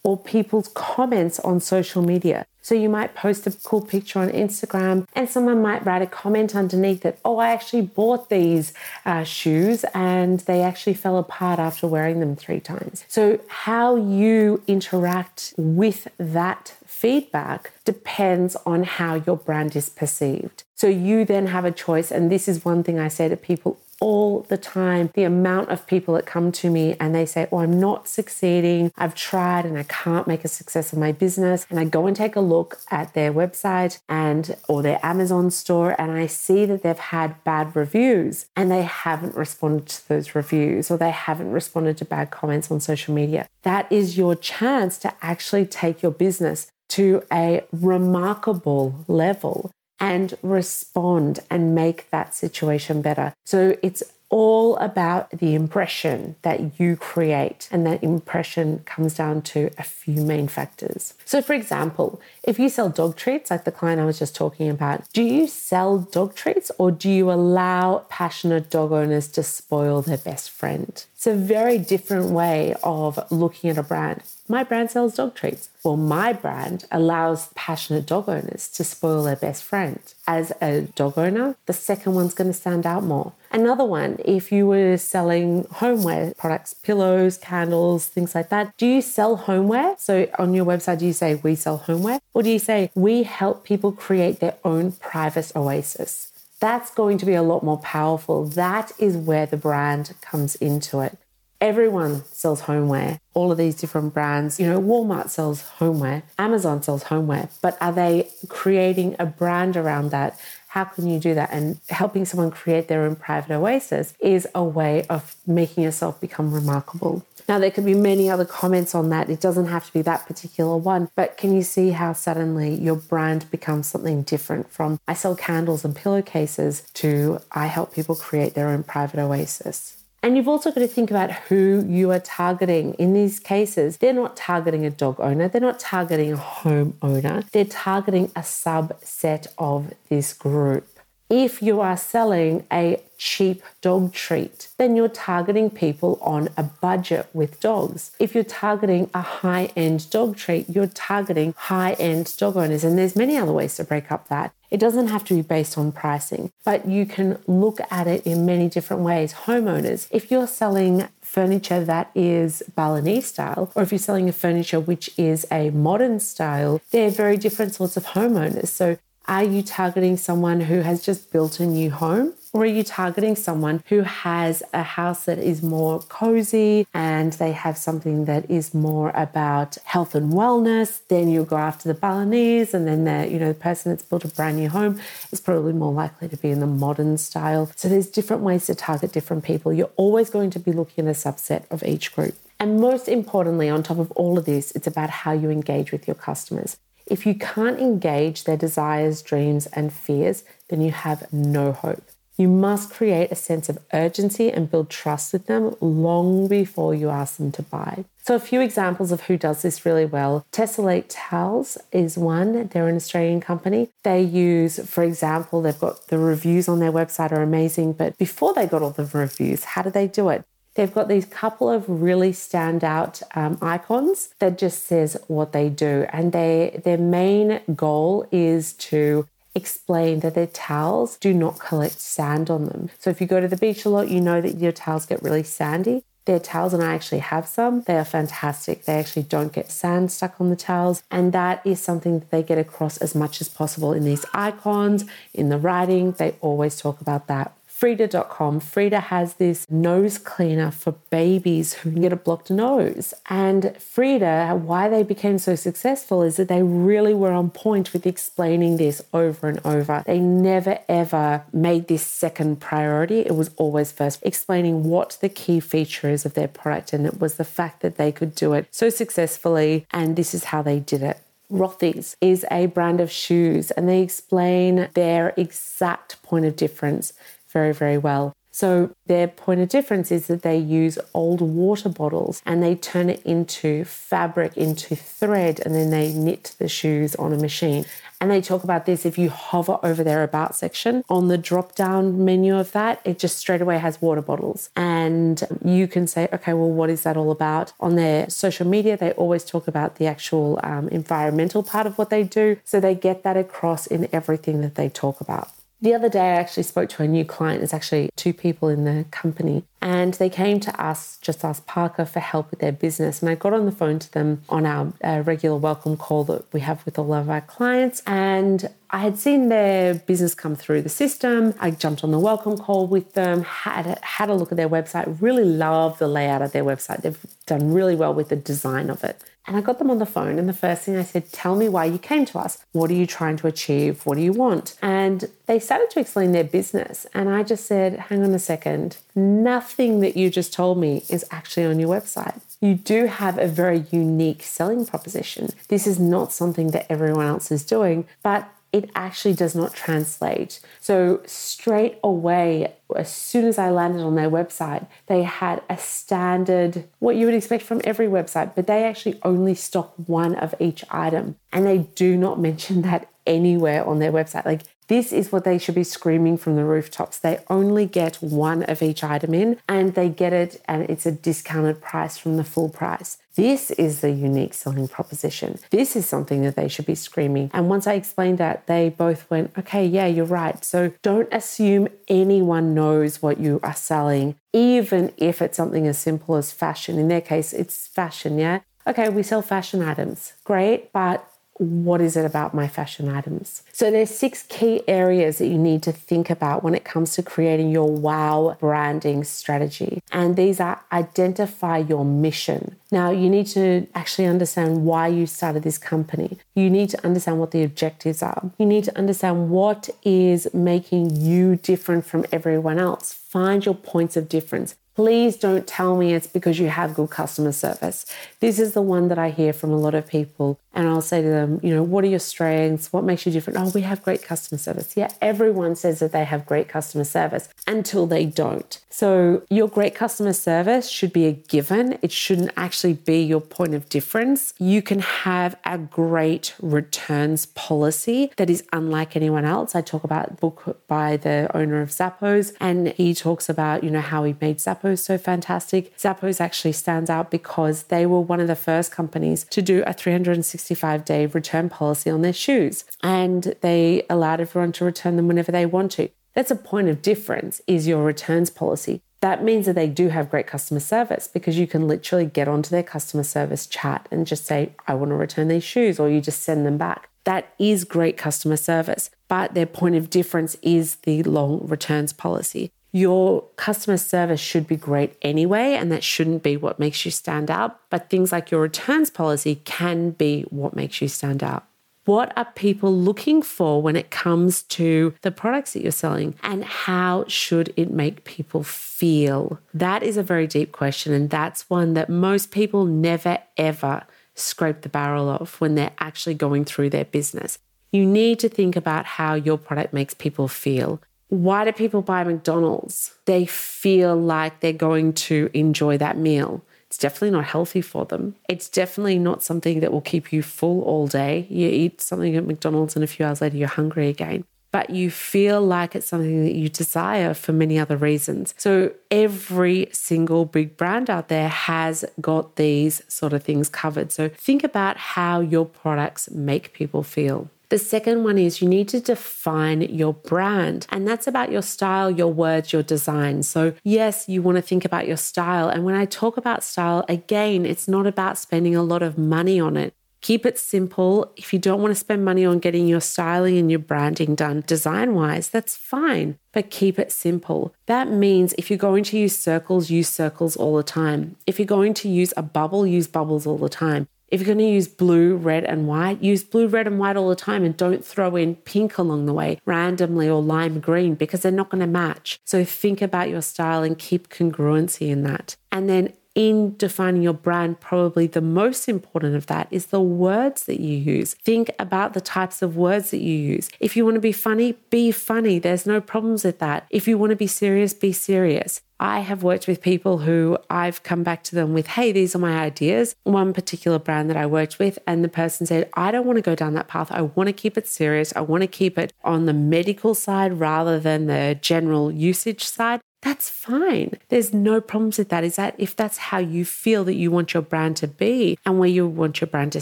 or 0.03 0.17
people's 0.17 0.69
comments 0.69 1.39
on 1.39 1.59
social 1.59 2.01
media. 2.01 2.45
So 2.61 2.75
you 2.75 2.89
might 2.89 3.15
post 3.15 3.47
a 3.47 3.51
cool 3.51 3.81
picture 3.81 4.19
on 4.19 4.29
Instagram 4.29 5.07
and 5.13 5.29
someone 5.29 5.61
might 5.61 5.85
write 5.85 6.01
a 6.01 6.07
comment 6.07 6.55
underneath 6.55 7.05
it. 7.05 7.19
Oh, 7.25 7.37
I 7.37 7.49
actually 7.49 7.81
bought 7.81 8.29
these 8.29 8.73
uh, 9.05 9.23
shoes 9.23 9.83
and 9.93 10.41
they 10.41 10.61
actually 10.61 10.93
fell 10.93 11.17
apart 11.17 11.59
after 11.59 11.87
wearing 11.87 12.19
them 12.19 12.35
three 12.35 12.59
times. 12.59 13.03
So, 13.07 13.39
how 13.47 13.95
you 13.95 14.61
interact 14.67 15.53
with 15.57 16.07
that 16.17 16.75
feedback 16.85 17.71
depends 17.83 18.55
on 18.65 18.83
how 18.83 19.15
your 19.15 19.37
brand 19.37 19.75
is 19.75 19.89
perceived. 19.89 20.63
So 20.75 20.87
you 20.87 21.25
then 21.25 21.47
have 21.47 21.65
a 21.65 21.71
choice. 21.71 22.11
And 22.11 22.31
this 22.31 22.47
is 22.47 22.63
one 22.63 22.83
thing 22.83 22.99
I 22.99 23.07
say 23.07 23.27
to 23.27 23.35
people 23.35 23.79
all 24.01 24.41
the 24.49 24.57
time 24.57 25.09
the 25.13 25.23
amount 25.23 25.69
of 25.69 25.87
people 25.87 26.15
that 26.15 26.25
come 26.25 26.51
to 26.51 26.69
me 26.69 26.95
and 26.99 27.15
they 27.15 27.25
say, 27.25 27.47
Oh, 27.51 27.59
I'm 27.59 27.79
not 27.79 28.07
succeeding. 28.07 28.91
I've 28.97 29.15
tried 29.15 29.65
and 29.65 29.77
I 29.77 29.83
can't 29.83 30.27
make 30.27 30.43
a 30.43 30.49
success 30.49 30.91
of 30.91 30.99
my 30.99 31.13
business. 31.13 31.65
And 31.69 31.79
I 31.79 31.85
go 31.85 32.07
and 32.07 32.15
take 32.15 32.35
a 32.35 32.41
look 32.41 32.79
at 32.89 33.13
their 33.13 33.31
website 33.31 33.99
and 34.09 34.57
or 34.67 34.81
their 34.81 34.99
Amazon 35.03 35.51
store 35.51 35.95
and 35.99 36.11
I 36.11 36.25
see 36.25 36.65
that 36.65 36.83
they've 36.83 36.97
had 36.97 37.41
bad 37.43 37.75
reviews 37.75 38.47
and 38.55 38.69
they 38.69 38.81
haven't 38.81 39.35
responded 39.35 39.87
to 39.87 40.09
those 40.09 40.35
reviews 40.35 40.91
or 40.91 40.97
they 40.97 41.11
haven't 41.11 41.51
responded 41.51 41.97
to 41.97 42.05
bad 42.05 42.31
comments 42.31 42.71
on 42.71 42.79
social 42.79 43.13
media. 43.13 43.47
That 43.61 43.89
is 43.91 44.17
your 44.17 44.35
chance 44.35 44.97
to 44.99 45.13
actually 45.21 45.65
take 45.65 46.01
your 46.01 46.11
business 46.11 46.67
to 46.89 47.23
a 47.31 47.63
remarkable 47.71 49.05
level 49.07 49.71
and 50.01 50.33
respond 50.41 51.39
and 51.49 51.73
make 51.75 52.09
that 52.09 52.33
situation 52.33 53.01
better. 53.01 53.33
So 53.45 53.77
it's 53.83 54.03
all 54.31 54.77
about 54.77 55.29
the 55.29 55.53
impression 55.53 56.35
that 56.41 56.79
you 56.79 56.95
create. 56.95 57.67
And 57.69 57.85
that 57.85 58.01
impression 58.01 58.79
comes 58.85 59.15
down 59.15 59.41
to 59.43 59.69
a 59.77 59.83
few 59.83 60.23
main 60.23 60.47
factors. 60.47 61.13
So, 61.25 61.41
for 61.41 61.53
example, 61.53 62.19
if 62.43 62.57
you 62.57 62.69
sell 62.69 62.89
dog 62.89 63.17
treats, 63.17 63.51
like 63.51 63.65
the 63.65 63.71
client 63.71 64.01
I 64.01 64.05
was 64.05 64.17
just 64.17 64.33
talking 64.33 64.69
about, 64.69 65.03
do 65.11 65.21
you 65.21 65.47
sell 65.47 65.99
dog 65.99 66.33
treats 66.33 66.71
or 66.79 66.91
do 66.91 67.09
you 67.09 67.29
allow 67.29 68.05
passionate 68.09 68.69
dog 68.69 68.93
owners 68.93 69.27
to 69.29 69.43
spoil 69.43 70.01
their 70.01 70.17
best 70.17 70.49
friend? 70.49 71.05
It's 71.21 71.27
a 71.27 71.35
very 71.35 71.77
different 71.77 72.31
way 72.31 72.73
of 72.81 73.19
looking 73.29 73.69
at 73.69 73.77
a 73.77 73.83
brand. 73.83 74.23
My 74.47 74.63
brand 74.63 74.89
sells 74.89 75.17
dog 75.17 75.35
treats. 75.35 75.69
Well, 75.83 75.95
my 75.95 76.33
brand 76.33 76.85
allows 76.91 77.49
passionate 77.53 78.07
dog 78.07 78.27
owners 78.27 78.67
to 78.69 78.83
spoil 78.83 79.21
their 79.21 79.35
best 79.35 79.63
friend. 79.63 79.99
As 80.25 80.51
a 80.63 80.81
dog 80.95 81.19
owner, 81.19 81.57
the 81.67 81.73
second 81.73 82.15
one's 82.15 82.33
going 82.33 82.49
to 82.49 82.57
stand 82.57 82.87
out 82.87 83.03
more. 83.03 83.33
Another 83.51 83.85
one, 83.85 84.17
if 84.25 84.51
you 84.51 84.65
were 84.65 84.97
selling 84.97 85.67
homeware 85.73 86.33
products, 86.39 86.73
pillows, 86.73 87.37
candles, 87.37 88.07
things 88.07 88.33
like 88.33 88.49
that, 88.49 88.75
do 88.77 88.87
you 88.87 89.01
sell 89.03 89.35
homeware? 89.35 89.93
So 89.99 90.27
on 90.39 90.55
your 90.55 90.65
website, 90.65 90.97
do 90.97 91.05
you 91.05 91.13
say 91.13 91.35
we 91.35 91.53
sell 91.53 91.77
homeware? 91.77 92.19
Or 92.33 92.41
do 92.41 92.49
you 92.49 92.57
say 92.57 92.89
we 92.95 93.21
help 93.21 93.63
people 93.63 93.91
create 93.91 94.39
their 94.39 94.57
own 94.65 94.93
private 94.93 95.51
oasis? 95.55 96.30
That's 96.61 96.93
going 96.93 97.17
to 97.17 97.25
be 97.25 97.33
a 97.33 97.43
lot 97.43 97.63
more 97.63 97.79
powerful. 97.79 98.45
That 98.45 98.93
is 98.97 99.17
where 99.17 99.45
the 99.45 99.57
brand 99.57 100.13
comes 100.21 100.55
into 100.55 101.01
it 101.01 101.17
everyone 101.61 102.25
sells 102.25 102.61
homeware. 102.61 103.19
All 103.33 103.51
of 103.51 103.57
these 103.57 103.75
different 103.79 104.13
brands, 104.13 104.59
you 104.59 104.65
know, 104.65 104.81
Walmart 104.81 105.29
sells 105.29 105.61
homeware, 105.61 106.23
Amazon 106.37 106.81
sells 106.81 107.03
homeware, 107.03 107.49
but 107.61 107.77
are 107.79 107.93
they 107.93 108.29
creating 108.49 109.15
a 109.19 109.25
brand 109.25 109.77
around 109.77 110.09
that? 110.11 110.37
How 110.69 110.85
can 110.85 111.07
you 111.07 111.19
do 111.19 111.35
that? 111.35 111.49
And 111.51 111.79
helping 111.89 112.25
someone 112.25 112.49
create 112.49 112.87
their 112.87 113.03
own 113.03 113.15
private 113.15 113.53
oasis 113.53 114.13
is 114.19 114.47
a 114.55 114.63
way 114.63 115.05
of 115.09 115.35
making 115.45 115.83
yourself 115.83 116.19
become 116.19 116.53
remarkable. 116.53 117.25
Now, 117.51 117.59
there 117.59 117.69
could 117.69 117.83
be 117.83 117.95
many 117.95 118.29
other 118.29 118.45
comments 118.45 118.95
on 118.95 119.09
that. 119.09 119.29
It 119.29 119.41
doesn't 119.41 119.65
have 119.65 119.85
to 119.85 119.91
be 119.91 120.01
that 120.03 120.25
particular 120.25 120.77
one, 120.77 121.09
but 121.17 121.35
can 121.35 121.53
you 121.53 121.63
see 121.63 121.89
how 121.89 122.13
suddenly 122.13 122.75
your 122.75 122.95
brand 122.95 123.51
becomes 123.51 123.87
something 123.87 124.21
different 124.21 124.71
from 124.71 125.01
I 125.05 125.15
sell 125.15 125.35
candles 125.35 125.83
and 125.83 125.93
pillowcases 125.93 126.83
to 126.93 127.39
I 127.51 127.67
help 127.67 127.93
people 127.93 128.15
create 128.15 128.53
their 128.53 128.69
own 128.69 128.83
private 128.83 129.19
oasis? 129.19 129.97
And 130.23 130.37
you've 130.37 130.47
also 130.47 130.71
got 130.71 130.79
to 130.79 130.87
think 130.87 131.09
about 131.11 131.31
who 131.31 131.83
you 131.89 132.11
are 132.11 132.21
targeting. 132.21 132.93
In 132.93 133.13
these 133.13 133.37
cases, 133.39 133.97
they're 133.97 134.13
not 134.13 134.37
targeting 134.37 134.85
a 134.85 134.89
dog 134.89 135.19
owner, 135.19 135.49
they're 135.49 135.59
not 135.59 135.77
targeting 135.77 136.31
a 136.31 136.37
home 136.37 136.95
owner, 137.01 137.43
they're 137.51 137.65
targeting 137.65 138.31
a 138.33 138.41
subset 138.41 139.47
of 139.57 139.93
this 140.07 140.31
group. 140.31 140.87
If 141.31 141.61
you 141.61 141.79
are 141.79 141.95
selling 141.95 142.65
a 142.69 143.01
cheap 143.17 143.63
dog 143.79 144.11
treat, 144.11 144.67
then 144.77 144.97
you're 144.97 145.07
targeting 145.07 145.69
people 145.69 146.19
on 146.21 146.49
a 146.57 146.63
budget 146.63 147.29
with 147.31 147.61
dogs. 147.61 148.11
If 148.19 148.35
you're 148.35 148.43
targeting 148.43 149.09
a 149.13 149.21
high-end 149.21 150.09
dog 150.09 150.35
treat, 150.35 150.67
you're 150.67 150.87
targeting 150.87 151.53
high-end 151.57 152.35
dog 152.37 152.57
owners. 152.57 152.83
And 152.83 152.97
there's 152.97 153.15
many 153.15 153.37
other 153.37 153.53
ways 153.53 153.77
to 153.77 153.85
break 153.85 154.11
up 154.11 154.27
that. 154.27 154.51
It 154.69 154.81
doesn't 154.81 155.07
have 155.07 155.23
to 155.25 155.35
be 155.35 155.41
based 155.41 155.77
on 155.77 155.93
pricing, 155.93 156.51
but 156.65 156.85
you 156.85 157.05
can 157.05 157.39
look 157.47 157.79
at 157.89 158.07
it 158.07 158.27
in 158.27 158.45
many 158.45 158.67
different 158.67 159.01
ways. 159.01 159.33
Homeowners, 159.45 160.09
if 160.11 160.31
you're 160.31 160.47
selling 160.47 161.07
furniture 161.21 161.81
that 161.85 162.11
is 162.13 162.61
Balinese 162.75 163.27
style, 163.27 163.71
or 163.73 163.83
if 163.83 163.93
you're 163.93 163.99
selling 163.99 164.27
a 164.27 164.33
furniture 164.33 164.81
which 164.81 165.09
is 165.17 165.45
a 165.49 165.69
modern 165.69 166.19
style, 166.19 166.81
they're 166.91 167.09
very 167.09 167.37
different 167.37 167.73
sorts 167.73 167.95
of 167.95 168.07
homeowners. 168.07 168.67
So 168.67 168.97
are 169.31 169.43
you 169.43 169.63
targeting 169.63 170.17
someone 170.17 170.59
who 170.59 170.81
has 170.81 171.01
just 171.01 171.31
built 171.31 171.61
a 171.61 171.65
new 171.65 171.89
home? 171.89 172.33
Or 172.51 172.63
are 172.63 172.65
you 172.65 172.83
targeting 172.83 173.37
someone 173.37 173.81
who 173.87 174.01
has 174.01 174.61
a 174.73 174.83
house 174.83 175.23
that 175.23 175.37
is 175.37 175.63
more 175.63 176.01
cozy 176.01 176.85
and 176.93 177.31
they 177.31 177.53
have 177.53 177.77
something 177.77 178.25
that 178.25 178.51
is 178.51 178.73
more 178.73 179.11
about 179.11 179.77
health 179.85 180.15
and 180.15 180.33
wellness? 180.33 180.99
Then 181.07 181.29
you'll 181.29 181.45
go 181.45 181.55
after 181.55 181.87
the 181.87 181.93
Balinese, 181.93 182.73
and 182.73 182.85
then 182.85 183.05
the 183.05 183.31
you 183.31 183.39
know 183.39 183.47
the 183.47 183.57
person 183.57 183.93
that's 183.93 184.03
built 184.03 184.25
a 184.25 184.27
brand 184.27 184.57
new 184.57 184.67
home 184.67 184.99
is 185.31 185.39
probably 185.39 185.71
more 185.71 185.93
likely 185.93 186.27
to 186.27 186.35
be 186.35 186.49
in 186.49 186.59
the 186.59 186.67
modern 186.67 187.17
style. 187.17 187.71
So 187.77 187.87
there's 187.87 188.07
different 188.07 188.43
ways 188.43 188.65
to 188.65 188.75
target 188.75 189.13
different 189.13 189.45
people. 189.45 189.71
You're 189.71 189.95
always 189.95 190.29
going 190.29 190.49
to 190.49 190.59
be 190.59 190.73
looking 190.73 191.07
at 191.07 191.15
a 191.15 191.17
subset 191.17 191.63
of 191.71 191.83
each 191.83 192.13
group. 192.13 192.35
And 192.59 192.81
most 192.81 193.07
importantly, 193.07 193.69
on 193.69 193.81
top 193.81 193.97
of 193.97 194.11
all 194.11 194.37
of 194.37 194.43
this, 194.43 194.73
it's 194.73 194.87
about 194.87 195.09
how 195.09 195.31
you 195.31 195.49
engage 195.49 195.93
with 195.93 196.05
your 196.05 196.15
customers. 196.15 196.75
If 197.11 197.25
you 197.25 197.35
can't 197.35 197.77
engage 197.77 198.45
their 198.45 198.55
desires, 198.55 199.21
dreams, 199.21 199.65
and 199.73 199.91
fears, 199.91 200.45
then 200.69 200.79
you 200.79 200.91
have 200.91 201.31
no 201.33 201.73
hope. 201.73 202.03
You 202.37 202.47
must 202.47 202.89
create 202.89 203.33
a 203.33 203.35
sense 203.35 203.67
of 203.67 203.79
urgency 203.91 204.49
and 204.49 204.71
build 204.71 204.89
trust 204.89 205.33
with 205.33 205.45
them 205.45 205.75
long 205.81 206.47
before 206.47 206.95
you 206.95 207.09
ask 207.09 207.35
them 207.35 207.51
to 207.51 207.63
buy. 207.63 208.05
So, 208.23 208.33
a 208.33 208.39
few 208.39 208.61
examples 208.61 209.11
of 209.11 209.23
who 209.23 209.35
does 209.35 209.61
this 209.61 209.85
really 209.85 210.05
well. 210.05 210.45
Tesalate 210.53 211.07
Towels 211.09 211.77
is 211.91 212.17
one. 212.17 212.69
They're 212.69 212.87
an 212.87 212.95
Australian 212.95 213.41
company. 213.41 213.89
They 214.03 214.21
use, 214.21 214.79
for 214.89 215.03
example, 215.03 215.61
they've 215.61 215.77
got 215.77 216.07
the 216.07 216.17
reviews 216.17 216.69
on 216.69 216.79
their 216.79 216.93
website 216.93 217.33
are 217.33 217.43
amazing, 217.43 217.91
but 217.93 218.17
before 218.17 218.53
they 218.53 218.67
got 218.67 218.81
all 218.81 218.91
the 218.91 219.03
reviews, 219.05 219.65
how 219.65 219.81
did 219.81 219.91
they 219.91 220.07
do 220.07 220.29
it? 220.29 220.45
They've 220.81 220.91
got 220.91 221.09
these 221.09 221.27
couple 221.27 221.69
of 221.69 221.85
really 221.87 222.31
standout 222.31 223.21
um, 223.35 223.59
icons 223.61 224.33
that 224.39 224.57
just 224.57 224.87
says 224.87 225.15
what 225.27 225.51
they 225.51 225.69
do, 225.69 226.07
and 226.11 226.31
they 226.31 226.81
their 226.83 226.97
main 226.97 227.61
goal 227.75 228.27
is 228.31 228.73
to 228.89 229.27
explain 229.53 230.21
that 230.21 230.33
their 230.33 230.47
towels 230.47 231.17
do 231.17 231.35
not 231.35 231.59
collect 231.59 231.99
sand 231.99 232.49
on 232.49 232.65
them. 232.65 232.89
So 232.97 233.11
if 233.11 233.21
you 233.21 233.27
go 233.27 233.39
to 233.39 233.47
the 233.47 233.57
beach 233.57 233.85
a 233.85 233.89
lot, 233.89 234.09
you 234.09 234.21
know 234.21 234.41
that 234.41 234.57
your 234.57 234.71
towels 234.71 235.05
get 235.05 235.21
really 235.21 235.43
sandy. 235.43 236.03
Their 236.25 236.39
towels, 236.39 236.73
and 236.73 236.83
I 236.83 236.95
actually 236.95 237.19
have 237.19 237.47
some, 237.47 237.81
they 237.81 237.97
are 237.97 238.05
fantastic. 238.05 238.85
They 238.85 238.93
actually 238.93 239.23
don't 239.23 239.53
get 239.53 239.69
sand 239.69 240.11
stuck 240.11 240.41
on 240.41 240.49
the 240.49 240.55
towels. 240.55 241.03
And 241.11 241.31
that 241.33 241.61
is 241.63 241.79
something 241.79 242.19
that 242.19 242.31
they 242.31 242.41
get 242.41 242.57
across 242.57 242.97
as 242.97 243.13
much 243.13 243.39
as 243.39 243.49
possible 243.49 243.93
in 243.93 244.03
these 244.03 244.25
icons, 244.33 245.05
in 245.31 245.49
the 245.49 245.59
writing. 245.59 246.13
They 246.13 246.35
always 246.41 246.79
talk 246.79 247.01
about 247.01 247.27
that. 247.27 247.53
Frida.com. 247.81 248.59
Frida 248.59 248.99
has 248.99 249.33
this 249.33 249.67
nose 249.67 250.19
cleaner 250.19 250.69
for 250.69 250.91
babies 251.09 251.73
who 251.73 251.89
get 251.89 252.13
a 252.13 252.15
blocked 252.15 252.51
nose. 252.51 253.11
And 253.27 253.75
Frida, 253.75 254.53
why 254.63 254.87
they 254.87 255.01
became 255.01 255.39
so 255.39 255.55
successful 255.55 256.21
is 256.21 256.37
that 256.37 256.47
they 256.47 256.61
really 256.61 257.15
were 257.15 257.31
on 257.31 257.49
point 257.49 257.91
with 257.91 258.05
explaining 258.05 258.77
this 258.77 259.01
over 259.15 259.47
and 259.47 259.59
over. 259.65 260.03
They 260.05 260.19
never 260.19 260.77
ever 260.87 261.43
made 261.51 261.87
this 261.87 262.05
second 262.05 262.61
priority. 262.61 263.21
It 263.21 263.33
was 263.33 263.49
always 263.57 263.91
first 263.91 264.19
explaining 264.21 264.83
what 264.83 265.17
the 265.19 265.29
key 265.29 265.59
feature 265.59 266.07
is 266.07 266.23
of 266.23 266.35
their 266.35 266.47
product. 266.47 266.93
And 266.93 267.07
it 267.07 267.19
was 267.19 267.37
the 267.37 267.43
fact 267.43 267.81
that 267.81 267.97
they 267.97 268.11
could 268.11 268.35
do 268.35 268.53
it 268.53 268.67
so 268.69 268.91
successfully. 268.91 269.87
And 269.89 270.15
this 270.15 270.35
is 270.35 270.43
how 270.43 270.61
they 270.61 270.79
did 270.79 271.01
it. 271.01 271.17
Rothy's 271.51 272.15
is 272.21 272.45
a 272.49 272.67
brand 272.67 273.01
of 273.01 273.11
shoes 273.11 273.71
and 273.71 273.89
they 273.89 274.01
explain 274.01 274.87
their 274.93 275.33
exact 275.35 276.21
point 276.23 276.45
of 276.45 276.55
difference 276.55 277.11
very, 277.51 277.73
very 277.73 277.97
well. 277.97 278.33
So, 278.53 278.93
their 279.05 279.29
point 279.29 279.61
of 279.61 279.69
difference 279.69 280.11
is 280.11 280.27
that 280.27 280.41
they 280.41 280.57
use 280.57 280.99
old 281.13 281.39
water 281.39 281.87
bottles 281.87 282.41
and 282.45 282.61
they 282.61 282.75
turn 282.75 283.09
it 283.09 283.21
into 283.23 283.85
fabric, 283.85 284.57
into 284.57 284.93
thread, 284.95 285.61
and 285.65 285.73
then 285.73 285.89
they 285.89 286.13
knit 286.13 286.55
the 286.59 286.67
shoes 286.67 287.15
on 287.15 287.31
a 287.31 287.37
machine. 287.37 287.85
And 288.19 288.29
they 288.29 288.41
talk 288.41 288.63
about 288.63 288.85
this 288.85 289.05
if 289.05 289.17
you 289.17 289.29
hover 289.29 289.79
over 289.81 290.03
their 290.03 290.21
about 290.21 290.55
section 290.55 291.03
on 291.09 291.29
the 291.29 291.37
drop 291.37 291.75
down 291.75 292.23
menu 292.23 292.55
of 292.55 292.73
that, 292.73 293.01
it 293.05 293.17
just 293.17 293.37
straight 293.37 293.61
away 293.61 293.79
has 293.79 294.01
water 294.01 294.21
bottles. 294.21 294.69
And 294.75 295.41
you 295.63 295.87
can 295.87 296.05
say, 296.05 296.27
okay, 296.31 296.53
well, 296.53 296.69
what 296.69 296.89
is 296.89 297.03
that 297.03 297.17
all 297.17 297.31
about? 297.31 297.71
On 297.79 297.95
their 297.95 298.29
social 298.29 298.67
media, 298.67 298.97
they 298.97 299.11
always 299.13 299.45
talk 299.45 299.67
about 299.67 299.95
the 299.95 300.07
actual 300.07 300.59
um, 300.61 300.89
environmental 300.89 301.63
part 301.63 301.87
of 301.87 301.97
what 301.97 302.09
they 302.09 302.23
do. 302.23 302.57
So, 302.65 302.81
they 302.81 302.95
get 302.95 303.23
that 303.23 303.37
across 303.37 303.87
in 303.87 304.09
everything 304.11 304.59
that 304.61 304.75
they 304.75 304.89
talk 304.89 305.21
about. 305.21 305.49
The 305.83 305.95
other 305.95 306.09
day, 306.09 306.19
I 306.19 306.35
actually 306.35 306.61
spoke 306.61 306.89
to 306.89 307.01
a 307.01 307.07
new 307.07 307.25
client. 307.25 307.63
It's 307.63 307.73
actually 307.73 308.11
two 308.15 308.33
people 308.33 308.69
in 308.69 308.83
the 308.83 309.05
company, 309.09 309.63
and 309.81 310.13
they 310.13 310.29
came 310.29 310.59
to 310.59 310.79
us, 310.79 311.17
Just 311.23 311.43
Ask 311.43 311.65
Parker 311.65 312.05
for 312.05 312.19
help 312.19 312.51
with 312.51 312.59
their 312.59 312.71
business. 312.71 313.19
And 313.19 313.31
I 313.31 313.33
got 313.33 313.51
on 313.51 313.65
the 313.65 313.71
phone 313.71 313.97
to 313.97 314.13
them 314.13 314.43
on 314.47 314.67
our 314.67 314.93
uh, 315.03 315.23
regular 315.25 315.57
welcome 315.57 315.97
call 315.97 316.23
that 316.25 316.45
we 316.53 316.59
have 316.59 316.85
with 316.85 316.99
all 316.99 317.11
of 317.15 317.31
our 317.31 317.41
clients. 317.41 318.03
And 318.05 318.69
I 318.91 318.99
had 318.99 319.17
seen 319.17 319.49
their 319.49 319.95
business 319.95 320.35
come 320.35 320.55
through 320.55 320.83
the 320.83 320.89
system. 320.89 321.55
I 321.59 321.71
jumped 321.71 322.03
on 322.03 322.11
the 322.11 322.19
welcome 322.19 322.59
call 322.59 322.85
with 322.85 323.13
them, 323.13 323.41
had 323.41 323.97
had 324.03 324.29
a 324.29 324.35
look 324.35 324.51
at 324.51 324.57
their 324.57 324.69
website. 324.69 325.17
Really 325.19 325.45
love 325.45 325.97
the 325.97 326.07
layout 326.07 326.43
of 326.43 326.51
their 326.51 326.63
website. 326.63 327.01
They've 327.01 327.25
done 327.47 327.73
really 327.73 327.95
well 327.95 328.13
with 328.13 328.29
the 328.29 328.35
design 328.35 328.91
of 328.91 329.03
it. 329.03 329.19
And 329.51 329.57
I 329.57 329.61
got 329.61 329.79
them 329.79 329.91
on 329.91 329.99
the 329.99 330.05
phone, 330.05 330.39
and 330.39 330.47
the 330.47 330.53
first 330.53 330.83
thing 330.83 330.95
I 330.95 331.03
said, 331.03 331.29
Tell 331.33 331.57
me 331.57 331.67
why 331.67 331.83
you 331.83 331.97
came 331.97 332.23
to 332.27 332.39
us. 332.39 332.63
What 332.71 332.89
are 332.89 332.93
you 332.93 333.05
trying 333.05 333.35
to 333.35 333.47
achieve? 333.47 334.05
What 334.05 334.15
do 334.15 334.21
you 334.21 334.31
want? 334.31 334.77
And 334.81 335.25
they 335.45 335.59
started 335.59 335.89
to 335.89 335.99
explain 335.99 336.31
their 336.31 336.45
business. 336.45 337.05
And 337.13 337.27
I 337.27 337.43
just 337.43 337.65
said, 337.65 337.99
Hang 337.99 338.23
on 338.23 338.33
a 338.33 338.39
second. 338.39 338.99
Nothing 339.13 339.99
that 339.99 340.15
you 340.15 340.29
just 340.29 340.53
told 340.53 340.77
me 340.77 341.03
is 341.09 341.25
actually 341.31 341.65
on 341.65 341.81
your 341.81 341.89
website. 341.89 342.39
You 342.61 342.75
do 342.75 343.07
have 343.07 343.37
a 343.37 343.47
very 343.47 343.83
unique 343.91 344.41
selling 344.41 344.85
proposition. 344.85 345.49
This 345.67 345.85
is 345.85 345.99
not 345.99 346.31
something 346.31 346.71
that 346.71 346.89
everyone 346.89 347.27
else 347.27 347.51
is 347.51 347.65
doing, 347.65 348.07
but 348.23 348.49
it 348.73 348.89
actually 348.95 349.33
does 349.33 349.53
not 349.53 349.73
translate. 349.73 350.61
So, 350.79 351.21
straight 351.25 351.97
away, 352.03 352.73
as 352.95 353.11
soon 353.11 353.45
as 353.45 353.57
I 353.57 353.69
landed 353.69 354.01
on 354.01 354.15
their 354.15 354.29
website, 354.29 354.87
they 355.07 355.23
had 355.23 355.61
a 355.69 355.77
standard, 355.77 356.85
what 356.99 357.15
you 357.15 357.25
would 357.25 357.35
expect 357.35 357.63
from 357.63 357.81
every 357.83 358.07
website, 358.07 358.55
but 358.55 358.67
they 358.67 358.83
actually 358.83 359.19
only 359.23 359.55
stock 359.55 359.93
one 360.07 360.35
of 360.35 360.55
each 360.59 360.85
item. 360.89 361.35
And 361.51 361.65
they 361.65 361.79
do 361.95 362.15
not 362.15 362.39
mention 362.47 362.81
that 362.83 363.09
anywhere 363.27 363.85
on 363.85 363.99
their 363.99 364.11
website. 364.11 364.45
Like 364.45 364.61
this 364.87 365.13
is 365.13 365.31
what 365.31 365.43
they 365.43 365.57
should 365.57 365.75
be 365.75 365.83
screaming 365.83 366.37
from 366.37 366.55
the 366.55 366.65
rooftops. 366.65 367.17
They 367.17 367.39
only 367.49 367.85
get 367.85 368.17
one 368.17 368.63
of 368.63 368.81
each 368.81 369.03
item 369.03 369.33
in 369.33 369.57
and 369.67 369.95
they 369.95 370.09
get 370.09 370.33
it 370.33 370.61
and 370.65 370.89
it's 370.89 371.05
a 371.05 371.11
discounted 371.11 371.81
price 371.81 372.17
from 372.17 372.37
the 372.37 372.43
full 372.43 372.69
price. 372.69 373.17
This 373.35 373.71
is 373.71 374.01
the 374.01 374.11
unique 374.11 374.53
selling 374.53 374.89
proposition. 374.89 375.59
This 375.69 375.95
is 375.95 376.05
something 376.07 376.41
that 376.41 376.57
they 376.57 376.67
should 376.67 376.85
be 376.85 376.95
screaming. 376.95 377.49
And 377.53 377.69
once 377.69 377.87
I 377.87 377.93
explained 377.93 378.39
that, 378.39 378.67
they 378.67 378.89
both 378.89 379.29
went, 379.29 379.57
okay, 379.57 379.85
yeah, 379.85 380.07
you're 380.07 380.25
right. 380.25 380.63
So 380.65 380.91
don't 381.01 381.31
assume 381.31 381.87
anyone 382.09 382.73
knows 382.73 383.21
what 383.21 383.39
you 383.39 383.61
are 383.63 383.75
selling, 383.75 384.35
even 384.51 385.13
if 385.15 385.41
it's 385.41 385.55
something 385.55 385.87
as 385.87 385.97
simple 385.97 386.35
as 386.35 386.51
fashion. 386.51 386.99
In 386.99 387.07
their 387.07 387.21
case, 387.21 387.53
it's 387.53 387.87
fashion, 387.87 388.37
yeah? 388.37 388.59
Okay, 388.85 389.07
we 389.09 389.23
sell 389.23 389.41
fashion 389.41 389.81
items. 389.81 390.33
Great, 390.43 390.91
but 390.91 391.25
what 391.61 392.01
is 392.01 392.17
it 392.17 392.25
about 392.25 392.55
my 392.55 392.67
fashion 392.67 393.07
items? 393.07 393.61
So 393.71 393.91
there's 393.91 394.09
six 394.09 394.43
key 394.43 394.81
areas 394.87 395.37
that 395.37 395.47
you 395.47 395.59
need 395.59 395.83
to 395.83 395.91
think 395.91 396.31
about 396.31 396.63
when 396.63 396.73
it 396.73 396.83
comes 396.83 397.13
to 397.15 397.23
creating 397.23 397.69
your 397.69 397.89
wow 397.89 398.57
branding 398.59 399.23
strategy. 399.23 400.01
And 400.11 400.35
these 400.35 400.59
are 400.59 400.81
identify 400.91 401.77
your 401.77 402.03
mission. 402.03 402.77
Now 402.91 403.11
you 403.11 403.29
need 403.29 403.45
to 403.47 403.87
actually 403.93 404.27
understand 404.27 404.85
why 404.85 405.07
you 405.07 405.27
started 405.27 405.61
this 405.61 405.77
company. 405.77 406.39
You 406.55 406.69
need 406.69 406.89
to 406.89 407.05
understand 407.05 407.39
what 407.39 407.51
the 407.51 407.63
objectives 407.63 408.23
are. 408.23 408.51
You 408.57 408.65
need 408.65 408.85
to 408.85 408.97
understand 408.97 409.51
what 409.51 409.87
is 410.03 410.51
making 410.55 411.15
you 411.15 411.57
different 411.57 412.05
from 412.05 412.25
everyone 412.31 412.79
else. 412.79 413.13
Find 413.13 413.63
your 413.63 413.75
points 413.75 414.17
of 414.17 414.27
difference 414.27 414.75
please 415.01 415.35
don't 415.35 415.65
tell 415.65 415.97
me 415.97 416.13
it's 416.13 416.27
because 416.27 416.59
you 416.59 416.67
have 416.69 416.93
good 416.93 417.09
customer 417.09 417.51
service. 417.51 418.05
This 418.39 418.59
is 418.59 418.73
the 418.73 418.83
one 418.83 419.07
that 419.07 419.17
I 419.17 419.31
hear 419.31 419.51
from 419.51 419.71
a 419.71 419.75
lot 419.75 419.95
of 419.95 420.05
people. 420.05 420.59
And 420.73 420.87
I'll 420.87 421.01
say 421.01 421.21
to 421.21 421.27
them, 421.27 421.59
you 421.63 421.73
know, 421.73 421.83
what 421.83 422.03
are 422.03 422.07
your 422.07 422.19
strengths? 422.19 422.93
What 422.93 423.03
makes 423.03 423.25
you 423.25 423.31
different? 423.31 423.59
Oh, 423.59 423.71
we 423.73 423.81
have 423.81 424.03
great 424.03 424.23
customer 424.23 424.57
service. 424.57 424.95
Yeah, 424.95 425.09
everyone 425.21 425.75
says 425.75 425.99
that 425.99 426.11
they 426.11 426.23
have 426.23 426.45
great 426.45 426.69
customer 426.69 427.03
service 427.03 427.49
until 427.67 428.05
they 428.05 428.25
don't. 428.25 428.79
So, 428.89 429.43
your 429.49 429.67
great 429.67 429.95
customer 429.95 430.33
service 430.33 430.89
should 430.89 431.11
be 431.11 431.25
a 431.25 431.31
given. 431.31 431.97
It 432.01 432.11
shouldn't 432.11 432.51
actually 432.55 432.93
be 432.93 433.23
your 433.23 433.41
point 433.41 433.73
of 433.73 433.89
difference. 433.89 434.53
You 434.59 434.81
can 434.81 434.99
have 434.99 435.57
a 435.65 435.77
great 435.77 436.53
returns 436.61 437.47
policy 437.47 438.31
that 438.37 438.49
is 438.49 438.63
unlike 438.71 439.15
anyone 439.15 439.45
else. 439.45 439.75
I 439.75 439.81
talk 439.81 440.03
about 440.03 440.39
book 440.39 440.85
by 440.87 441.17
the 441.17 441.49
owner 441.53 441.81
of 441.81 441.89
Zappos, 441.89 442.53
and 442.59 442.89
he 442.89 443.13
talks 443.13 443.49
about, 443.49 443.83
you 443.83 443.89
know, 443.89 444.01
how 444.01 444.23
he 444.23 444.35
made 444.39 444.57
Zappos 444.57 444.90
so 444.95 445.17
fantastic. 445.17 445.97
Zappos 445.97 446.41
actually 446.41 446.73
stands 446.73 447.09
out 447.09 447.31
because 447.31 447.83
they 447.83 448.05
were 448.05 448.19
one 448.19 448.39
of 448.39 448.47
the 448.47 448.55
first 448.55 448.91
companies 448.91 449.45
to 449.51 449.61
do 449.61 449.83
a 449.85 449.93
365 449.93 451.05
day 451.05 451.25
return 451.25 451.69
policy 451.69 452.09
on 452.09 452.21
their 452.21 452.33
shoes, 452.33 452.85
and 453.03 453.55
they 453.61 454.03
allowed 454.09 454.41
everyone 454.41 454.71
to 454.73 454.85
return 454.85 455.15
them 455.15 455.27
whenever 455.27 455.51
they 455.51 455.65
want 455.65 455.91
to. 455.93 456.09
That's 456.33 456.51
a 456.51 456.55
point 456.55 456.87
of 456.87 457.01
difference 457.01 457.61
is 457.67 457.87
your 457.87 458.03
returns 458.03 458.49
policy. 458.49 459.01
That 459.21 459.43
means 459.43 459.67
that 459.67 459.75
they 459.75 459.87
do 459.87 460.09
have 460.09 460.31
great 460.31 460.47
customer 460.47 460.79
service 460.79 461.27
because 461.27 461.57
you 461.57 461.67
can 461.67 461.87
literally 461.87 462.25
get 462.25 462.47
onto 462.47 462.71
their 462.71 462.83
customer 462.83 463.23
service 463.23 463.67
chat 463.67 464.07
and 464.09 464.25
just 464.25 464.45
say, 464.45 464.73
I 464.87 464.95
want 464.95 465.11
to 465.11 465.15
return 465.15 465.47
these 465.47 465.63
shoes, 465.63 465.99
or 465.99 466.09
you 466.09 466.21
just 466.21 466.41
send 466.41 466.65
them 466.65 466.77
back. 466.77 467.09
That 467.25 467.53
is 467.59 467.83
great 467.83 468.17
customer 468.17 468.57
service, 468.57 469.11
but 469.27 469.53
their 469.53 469.67
point 469.67 469.95
of 469.95 470.09
difference 470.09 470.55
is 470.63 470.95
the 471.03 471.21
long 471.23 471.67
returns 471.67 472.13
policy. 472.13 472.71
Your 472.91 473.43
customer 473.55 473.97
service 473.97 474.41
should 474.41 474.67
be 474.67 474.75
great 474.75 475.15
anyway, 475.21 475.75
and 475.75 475.91
that 475.91 476.03
shouldn't 476.03 476.43
be 476.43 476.57
what 476.57 476.79
makes 476.79 477.05
you 477.05 477.11
stand 477.11 477.49
out. 477.49 477.79
But 477.89 478.09
things 478.09 478.31
like 478.31 478.51
your 478.51 478.61
returns 478.61 479.09
policy 479.09 479.61
can 479.63 480.11
be 480.11 480.43
what 480.49 480.75
makes 480.75 481.01
you 481.01 481.07
stand 481.07 481.43
out. 481.43 481.65
What 482.05 482.33
are 482.35 482.45
people 482.55 482.93
looking 482.93 483.41
for 483.43 483.81
when 483.81 483.95
it 483.95 484.09
comes 484.09 484.63
to 484.63 485.13
the 485.21 485.31
products 485.31 485.73
that 485.73 485.83
you're 485.83 485.91
selling? 485.91 486.35
And 486.41 486.65
how 486.65 487.25
should 487.27 487.71
it 487.77 487.91
make 487.91 488.23
people 488.23 488.63
feel? 488.63 489.59
That 489.73 490.01
is 490.01 490.17
a 490.17 490.23
very 490.23 490.47
deep 490.47 490.71
question. 490.71 491.13
And 491.13 491.29
that's 491.29 491.69
one 491.69 491.93
that 491.93 492.09
most 492.09 492.51
people 492.51 492.85
never, 492.85 493.37
ever 493.55 494.03
scrape 494.33 494.81
the 494.81 494.89
barrel 494.89 495.29
of 495.29 495.61
when 495.61 495.75
they're 495.75 495.93
actually 495.99 496.33
going 496.33 496.65
through 496.65 496.89
their 496.89 497.05
business. 497.05 497.59
You 497.91 498.05
need 498.05 498.39
to 498.39 498.49
think 498.49 498.75
about 498.75 499.05
how 499.05 499.35
your 499.35 499.57
product 499.57 499.93
makes 499.93 500.13
people 500.13 500.47
feel. 500.47 501.01
Why 501.31 501.63
do 501.63 501.71
people 501.71 502.01
buy 502.01 502.25
McDonald's? 502.25 503.13
They 503.23 503.45
feel 503.45 504.17
like 504.17 504.59
they're 504.59 504.73
going 504.73 505.13
to 505.13 505.49
enjoy 505.53 505.97
that 505.97 506.17
meal. 506.17 506.61
It's 506.87 506.97
definitely 506.97 507.31
not 507.31 507.45
healthy 507.45 507.79
for 507.79 508.03
them. 508.03 508.35
It's 508.49 508.67
definitely 508.67 509.17
not 509.17 509.41
something 509.41 509.79
that 509.79 509.93
will 509.93 510.01
keep 510.01 510.33
you 510.33 510.43
full 510.43 510.81
all 510.81 511.07
day. 511.07 511.47
You 511.49 511.69
eat 511.69 512.01
something 512.01 512.35
at 512.35 512.45
McDonald's 512.45 512.97
and 512.97 513.03
a 513.05 513.07
few 513.07 513.25
hours 513.25 513.39
later 513.39 513.55
you're 513.55 513.69
hungry 513.69 514.09
again. 514.09 514.43
But 514.73 514.89
you 514.89 515.09
feel 515.09 515.61
like 515.61 515.95
it's 515.95 516.07
something 516.07 516.43
that 516.43 516.53
you 516.53 516.67
desire 516.67 517.33
for 517.33 517.53
many 517.53 517.79
other 517.79 517.95
reasons. 517.95 518.53
So, 518.57 518.91
every 519.09 519.87
single 519.93 520.43
big 520.43 520.75
brand 520.75 521.09
out 521.09 521.29
there 521.29 521.47
has 521.47 522.03
got 522.19 522.57
these 522.57 523.01
sort 523.07 523.31
of 523.31 523.41
things 523.41 523.69
covered. 523.69 524.11
So, 524.11 524.27
think 524.27 524.65
about 524.65 524.97
how 524.97 525.39
your 525.39 525.65
products 525.65 526.29
make 526.29 526.73
people 526.73 527.03
feel. 527.03 527.49
The 527.71 527.77
second 527.77 528.25
one 528.25 528.37
is 528.37 528.61
you 528.61 528.67
need 528.67 528.89
to 528.89 528.99
define 528.99 529.81
your 529.83 530.13
brand, 530.13 530.85
and 530.89 531.07
that's 531.07 531.25
about 531.25 531.53
your 531.53 531.61
style, 531.61 532.11
your 532.11 532.27
words, 532.27 532.73
your 532.73 532.83
design. 532.83 533.43
So, 533.43 533.73
yes, 533.85 534.27
you 534.27 534.41
want 534.41 534.57
to 534.57 534.61
think 534.61 534.83
about 534.83 535.07
your 535.07 535.15
style. 535.15 535.69
And 535.69 535.85
when 535.85 535.95
I 535.95 536.03
talk 536.03 536.35
about 536.35 536.65
style, 536.65 537.05
again, 537.07 537.65
it's 537.65 537.87
not 537.87 538.05
about 538.05 538.37
spending 538.37 538.75
a 538.75 538.83
lot 538.83 539.01
of 539.01 539.17
money 539.17 539.57
on 539.57 539.77
it. 539.77 539.93
Keep 540.19 540.45
it 540.45 540.59
simple. 540.59 541.31
If 541.37 541.53
you 541.53 541.59
don't 541.59 541.81
want 541.81 541.91
to 541.91 541.99
spend 541.99 542.25
money 542.25 542.43
on 542.43 542.59
getting 542.59 542.89
your 542.89 542.99
styling 542.99 543.57
and 543.57 543.71
your 543.71 543.79
branding 543.79 544.35
done 544.35 544.65
design 544.67 545.15
wise, 545.15 545.49
that's 545.49 545.77
fine, 545.77 546.37
but 546.51 546.71
keep 546.71 546.99
it 546.99 547.09
simple. 547.09 547.73
That 547.85 548.11
means 548.11 548.53
if 548.57 548.69
you're 548.69 548.77
going 548.77 549.05
to 549.05 549.17
use 549.17 549.37
circles, 549.37 549.89
use 549.89 550.09
circles 550.09 550.57
all 550.57 550.75
the 550.75 550.83
time. 550.83 551.37
If 551.47 551.57
you're 551.57 551.65
going 551.65 551.93
to 551.93 552.09
use 552.09 552.33
a 552.35 552.43
bubble, 552.43 552.85
use 552.85 553.07
bubbles 553.07 553.47
all 553.47 553.57
the 553.57 553.69
time. 553.69 554.09
If 554.31 554.39
you're 554.39 554.55
going 554.55 554.59
to 554.59 554.63
use 554.63 554.87
blue, 554.87 555.35
red, 555.35 555.65
and 555.65 555.89
white, 555.89 556.23
use 556.23 556.41
blue, 556.41 556.67
red, 556.67 556.87
and 556.87 556.97
white 556.97 557.17
all 557.17 557.27
the 557.27 557.35
time 557.35 557.65
and 557.65 557.75
don't 557.75 558.03
throw 558.03 558.37
in 558.37 558.55
pink 558.55 558.97
along 558.97 559.25
the 559.25 559.33
way 559.33 559.59
randomly 559.65 560.29
or 560.29 560.41
lime 560.41 560.79
green 560.79 561.15
because 561.15 561.41
they're 561.41 561.51
not 561.51 561.69
going 561.69 561.81
to 561.81 561.87
match. 561.87 562.39
So 562.45 562.63
think 562.63 563.01
about 563.01 563.27
your 563.27 563.41
style 563.41 563.83
and 563.83 563.99
keep 563.99 564.29
congruency 564.29 565.09
in 565.09 565.23
that. 565.23 565.57
And 565.69 565.89
then 565.89 566.13
in 566.35 566.75
defining 566.77 567.21
your 567.21 567.33
brand, 567.33 567.79
probably 567.79 568.27
the 568.27 568.41
most 568.41 568.87
important 568.87 569.35
of 569.35 569.47
that 569.47 569.67
is 569.71 569.87
the 569.87 570.01
words 570.01 570.63
that 570.65 570.79
you 570.79 570.97
use. 570.97 571.33
Think 571.33 571.71
about 571.77 572.13
the 572.13 572.21
types 572.21 572.61
of 572.61 572.77
words 572.77 573.11
that 573.11 573.21
you 573.21 573.35
use. 573.35 573.69
If 573.79 573.97
you 573.97 574.05
want 574.05 574.15
to 574.15 574.21
be 574.21 574.31
funny, 574.31 574.73
be 574.89 575.11
funny. 575.11 575.59
There's 575.59 575.85
no 575.85 575.99
problems 575.99 576.43
with 576.43 576.59
that. 576.59 576.87
If 576.89 577.07
you 577.07 577.17
want 577.17 577.31
to 577.31 577.35
be 577.35 577.47
serious, 577.47 577.93
be 577.93 578.13
serious. 578.13 578.81
I 578.99 579.21
have 579.21 579.41
worked 579.41 579.67
with 579.67 579.81
people 579.81 580.19
who 580.19 580.59
I've 580.69 581.01
come 581.01 581.23
back 581.23 581.43
to 581.45 581.55
them 581.55 581.73
with, 581.73 581.87
hey, 581.87 582.11
these 582.11 582.35
are 582.35 582.39
my 582.39 582.59
ideas. 582.59 583.15
One 583.23 583.51
particular 583.51 583.97
brand 583.97 584.29
that 584.29 584.37
I 584.37 584.45
worked 584.45 584.77
with, 584.77 584.99
and 585.07 585.23
the 585.23 585.29
person 585.29 585.65
said, 585.65 585.89
I 585.95 586.11
don't 586.11 586.27
want 586.27 586.37
to 586.37 586.43
go 586.43 586.53
down 586.53 586.75
that 586.75 586.87
path. 586.87 587.11
I 587.11 587.23
want 587.23 587.47
to 587.47 587.53
keep 587.53 587.79
it 587.79 587.87
serious. 587.87 588.31
I 588.35 588.41
want 588.41 588.61
to 588.61 588.67
keep 588.67 588.99
it 588.99 589.11
on 589.23 589.47
the 589.47 589.53
medical 589.53 590.13
side 590.13 590.59
rather 590.59 590.99
than 590.99 591.25
the 591.25 591.57
general 591.59 592.11
usage 592.11 592.63
side. 592.63 593.01
That's 593.21 593.49
fine. 593.49 594.17
There's 594.29 594.53
no 594.53 594.81
problems 594.81 595.17
with 595.17 595.29
that. 595.29 595.43
Is 595.43 595.55
that 595.55 595.75
if 595.77 595.95
that's 595.95 596.17
how 596.17 596.39
you 596.39 596.65
feel 596.65 597.03
that 597.05 597.15
you 597.15 597.29
want 597.29 597.53
your 597.53 597.61
brand 597.61 597.97
to 597.97 598.07
be 598.07 598.57
and 598.65 598.79
where 598.79 598.89
you 598.89 599.07
want 599.07 599.41
your 599.41 599.47
brand 599.47 599.73
to 599.73 599.81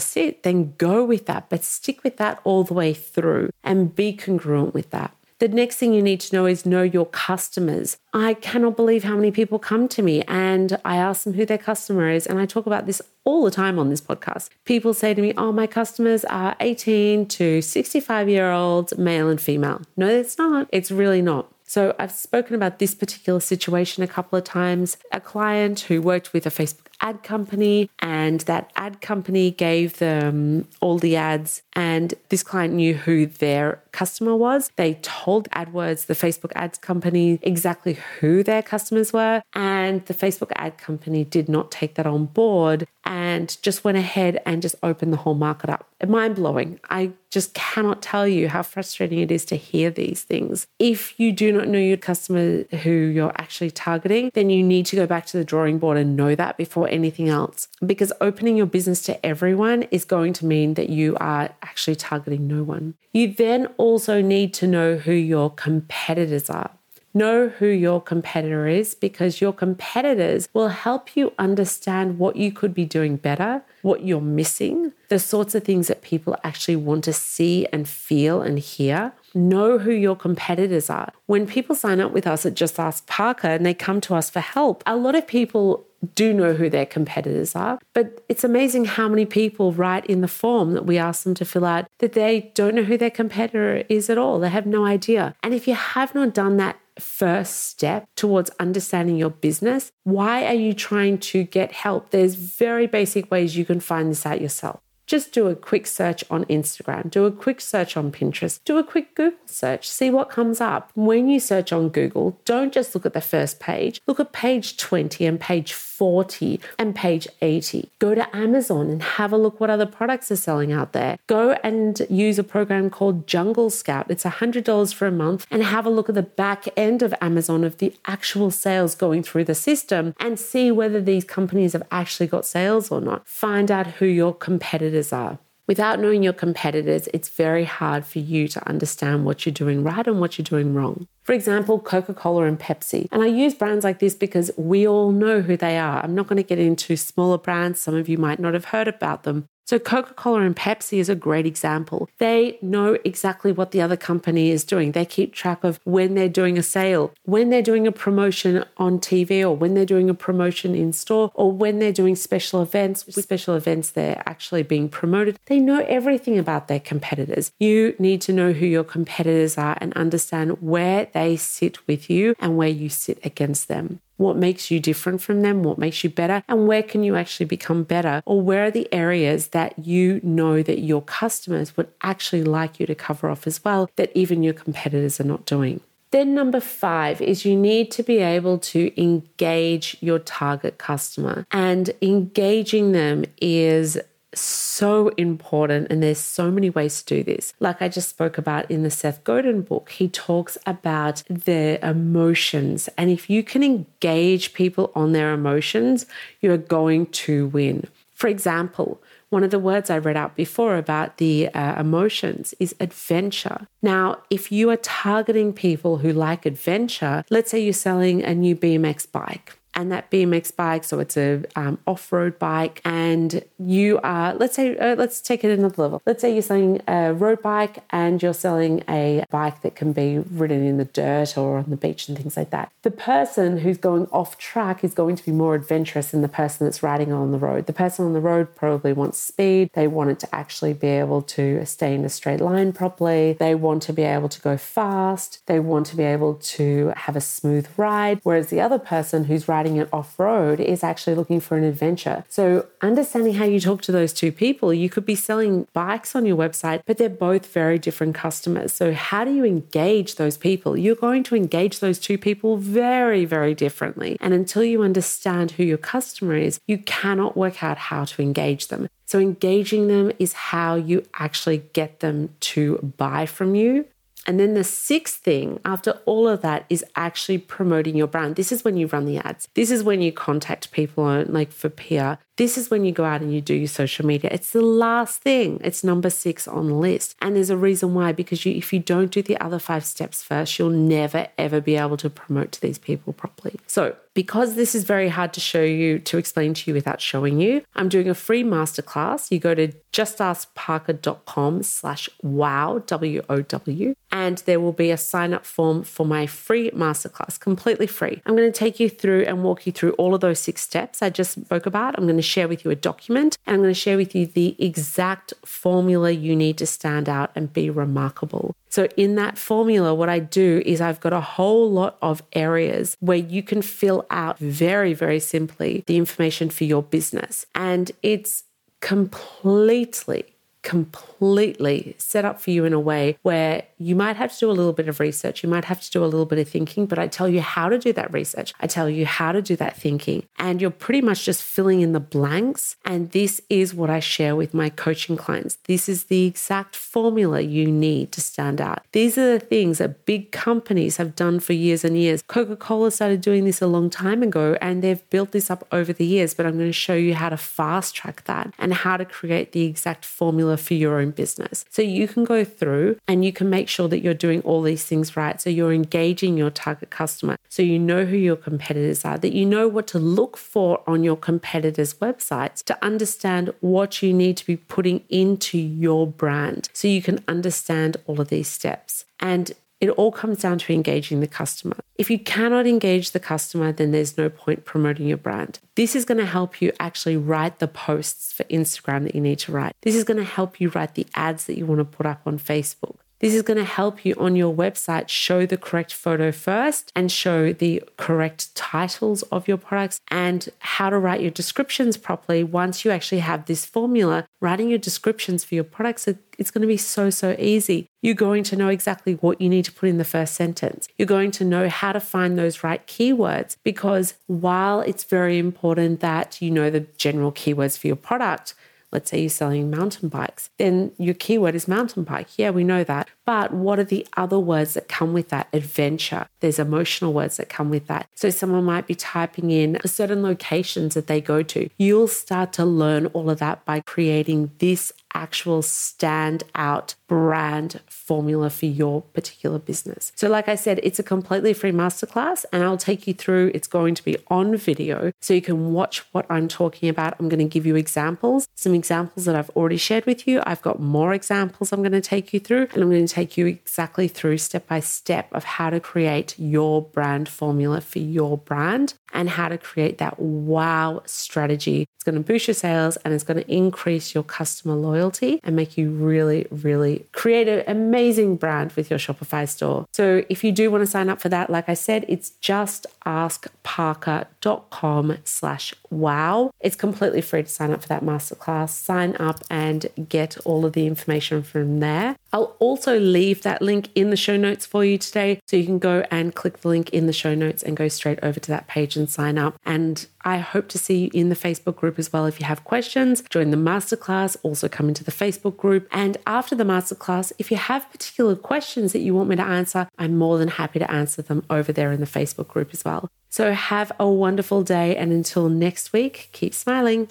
sit, 0.00 0.42
then 0.42 0.74
go 0.76 1.04
with 1.04 1.26
that, 1.26 1.48
but 1.48 1.64
stick 1.64 2.04
with 2.04 2.18
that 2.18 2.40
all 2.44 2.64
the 2.64 2.74
way 2.74 2.92
through 2.92 3.50
and 3.64 3.94
be 3.94 4.12
congruent 4.12 4.74
with 4.74 4.90
that. 4.90 5.14
The 5.40 5.48
next 5.48 5.76
thing 5.76 5.94
you 5.94 6.02
need 6.02 6.20
to 6.20 6.36
know 6.36 6.44
is 6.44 6.66
know 6.66 6.82
your 6.82 7.06
customers. 7.06 7.96
I 8.12 8.34
cannot 8.34 8.76
believe 8.76 9.04
how 9.04 9.16
many 9.16 9.30
people 9.30 9.58
come 9.58 9.88
to 9.88 10.02
me 10.02 10.20
and 10.28 10.78
I 10.84 10.96
ask 10.96 11.24
them 11.24 11.32
who 11.32 11.46
their 11.46 11.56
customer 11.56 12.10
is. 12.10 12.26
And 12.26 12.38
I 12.38 12.44
talk 12.44 12.66
about 12.66 12.84
this 12.84 13.00
all 13.24 13.44
the 13.44 13.50
time 13.50 13.78
on 13.78 13.88
this 13.88 14.02
podcast. 14.02 14.50
People 14.66 14.92
say 14.92 15.14
to 15.14 15.22
me, 15.22 15.32
Oh, 15.38 15.50
my 15.50 15.66
customers 15.66 16.26
are 16.26 16.56
18 16.60 17.24
to 17.28 17.62
65 17.62 18.28
year 18.28 18.50
olds, 18.50 18.98
male 18.98 19.30
and 19.30 19.40
female. 19.40 19.80
No, 19.96 20.08
it's 20.08 20.36
not. 20.36 20.68
It's 20.72 20.90
really 20.90 21.22
not. 21.22 21.50
So 21.70 21.94
I've 22.00 22.10
spoken 22.10 22.56
about 22.56 22.80
this 22.80 22.96
particular 22.96 23.38
situation 23.38 24.02
a 24.02 24.08
couple 24.08 24.36
of 24.36 24.42
times. 24.42 24.96
A 25.12 25.20
client 25.20 25.78
who 25.78 26.02
worked 26.02 26.32
with 26.32 26.44
a 26.44 26.50
Facebook 26.50 26.88
ad 27.00 27.22
company, 27.22 27.88
and 28.00 28.40
that 28.40 28.72
ad 28.74 29.00
company 29.00 29.52
gave 29.52 29.98
them 29.98 30.66
all 30.80 30.98
the 30.98 31.14
ads, 31.14 31.62
and 31.74 32.12
this 32.28 32.42
client 32.42 32.74
knew 32.74 32.94
who 32.94 33.24
their 33.24 33.80
customer 33.92 34.34
was. 34.34 34.72
They 34.74 34.94
told 34.94 35.48
AdWords, 35.50 36.06
the 36.06 36.14
Facebook 36.14 36.50
ads 36.56 36.76
company, 36.76 37.38
exactly 37.40 37.98
who 38.18 38.42
their 38.42 38.62
customers 38.62 39.12
were, 39.12 39.40
and 39.54 40.04
the 40.06 40.14
Facebook 40.14 40.50
ad 40.56 40.76
company 40.76 41.22
did 41.22 41.48
not 41.48 41.70
take 41.70 41.94
that 41.94 42.06
on 42.06 42.26
board 42.26 42.84
and 43.04 43.56
just 43.62 43.84
went 43.84 43.96
ahead 43.96 44.42
and 44.44 44.60
just 44.60 44.74
opened 44.82 45.12
the 45.12 45.18
whole 45.18 45.34
market 45.34 45.70
up. 45.70 45.88
Mind 46.06 46.34
blowing. 46.34 46.80
I 46.90 47.12
just 47.30 47.54
cannot 47.54 48.02
tell 48.02 48.26
you 48.26 48.48
how 48.48 48.62
frustrating 48.62 49.20
it 49.20 49.30
is 49.30 49.44
to 49.46 49.56
hear 49.56 49.90
these 49.90 50.22
things. 50.22 50.66
If 50.78 51.18
you 51.18 51.32
do 51.32 51.52
not 51.52 51.68
know 51.68 51.78
your 51.78 51.96
customer 51.96 52.64
who 52.82 52.90
you're 52.90 53.32
actually 53.36 53.70
targeting, 53.70 54.30
then 54.34 54.50
you 54.50 54.62
need 54.62 54.86
to 54.86 54.96
go 54.96 55.06
back 55.06 55.26
to 55.26 55.36
the 55.36 55.44
drawing 55.44 55.78
board 55.78 55.96
and 55.96 56.16
know 56.16 56.34
that 56.34 56.56
before 56.56 56.88
anything 56.88 57.28
else. 57.28 57.68
Because 57.84 58.12
opening 58.20 58.56
your 58.56 58.66
business 58.66 59.02
to 59.02 59.24
everyone 59.24 59.84
is 59.84 60.04
going 60.04 60.32
to 60.34 60.46
mean 60.46 60.74
that 60.74 60.90
you 60.90 61.16
are 61.20 61.50
actually 61.62 61.96
targeting 61.96 62.46
no 62.46 62.62
one. 62.62 62.94
You 63.12 63.32
then 63.32 63.66
also 63.76 64.20
need 64.20 64.52
to 64.54 64.66
know 64.66 64.96
who 64.96 65.12
your 65.12 65.50
competitors 65.50 66.50
are. 66.50 66.70
Know 67.12 67.48
who 67.48 67.66
your 67.66 68.00
competitor 68.00 68.68
is 68.68 68.94
because 68.94 69.40
your 69.40 69.52
competitors 69.52 70.48
will 70.52 70.68
help 70.68 71.16
you 71.16 71.32
understand 71.38 72.18
what 72.18 72.36
you 72.36 72.52
could 72.52 72.72
be 72.72 72.84
doing 72.84 73.16
better, 73.16 73.62
what 73.82 74.04
you're 74.04 74.20
missing, 74.20 74.92
the 75.08 75.18
sorts 75.18 75.56
of 75.56 75.64
things 75.64 75.88
that 75.88 76.02
people 76.02 76.36
actually 76.44 76.76
want 76.76 77.02
to 77.04 77.12
see 77.12 77.66
and 77.72 77.88
feel 77.88 78.42
and 78.42 78.60
hear. 78.60 79.12
Know 79.34 79.78
who 79.78 79.90
your 79.90 80.16
competitors 80.16 80.88
are. 80.88 81.12
When 81.26 81.46
people 81.46 81.74
sign 81.74 82.00
up 82.00 82.12
with 82.12 82.26
us 82.26 82.46
at 82.46 82.54
Just 82.54 82.78
Ask 82.78 83.06
Parker 83.06 83.48
and 83.48 83.66
they 83.66 83.74
come 83.74 84.00
to 84.02 84.14
us 84.14 84.30
for 84.30 84.40
help, 84.40 84.84
a 84.86 84.96
lot 84.96 85.16
of 85.16 85.26
people 85.26 85.86
do 86.14 86.32
know 86.32 86.54
who 86.54 86.70
their 86.70 86.86
competitors 86.86 87.54
are. 87.54 87.78
But 87.92 88.24
it's 88.28 88.44
amazing 88.44 88.86
how 88.86 89.08
many 89.08 89.26
people 89.26 89.72
write 89.72 90.06
in 90.06 90.20
the 90.20 90.28
form 90.28 90.72
that 90.72 90.86
we 90.86 90.96
ask 90.98 91.24
them 91.24 91.34
to 91.34 91.44
fill 91.44 91.64
out 91.64 91.86
that 91.98 92.12
they 92.12 92.50
don't 92.54 92.74
know 92.74 92.84
who 92.84 92.96
their 92.96 93.10
competitor 93.10 93.84
is 93.88 94.08
at 94.08 94.18
all. 94.18 94.38
They 94.38 94.48
have 94.48 94.66
no 94.66 94.84
idea. 94.84 95.34
And 95.42 95.52
if 95.52 95.68
you 95.68 95.74
have 95.74 96.14
not 96.14 96.32
done 96.32 96.56
that 96.56 96.79
first 97.00 97.64
step 97.64 98.08
towards 98.16 98.50
understanding 98.60 99.16
your 99.16 99.30
business, 99.30 99.92
why 100.04 100.46
are 100.46 100.54
you 100.54 100.74
trying 100.74 101.18
to 101.18 101.44
get 101.44 101.72
help? 101.72 102.10
There's 102.10 102.34
very 102.34 102.86
basic 102.86 103.30
ways 103.30 103.56
you 103.56 103.64
can 103.64 103.80
find 103.80 104.10
this 104.10 104.26
out 104.26 104.40
yourself 104.40 104.80
just 105.10 105.32
do 105.32 105.48
a 105.48 105.56
quick 105.56 105.88
search 105.88 106.22
on 106.30 106.44
Instagram, 106.44 107.10
do 107.10 107.24
a 107.24 107.32
quick 107.32 107.60
search 107.60 107.96
on 107.96 108.12
Pinterest, 108.12 108.60
do 108.64 108.78
a 108.78 108.84
quick 108.84 109.16
Google 109.16 109.40
search, 109.44 109.88
see 109.88 110.08
what 110.08 110.30
comes 110.30 110.60
up. 110.60 110.92
When 110.94 111.28
you 111.28 111.40
search 111.40 111.72
on 111.72 111.88
Google, 111.88 112.38
don't 112.44 112.72
just 112.72 112.94
look 112.94 113.04
at 113.04 113.12
the 113.12 113.20
first 113.20 113.58
page, 113.58 114.00
look 114.06 114.20
at 114.20 114.32
page 114.32 114.76
20 114.76 115.26
and 115.26 115.40
page 115.40 115.72
40 116.00 116.58
and 116.78 116.94
page 116.94 117.28
80. 117.42 117.90
Go 117.98 118.14
to 118.14 118.34
Amazon 118.34 118.88
and 118.88 119.02
have 119.02 119.34
a 119.34 119.36
look 119.36 119.60
what 119.60 119.68
other 119.68 119.84
products 119.84 120.32
are 120.32 120.36
selling 120.36 120.72
out 120.72 120.94
there. 120.94 121.18
Go 121.26 121.58
and 121.62 122.00
use 122.08 122.38
a 122.38 122.42
program 122.42 122.88
called 122.88 123.26
Jungle 123.26 123.68
Scout. 123.68 124.06
It's 124.08 124.24
$100 124.24 124.94
for 124.94 125.06
a 125.06 125.12
month 125.12 125.46
and 125.50 125.62
have 125.62 125.84
a 125.84 125.90
look 125.90 126.08
at 126.08 126.14
the 126.14 126.22
back 126.22 126.66
end 126.74 127.02
of 127.02 127.12
Amazon 127.20 127.64
of 127.64 127.76
the 127.76 127.92
actual 128.06 128.50
sales 128.50 128.94
going 128.94 129.22
through 129.22 129.44
the 129.44 129.54
system 129.54 130.14
and 130.18 130.40
see 130.40 130.70
whether 130.70 131.02
these 131.02 131.24
companies 131.24 131.74
have 131.74 131.86
actually 131.90 132.28
got 132.28 132.46
sales 132.46 132.90
or 132.90 133.02
not. 133.02 133.28
Find 133.28 133.70
out 133.70 133.86
who 133.98 134.06
your 134.06 134.34
competitors 134.34 135.12
are. 135.12 135.38
Without 135.70 136.00
knowing 136.00 136.24
your 136.24 136.32
competitors, 136.32 137.08
it's 137.14 137.28
very 137.28 137.62
hard 137.62 138.04
for 138.04 138.18
you 138.18 138.48
to 138.48 138.68
understand 138.68 139.24
what 139.24 139.46
you're 139.46 139.52
doing 139.52 139.84
right 139.84 140.04
and 140.04 140.18
what 140.18 140.36
you're 140.36 140.42
doing 140.42 140.74
wrong. 140.74 141.06
For 141.22 141.32
example, 141.32 141.78
Coca 141.78 142.12
Cola 142.12 142.46
and 142.46 142.58
Pepsi. 142.58 143.06
And 143.12 143.22
I 143.22 143.26
use 143.26 143.54
brands 143.54 143.84
like 143.84 144.00
this 144.00 144.16
because 144.16 144.50
we 144.56 144.84
all 144.84 145.12
know 145.12 145.42
who 145.42 145.56
they 145.56 145.78
are. 145.78 146.02
I'm 146.02 146.12
not 146.12 146.26
going 146.26 146.38
to 146.38 146.42
get 146.42 146.58
into 146.58 146.96
smaller 146.96 147.38
brands. 147.38 147.78
Some 147.78 147.94
of 147.94 148.08
you 148.08 148.18
might 148.18 148.40
not 148.40 148.52
have 148.52 148.64
heard 148.64 148.88
about 148.88 149.22
them. 149.22 149.46
So, 149.70 149.78
Coca 149.78 150.14
Cola 150.14 150.40
and 150.40 150.56
Pepsi 150.56 150.98
is 150.98 151.08
a 151.08 151.14
great 151.14 151.46
example. 151.46 152.08
They 152.18 152.58
know 152.60 152.98
exactly 153.04 153.52
what 153.52 153.70
the 153.70 153.80
other 153.80 153.96
company 153.96 154.50
is 154.50 154.64
doing. 154.64 154.90
They 154.90 155.04
keep 155.04 155.32
track 155.32 155.62
of 155.62 155.78
when 155.84 156.16
they're 156.16 156.28
doing 156.28 156.58
a 156.58 156.62
sale, 156.64 157.12
when 157.22 157.50
they're 157.50 157.62
doing 157.62 157.86
a 157.86 157.92
promotion 157.92 158.64
on 158.78 158.98
TV, 158.98 159.42
or 159.44 159.54
when 159.54 159.74
they're 159.74 159.86
doing 159.86 160.10
a 160.10 160.14
promotion 160.14 160.74
in 160.74 160.92
store, 160.92 161.30
or 161.34 161.52
when 161.52 161.78
they're 161.78 161.92
doing 161.92 162.16
special 162.16 162.62
events. 162.62 163.06
With 163.06 163.22
special 163.22 163.54
events, 163.54 163.90
they're 163.90 164.20
actually 164.26 164.64
being 164.64 164.88
promoted. 164.88 165.38
They 165.46 165.60
know 165.60 165.84
everything 165.86 166.36
about 166.36 166.66
their 166.66 166.80
competitors. 166.80 167.52
You 167.60 167.94
need 168.00 168.20
to 168.22 168.32
know 168.32 168.52
who 168.52 168.66
your 168.66 168.82
competitors 168.82 169.56
are 169.56 169.78
and 169.80 169.92
understand 169.92 170.60
where 170.60 171.06
they 171.12 171.36
sit 171.36 171.86
with 171.86 172.10
you 172.10 172.34
and 172.40 172.56
where 172.56 172.66
you 172.66 172.88
sit 172.88 173.24
against 173.24 173.68
them 173.68 174.00
what 174.20 174.36
makes 174.36 174.70
you 174.70 174.78
different 174.78 175.22
from 175.22 175.40
them, 175.40 175.62
what 175.62 175.78
makes 175.78 176.04
you 176.04 176.10
better, 176.10 176.42
and 176.46 176.68
where 176.68 176.82
can 176.82 177.02
you 177.02 177.16
actually 177.16 177.46
become 177.46 177.82
better, 177.82 178.22
or 178.26 178.40
where 178.40 178.66
are 178.66 178.70
the 178.70 178.92
areas 178.92 179.48
that 179.48 179.78
you 179.78 180.20
know 180.22 180.62
that 180.62 180.80
your 180.80 181.00
customers 181.02 181.76
would 181.76 181.88
actually 182.02 182.44
like 182.44 182.78
you 182.78 182.86
to 182.86 182.94
cover 182.94 183.30
off 183.30 183.46
as 183.46 183.64
well 183.64 183.88
that 183.96 184.12
even 184.14 184.42
your 184.42 184.52
competitors 184.52 185.20
are 185.20 185.24
not 185.24 185.46
doing. 185.46 185.80
Then, 186.10 186.34
number 186.34 186.60
five 186.60 187.20
is 187.20 187.44
you 187.44 187.56
need 187.56 187.92
to 187.92 188.02
be 188.02 188.18
able 188.18 188.58
to 188.58 189.00
engage 189.00 189.96
your 190.00 190.18
target 190.18 190.76
customer. 190.76 191.46
And 191.52 191.90
engaging 192.02 192.92
them 192.92 193.24
is 193.40 193.96
so 194.34 195.08
important 195.10 195.88
and 195.90 196.02
there's 196.02 196.18
so 196.18 196.50
many 196.50 196.70
ways 196.70 197.02
to 197.02 197.16
do 197.16 197.24
this 197.24 197.52
like 197.58 197.82
i 197.82 197.88
just 197.88 198.08
spoke 198.08 198.38
about 198.38 198.70
in 198.70 198.82
the 198.82 198.90
seth 198.90 199.22
godin 199.24 199.62
book 199.62 199.90
he 199.90 200.08
talks 200.08 200.56
about 200.66 201.22
their 201.28 201.78
emotions 201.82 202.88
and 202.96 203.10
if 203.10 203.28
you 203.28 203.42
can 203.42 203.62
engage 203.62 204.52
people 204.52 204.92
on 204.94 205.12
their 205.12 205.32
emotions 205.32 206.06
you're 206.40 206.56
going 206.56 207.06
to 207.06 207.48
win 207.48 207.86
for 208.14 208.28
example 208.28 209.02
one 209.30 209.44
of 209.44 209.52
the 209.52 209.60
words 209.60 209.90
I 209.90 209.98
read 209.98 210.16
out 210.16 210.34
before 210.34 210.76
about 210.76 211.18
the 211.18 211.48
uh, 211.54 211.80
emotions 211.80 212.52
is 212.58 212.74
adventure. 212.80 213.68
Now, 213.80 214.22
if 214.28 214.50
you 214.50 214.70
are 214.70 214.76
targeting 214.76 215.52
people 215.52 215.98
who 215.98 216.12
like 216.12 216.44
adventure, 216.44 217.24
let's 217.30 217.52
say 217.52 217.62
you're 217.62 217.72
selling 217.72 218.24
a 218.24 218.34
new 218.34 218.56
BMX 218.56 219.10
bike 219.10 219.56
and 219.74 219.90
that 219.92 220.10
BMX 220.10 220.54
bike, 220.54 220.84
so 220.84 220.98
it's 221.00 221.16
a 221.16 221.44
um, 221.56 221.78
off-road 221.86 222.38
bike, 222.38 222.80
and 222.84 223.44
you 223.58 224.00
are, 224.02 224.34
let's 224.34 224.56
say, 224.56 224.76
uh, 224.76 224.96
let's 224.96 225.20
take 225.20 225.44
it 225.44 225.56
another 225.56 225.82
level. 225.82 226.02
Let's 226.06 226.20
say 226.20 226.32
you're 226.32 226.42
selling 226.42 226.80
a 226.88 227.14
road 227.14 227.42
bike 227.42 227.84
and 227.90 228.22
you're 228.22 228.34
selling 228.34 228.82
a 228.88 229.24
bike 229.30 229.62
that 229.62 229.76
can 229.76 229.92
be 229.92 230.18
ridden 230.18 230.64
in 230.64 230.78
the 230.78 230.84
dirt 230.84 231.36
or 231.36 231.58
on 231.58 231.70
the 231.70 231.76
beach 231.76 232.08
and 232.08 232.16
things 232.16 232.36
like 232.36 232.50
that. 232.50 232.72
The 232.82 232.90
person 232.90 233.58
who's 233.58 233.78
going 233.78 234.06
off 234.06 234.38
track 234.38 234.82
is 234.82 234.94
going 234.94 235.16
to 235.16 235.24
be 235.24 235.32
more 235.32 235.54
adventurous 235.54 236.10
than 236.10 236.22
the 236.22 236.28
person 236.28 236.66
that's 236.66 236.82
riding 236.82 237.12
on 237.12 237.30
the 237.32 237.38
road. 237.38 237.66
The 237.66 237.72
person 237.72 238.04
on 238.06 238.12
the 238.12 238.20
road 238.20 238.54
probably 238.56 238.92
wants 238.92 239.18
speed. 239.18 239.70
They 239.74 239.86
want 239.86 240.10
it 240.10 240.18
to 240.20 240.34
actually 240.34 240.72
be 240.72 240.88
able 240.88 241.22
to 241.22 241.64
stay 241.64 241.94
in 241.94 242.04
a 242.04 242.08
straight 242.08 242.40
line 242.40 242.72
properly. 242.72 243.34
They 243.34 243.54
want 243.54 243.82
to 243.84 243.92
be 243.92 244.02
able 244.02 244.28
to 244.28 244.40
go 244.40 244.56
fast. 244.56 245.46
They 245.46 245.60
want 245.60 245.86
to 245.86 245.96
be 245.96 246.04
able 246.04 246.34
to 246.34 246.92
have 246.96 247.16
a 247.16 247.20
smooth 247.20 247.68
ride. 247.76 248.20
Whereas 248.22 248.48
the 248.48 248.60
other 248.60 248.78
person 248.78 249.24
who's 249.24 249.48
riding 249.48 249.59
riding 249.60 249.76
it 249.76 249.88
off 249.92 250.18
road 250.18 250.58
is 250.58 250.82
actually 250.82 251.14
looking 251.14 251.38
for 251.38 251.54
an 251.58 251.64
adventure. 251.64 252.24
So, 252.28 252.66
understanding 252.80 253.34
how 253.34 253.44
you 253.44 253.60
talk 253.60 253.82
to 253.82 253.92
those 253.92 254.12
two 254.14 254.32
people, 254.32 254.72
you 254.72 254.88
could 254.88 255.04
be 255.04 255.14
selling 255.14 255.66
bikes 255.74 256.16
on 256.16 256.24
your 256.24 256.36
website, 256.36 256.80
but 256.86 256.96
they're 256.96 257.10
both 257.10 257.44
very 257.52 257.78
different 257.78 258.14
customers. 258.14 258.72
So, 258.72 258.94
how 258.94 259.22
do 259.24 259.34
you 259.34 259.44
engage 259.44 260.14
those 260.14 260.38
people? 260.38 260.78
You're 260.78 260.94
going 261.08 261.24
to 261.24 261.36
engage 261.36 261.80
those 261.80 261.98
two 261.98 262.16
people 262.16 262.56
very, 262.56 263.26
very 263.26 263.54
differently. 263.54 264.16
And 264.20 264.32
until 264.32 264.64
you 264.64 264.82
understand 264.82 265.52
who 265.52 265.64
your 265.64 265.82
customer 265.94 266.36
is, 266.36 266.58
you 266.66 266.78
cannot 266.78 267.36
work 267.36 267.62
out 267.62 267.76
how 267.76 268.06
to 268.06 268.22
engage 268.22 268.68
them. 268.68 268.88
So, 269.04 269.18
engaging 269.18 269.88
them 269.88 270.12
is 270.18 270.32
how 270.32 270.76
you 270.76 271.04
actually 271.14 271.58
get 271.74 272.00
them 272.00 272.30
to 272.52 272.94
buy 272.96 273.26
from 273.26 273.54
you 273.54 273.84
and 274.26 274.38
then 274.38 274.54
the 274.54 274.64
sixth 274.64 275.20
thing 275.22 275.60
after 275.64 275.92
all 276.04 276.28
of 276.28 276.42
that 276.42 276.66
is 276.68 276.84
actually 276.96 277.38
promoting 277.38 277.96
your 277.96 278.06
brand. 278.06 278.36
This 278.36 278.52
is 278.52 278.64
when 278.64 278.76
you 278.76 278.86
run 278.86 279.06
the 279.06 279.18
ads. 279.18 279.48
This 279.54 279.70
is 279.70 279.82
when 279.82 280.02
you 280.02 280.12
contact 280.12 280.72
people 280.72 281.04
on 281.04 281.32
like 281.32 281.52
for 281.52 281.68
PR. 281.68 282.20
This 282.40 282.56
is 282.56 282.70
when 282.70 282.86
you 282.86 282.92
go 282.92 283.04
out 283.04 283.20
and 283.20 283.34
you 283.34 283.42
do 283.42 283.52
your 283.52 283.68
social 283.68 284.06
media. 284.06 284.30
It's 284.32 284.52
the 284.52 284.62
last 284.62 285.20
thing. 285.20 285.60
It's 285.62 285.84
number 285.84 286.08
six 286.08 286.48
on 286.48 286.68
the 286.68 286.74
list. 286.74 287.14
And 287.20 287.36
there's 287.36 287.50
a 287.50 287.56
reason 287.56 287.92
why, 287.92 288.12
because 288.12 288.46
you, 288.46 288.54
if 288.54 288.72
you 288.72 288.78
don't 288.78 289.10
do 289.10 289.20
the 289.20 289.38
other 289.42 289.58
five 289.58 289.84
steps 289.84 290.22
first, 290.22 290.58
you'll 290.58 290.70
never, 290.70 291.28
ever 291.36 291.60
be 291.60 291.76
able 291.76 291.98
to 291.98 292.08
promote 292.08 292.50
to 292.52 292.60
these 292.62 292.78
people 292.78 293.12
properly. 293.12 293.56
So, 293.66 293.94
because 294.14 294.54
this 294.54 294.74
is 294.74 294.84
very 294.84 295.08
hard 295.08 295.32
to 295.34 295.40
show 295.40 295.62
you, 295.62 295.98
to 296.00 296.18
explain 296.18 296.52
to 296.54 296.70
you 296.70 296.74
without 296.74 297.00
showing 297.00 297.40
you, 297.40 297.62
I'm 297.74 297.88
doing 297.88 298.08
a 298.08 298.14
free 298.14 298.42
masterclass. 298.42 299.30
You 299.30 299.38
go 299.38 299.54
to 299.54 299.68
justaskparker.com 299.92 301.62
slash 301.62 302.10
wow, 302.22 302.82
W-O-W, 302.86 303.94
and 304.10 304.38
there 304.38 304.60
will 304.60 304.72
be 304.72 304.90
a 304.90 304.96
sign 304.96 305.32
up 305.32 305.44
form 305.46 305.84
for 305.84 306.04
my 306.04 306.26
free 306.26 306.70
masterclass, 306.72 307.38
completely 307.38 307.86
free. 307.86 308.20
I'm 308.26 308.36
going 308.36 308.50
to 308.50 308.58
take 308.58 308.80
you 308.80 308.88
through 308.88 309.22
and 309.22 309.44
walk 309.44 309.64
you 309.64 309.72
through 309.72 309.92
all 309.92 310.14
of 310.14 310.20
those 310.20 310.40
six 310.40 310.62
steps 310.62 311.02
I 311.02 311.10
just 311.10 311.40
spoke 311.40 311.66
about. 311.66 311.96
I'm 311.96 312.04
going 312.04 312.16
to 312.16 312.22
share 312.30 312.48
with 312.48 312.64
you 312.64 312.70
a 312.70 312.76
document 312.76 313.36
and 313.46 313.54
I'm 313.54 313.60
going 313.60 313.70
to 313.70 313.80
share 313.86 313.96
with 313.96 314.14
you 314.14 314.26
the 314.26 314.56
exact 314.58 315.34
formula 315.44 316.10
you 316.10 316.34
need 316.36 316.56
to 316.58 316.66
stand 316.66 317.08
out 317.08 317.30
and 317.34 317.52
be 317.52 317.68
remarkable. 317.70 318.54
So, 318.68 318.86
in 318.96 319.16
that 319.16 319.36
formula, 319.36 319.94
what 319.94 320.08
I 320.08 320.20
do 320.20 320.62
is 320.64 320.80
I've 320.80 321.00
got 321.00 321.12
a 321.12 321.20
whole 321.20 321.70
lot 321.70 321.98
of 322.00 322.22
areas 322.32 322.96
where 323.00 323.18
you 323.18 323.42
can 323.42 323.62
fill 323.62 324.06
out 324.10 324.38
very, 324.38 324.94
very 324.94 325.18
simply 325.18 325.82
the 325.86 325.96
information 325.96 326.50
for 326.50 326.64
your 326.64 326.82
business. 326.82 327.44
And 327.54 327.90
it's 328.02 328.44
completely 328.80 330.24
completely 330.62 331.94
set 331.98 332.24
up 332.24 332.40
for 332.40 332.50
you 332.50 332.64
in 332.64 332.72
a 332.72 332.80
way 332.80 333.16
where 333.22 333.64
you 333.78 333.94
might 333.94 334.16
have 334.16 334.32
to 334.32 334.38
do 334.38 334.50
a 334.50 334.52
little 334.52 334.72
bit 334.72 334.88
of 334.88 335.00
research. 335.00 335.42
You 335.42 335.48
might 335.48 335.64
have 335.64 335.80
to 335.80 335.90
do 335.90 336.04
a 336.04 336.06
little 336.06 336.26
bit 336.26 336.38
of 336.38 336.48
thinking, 336.48 336.86
but 336.86 336.98
I 336.98 337.06
tell 337.06 337.28
you 337.28 337.40
how 337.40 337.68
to 337.68 337.78
do 337.78 337.92
that 337.94 338.12
research. 338.12 338.52
I 338.60 338.66
tell 338.66 338.88
you 338.88 339.06
how 339.06 339.32
to 339.32 339.40
do 339.40 339.56
that 339.56 339.76
thinking. 339.76 340.26
And 340.38 340.60
you're 340.60 340.70
pretty 340.70 341.00
much 341.00 341.24
just 341.24 341.42
filling 341.42 341.80
in 341.80 341.92
the 341.92 342.00
blanks. 342.00 342.76
And 342.84 343.10
this 343.12 343.40
is 343.48 343.74
what 343.74 343.90
I 343.90 344.00
share 344.00 344.36
with 344.36 344.52
my 344.52 344.68
coaching 344.68 345.16
clients. 345.16 345.56
This 345.64 345.88
is 345.88 346.04
the 346.04 346.26
exact 346.26 346.76
formula 346.76 347.40
you 347.40 347.70
need 347.70 348.12
to 348.12 348.20
stand 348.20 348.60
out. 348.60 348.84
These 348.92 349.16
are 349.16 349.38
the 349.38 349.44
things 349.44 349.78
that 349.78 350.04
big 350.04 350.30
companies 350.30 350.98
have 350.98 351.16
done 351.16 351.40
for 351.40 351.54
years 351.54 351.84
and 351.84 351.96
years. 351.96 352.22
Coca 352.26 352.56
Cola 352.56 352.90
started 352.90 353.20
doing 353.20 353.44
this 353.44 353.62
a 353.62 353.66
long 353.66 353.88
time 353.88 354.22
ago 354.22 354.56
and 354.60 354.82
they've 354.82 355.08
built 355.10 355.32
this 355.32 355.50
up 355.50 355.66
over 355.72 355.92
the 355.92 356.04
years, 356.04 356.34
but 356.34 356.46
I'm 356.46 356.56
going 356.58 356.68
to 356.68 356.72
show 356.72 356.94
you 356.94 357.14
how 357.14 357.30
to 357.30 357.36
fast 357.36 357.94
track 357.94 358.24
that 358.24 358.52
and 358.58 358.74
how 358.74 358.96
to 358.96 359.04
create 359.04 359.52
the 359.52 359.64
exact 359.64 360.04
formula 360.04 360.49
formula 360.50 360.56
for 360.56 360.74
your 360.74 361.00
own 361.00 361.10
business. 361.10 361.64
So 361.70 361.82
you 361.82 362.08
can 362.08 362.24
go 362.24 362.44
through 362.44 362.96
and 363.06 363.24
you 363.24 363.32
can 363.32 363.50
make 363.50 363.68
sure 363.68 363.88
that 363.88 364.00
you're 364.00 364.14
doing 364.14 364.42
all 364.42 364.62
these 364.62 364.84
things 364.84 365.16
right. 365.16 365.40
So 365.40 365.50
you're 365.50 365.72
engaging 365.72 366.36
your 366.36 366.50
target 366.50 366.90
customer. 366.90 367.36
So 367.48 367.62
you 367.62 367.78
know 367.78 368.04
who 368.04 368.16
your 368.16 368.36
competitors 368.36 369.04
are, 369.04 369.18
that 369.18 369.32
you 369.32 369.46
know 369.46 369.68
what 369.68 369.86
to 369.88 369.98
look 369.98 370.36
for 370.36 370.82
on 370.86 371.04
your 371.04 371.16
competitors' 371.16 371.94
websites 371.94 372.62
to 372.64 372.84
understand 372.84 373.52
what 373.60 374.02
you 374.02 374.12
need 374.12 374.36
to 374.38 374.46
be 374.46 374.56
putting 374.56 375.02
into 375.08 375.58
your 375.58 376.06
brand. 376.06 376.68
So 376.72 376.88
you 376.88 377.02
can 377.02 377.22
understand 377.28 377.96
all 378.06 378.20
of 378.20 378.28
these 378.28 378.48
steps. 378.48 379.04
And 379.18 379.52
it 379.80 379.88
all 379.90 380.12
comes 380.12 380.38
down 380.38 380.58
to 380.58 380.72
engaging 380.72 381.20
the 381.20 381.26
customer. 381.26 381.76
If 381.96 382.10
you 382.10 382.18
cannot 382.18 382.66
engage 382.66 383.12
the 383.12 383.20
customer, 383.20 383.72
then 383.72 383.92
there's 383.92 384.18
no 384.18 384.28
point 384.28 384.64
promoting 384.64 385.06
your 385.06 385.16
brand. 385.16 385.58
This 385.74 385.96
is 385.96 386.04
going 386.04 386.18
to 386.18 386.26
help 386.26 386.60
you 386.60 386.72
actually 386.78 387.16
write 387.16 387.58
the 387.58 387.68
posts 387.68 388.32
for 388.32 388.44
Instagram 388.44 389.04
that 389.04 389.14
you 389.14 389.20
need 389.20 389.38
to 389.40 389.52
write. 389.52 389.74
This 389.82 389.96
is 389.96 390.04
going 390.04 390.18
to 390.18 390.24
help 390.24 390.60
you 390.60 390.68
write 390.70 390.94
the 390.94 391.06
ads 391.14 391.46
that 391.46 391.56
you 391.56 391.64
want 391.64 391.78
to 391.78 391.84
put 391.84 392.06
up 392.06 392.20
on 392.26 392.38
Facebook. 392.38 392.96
This 393.20 393.34
is 393.34 393.42
going 393.42 393.58
to 393.58 393.64
help 393.64 394.06
you 394.06 394.14
on 394.18 394.34
your 394.34 394.52
website 394.52 395.08
show 395.08 395.44
the 395.44 395.58
correct 395.58 395.92
photo 395.92 396.32
first 396.32 396.90
and 396.96 397.12
show 397.12 397.52
the 397.52 397.82
correct 397.98 398.54
titles 398.54 399.22
of 399.24 399.46
your 399.46 399.58
products 399.58 400.00
and 400.08 400.48
how 400.60 400.88
to 400.88 400.98
write 400.98 401.20
your 401.20 401.30
descriptions 401.30 401.98
properly. 401.98 402.42
Once 402.42 402.82
you 402.82 402.90
actually 402.90 403.18
have 403.18 403.44
this 403.44 403.66
formula, 403.66 404.26
writing 404.40 404.70
your 404.70 404.78
descriptions 404.78 405.44
for 405.44 405.54
your 405.54 405.64
products, 405.64 406.08
it's 406.38 406.50
going 406.50 406.62
to 406.62 406.66
be 406.66 406.78
so, 406.78 407.10
so 407.10 407.36
easy. 407.38 407.88
You're 408.00 408.14
going 408.14 408.42
to 408.44 408.56
know 408.56 408.68
exactly 408.68 409.12
what 409.16 409.38
you 409.38 409.50
need 409.50 409.66
to 409.66 409.72
put 409.72 409.90
in 409.90 409.98
the 409.98 410.04
first 410.04 410.32
sentence. 410.32 410.88
You're 410.96 411.04
going 411.04 411.30
to 411.32 411.44
know 411.44 411.68
how 411.68 411.92
to 411.92 412.00
find 412.00 412.38
those 412.38 412.64
right 412.64 412.86
keywords 412.86 413.58
because 413.62 414.14
while 414.28 414.80
it's 414.80 415.04
very 415.04 415.38
important 415.38 416.00
that 416.00 416.40
you 416.40 416.50
know 416.50 416.70
the 416.70 416.86
general 416.96 417.32
keywords 417.32 417.76
for 417.76 417.86
your 417.86 417.96
product, 417.96 418.54
let's 418.92 419.10
say 419.10 419.20
you're 419.20 419.30
selling 419.30 419.70
mountain 419.70 420.08
bikes, 420.08 420.50
then 420.58 420.92
your 420.98 421.14
keyword 421.14 421.54
is 421.54 421.68
mountain 421.68 422.04
bike. 422.04 422.38
Yeah, 422.38 422.50
we 422.50 422.64
know 422.64 422.84
that. 422.84 423.08
But 423.24 423.52
what 423.52 423.78
are 423.78 423.84
the 423.84 424.06
other 424.16 424.38
words 424.38 424.74
that 424.74 424.88
come 424.88 425.12
with 425.12 425.28
that? 425.28 425.48
Adventure. 425.52 426.26
There's 426.40 426.58
emotional 426.58 427.12
words 427.12 427.36
that 427.36 427.48
come 427.48 427.70
with 427.70 427.86
that. 427.86 428.08
So 428.14 428.30
someone 428.30 428.64
might 428.64 428.86
be 428.86 428.94
typing 428.94 429.50
in 429.50 429.78
certain 429.86 430.22
locations 430.22 430.94
that 430.94 431.06
they 431.06 431.20
go 431.20 431.42
to. 431.42 431.68
You'll 431.78 432.08
start 432.08 432.52
to 432.54 432.64
learn 432.64 433.06
all 433.06 433.30
of 433.30 433.38
that 433.38 433.64
by 433.64 433.80
creating 433.80 434.50
this 434.58 434.92
actual 435.14 435.62
standout 435.62 436.94
brand 437.06 437.80
formula 437.88 438.48
for 438.50 438.66
your 438.66 439.02
particular 439.02 439.58
business. 439.58 440.12
So, 440.14 440.28
like 440.28 440.48
I 440.48 440.54
said, 440.54 440.80
it's 440.82 440.98
a 440.98 441.02
completely 441.02 441.52
free 441.52 441.72
masterclass, 441.72 442.44
and 442.52 442.62
I'll 442.62 442.76
take 442.76 443.06
you 443.06 443.14
through. 443.14 443.50
It's 443.54 443.66
going 443.66 443.94
to 443.96 444.04
be 444.04 444.16
on 444.28 444.56
video 444.56 445.12
so 445.20 445.34
you 445.34 445.42
can 445.42 445.72
watch 445.72 446.04
what 446.12 446.26
I'm 446.30 446.48
talking 446.48 446.88
about. 446.88 447.16
I'm 447.18 447.28
going 447.28 447.40
to 447.40 447.52
give 447.52 447.66
you 447.66 447.76
examples, 447.76 448.48
some 448.54 448.74
examples 448.74 449.24
that 449.24 449.34
I've 449.34 449.50
already 449.50 449.76
shared 449.76 450.06
with 450.06 450.26
you. 450.26 450.40
I've 450.46 450.62
got 450.62 450.80
more 450.80 451.12
examples 451.12 451.72
I'm 451.72 451.82
going 451.82 451.92
to 451.92 452.00
take 452.00 452.32
you 452.32 452.40
through, 452.40 452.68
and 452.72 452.82
I'm 452.82 452.90
going 452.90 453.06
to 453.06 453.12
take 453.12 453.36
you 453.36 453.46
exactly 453.46 454.08
through 454.08 454.38
step 454.38 454.68
by 454.68 454.80
step 454.80 455.28
of 455.32 455.44
how 455.44 455.70
to 455.70 455.80
create 455.80 456.38
your 456.38 456.82
brand 456.82 457.28
formula 457.28 457.80
for 457.80 457.98
your 457.98 458.38
brand 458.38 458.94
and 459.12 459.28
how 459.30 459.48
to 459.48 459.58
create 459.58 459.98
that 459.98 460.20
wow 460.20 461.02
strategy. 461.06 461.86
It's 461.96 462.04
going 462.04 462.14
to 462.14 462.20
boost 462.20 462.48
your 462.48 462.54
sales 462.54 462.96
and 462.98 463.12
it's 463.12 463.24
going 463.24 463.42
to 463.42 463.52
increase 463.52 464.14
your 464.14 464.24
customer 464.24 464.74
loyalty 465.00 465.40
and 465.42 465.56
make 465.56 465.76
you 465.76 465.90
really, 465.90 466.46
really 466.50 467.04
create 467.12 467.48
an 467.48 467.64
amazing 467.66 468.36
brand 468.36 468.70
with 468.72 468.88
your 468.90 468.98
Shopify 468.98 469.48
store. 469.48 469.86
So 469.92 470.22
if 470.28 470.44
you 470.44 470.52
do 470.52 470.70
want 470.70 470.82
to 470.82 470.86
sign 470.86 471.08
up 471.08 471.18
for 471.20 471.30
that, 471.30 471.50
like 471.50 471.68
I 471.68 471.74
said, 471.74 472.04
it's 472.08 472.30
just 472.40 472.86
askparker.com 473.06 475.16
slash 475.24 475.74
wow. 475.90 476.52
It's 476.60 476.76
completely 476.76 477.22
free 477.22 477.42
to 477.42 477.48
sign 477.48 477.72
up 477.72 477.82
for 477.82 477.88
that 477.88 478.04
masterclass. 478.04 478.70
Sign 478.70 479.16
up 479.16 479.42
and 479.50 479.88
get 480.08 480.38
all 480.44 480.64
of 480.64 480.74
the 480.74 480.86
information 480.86 481.42
from 481.42 481.80
there. 481.80 482.14
I'll 482.32 482.56
also 482.58 482.98
leave 482.98 483.42
that 483.42 483.60
link 483.60 483.90
in 483.94 484.08
the 484.10 484.16
show 484.16 484.36
notes 484.36 484.66
for 484.66 484.84
you 484.84 484.98
today. 484.98 485.40
So 485.48 485.56
you 485.56 485.64
can 485.64 485.78
go 485.78 486.04
and 486.10 486.34
click 486.34 486.58
the 486.60 486.68
link 486.68 486.90
in 486.90 487.06
the 487.06 487.12
show 487.12 487.34
notes 487.34 487.62
and 487.62 487.76
go 487.76 487.88
straight 487.88 488.18
over 488.22 488.38
to 488.38 488.50
that 488.50 488.68
page 488.68 488.96
and 488.96 489.10
sign 489.10 489.38
up. 489.38 489.56
And 489.64 490.06
I 490.24 490.38
hope 490.38 490.68
to 490.68 490.78
see 490.78 491.04
you 491.04 491.10
in 491.12 491.28
the 491.28 491.34
Facebook 491.34 491.76
group 491.76 491.98
as 491.98 492.12
well. 492.12 492.26
If 492.26 492.40
you 492.40 492.46
have 492.46 492.64
questions, 492.64 493.22
join 493.30 493.50
the 493.50 493.56
masterclass, 493.56 494.36
also 494.42 494.68
come 494.68 494.88
into 494.88 495.04
the 495.04 495.12
Facebook 495.12 495.56
group. 495.56 495.88
And 495.92 496.16
after 496.26 496.54
the 496.54 496.64
masterclass, 496.64 497.32
if 497.38 497.50
you 497.50 497.56
have 497.56 497.90
particular 497.90 498.36
questions 498.36 498.92
that 498.92 499.00
you 499.00 499.14
want 499.14 499.28
me 499.28 499.36
to 499.36 499.42
answer, 499.42 499.88
I'm 499.98 500.16
more 500.16 500.38
than 500.38 500.48
happy 500.48 500.78
to 500.78 500.90
answer 500.90 501.22
them 501.22 501.44
over 501.50 501.72
there 501.72 501.92
in 501.92 502.00
the 502.00 502.06
Facebook 502.06 502.48
group 502.48 502.70
as 502.72 502.84
well. 502.84 503.10
So 503.28 503.52
have 503.52 503.92
a 504.00 504.08
wonderful 504.08 504.62
day. 504.62 504.96
And 504.96 505.12
until 505.12 505.48
next 505.48 505.92
week, 505.92 506.28
keep 506.32 506.52
smiling. 506.54 507.08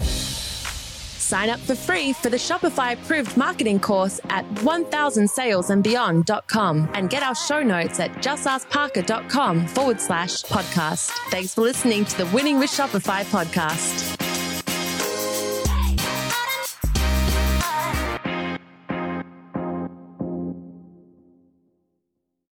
Sign 1.29 1.49
up 1.51 1.59
for 1.59 1.75
free 1.75 2.11
for 2.11 2.31
the 2.31 2.37
Shopify 2.37 2.93
approved 2.93 3.37
marketing 3.37 3.79
course 3.79 4.19
at 4.31 4.49
1000salesandbeyond.com 4.55 6.89
and 6.95 7.07
get 7.07 7.21
our 7.21 7.35
show 7.35 7.61
notes 7.61 7.99
at 7.99 8.09
justaskparker.com 8.13 9.67
forward 9.67 10.01
slash 10.01 10.41
podcast. 10.45 11.11
Thanks 11.29 11.53
for 11.53 11.61
listening 11.61 12.05
to 12.05 12.17
the 12.17 12.25
Winning 12.33 12.57
with 12.57 12.71
Shopify 12.71 13.23
podcast. 13.25 14.28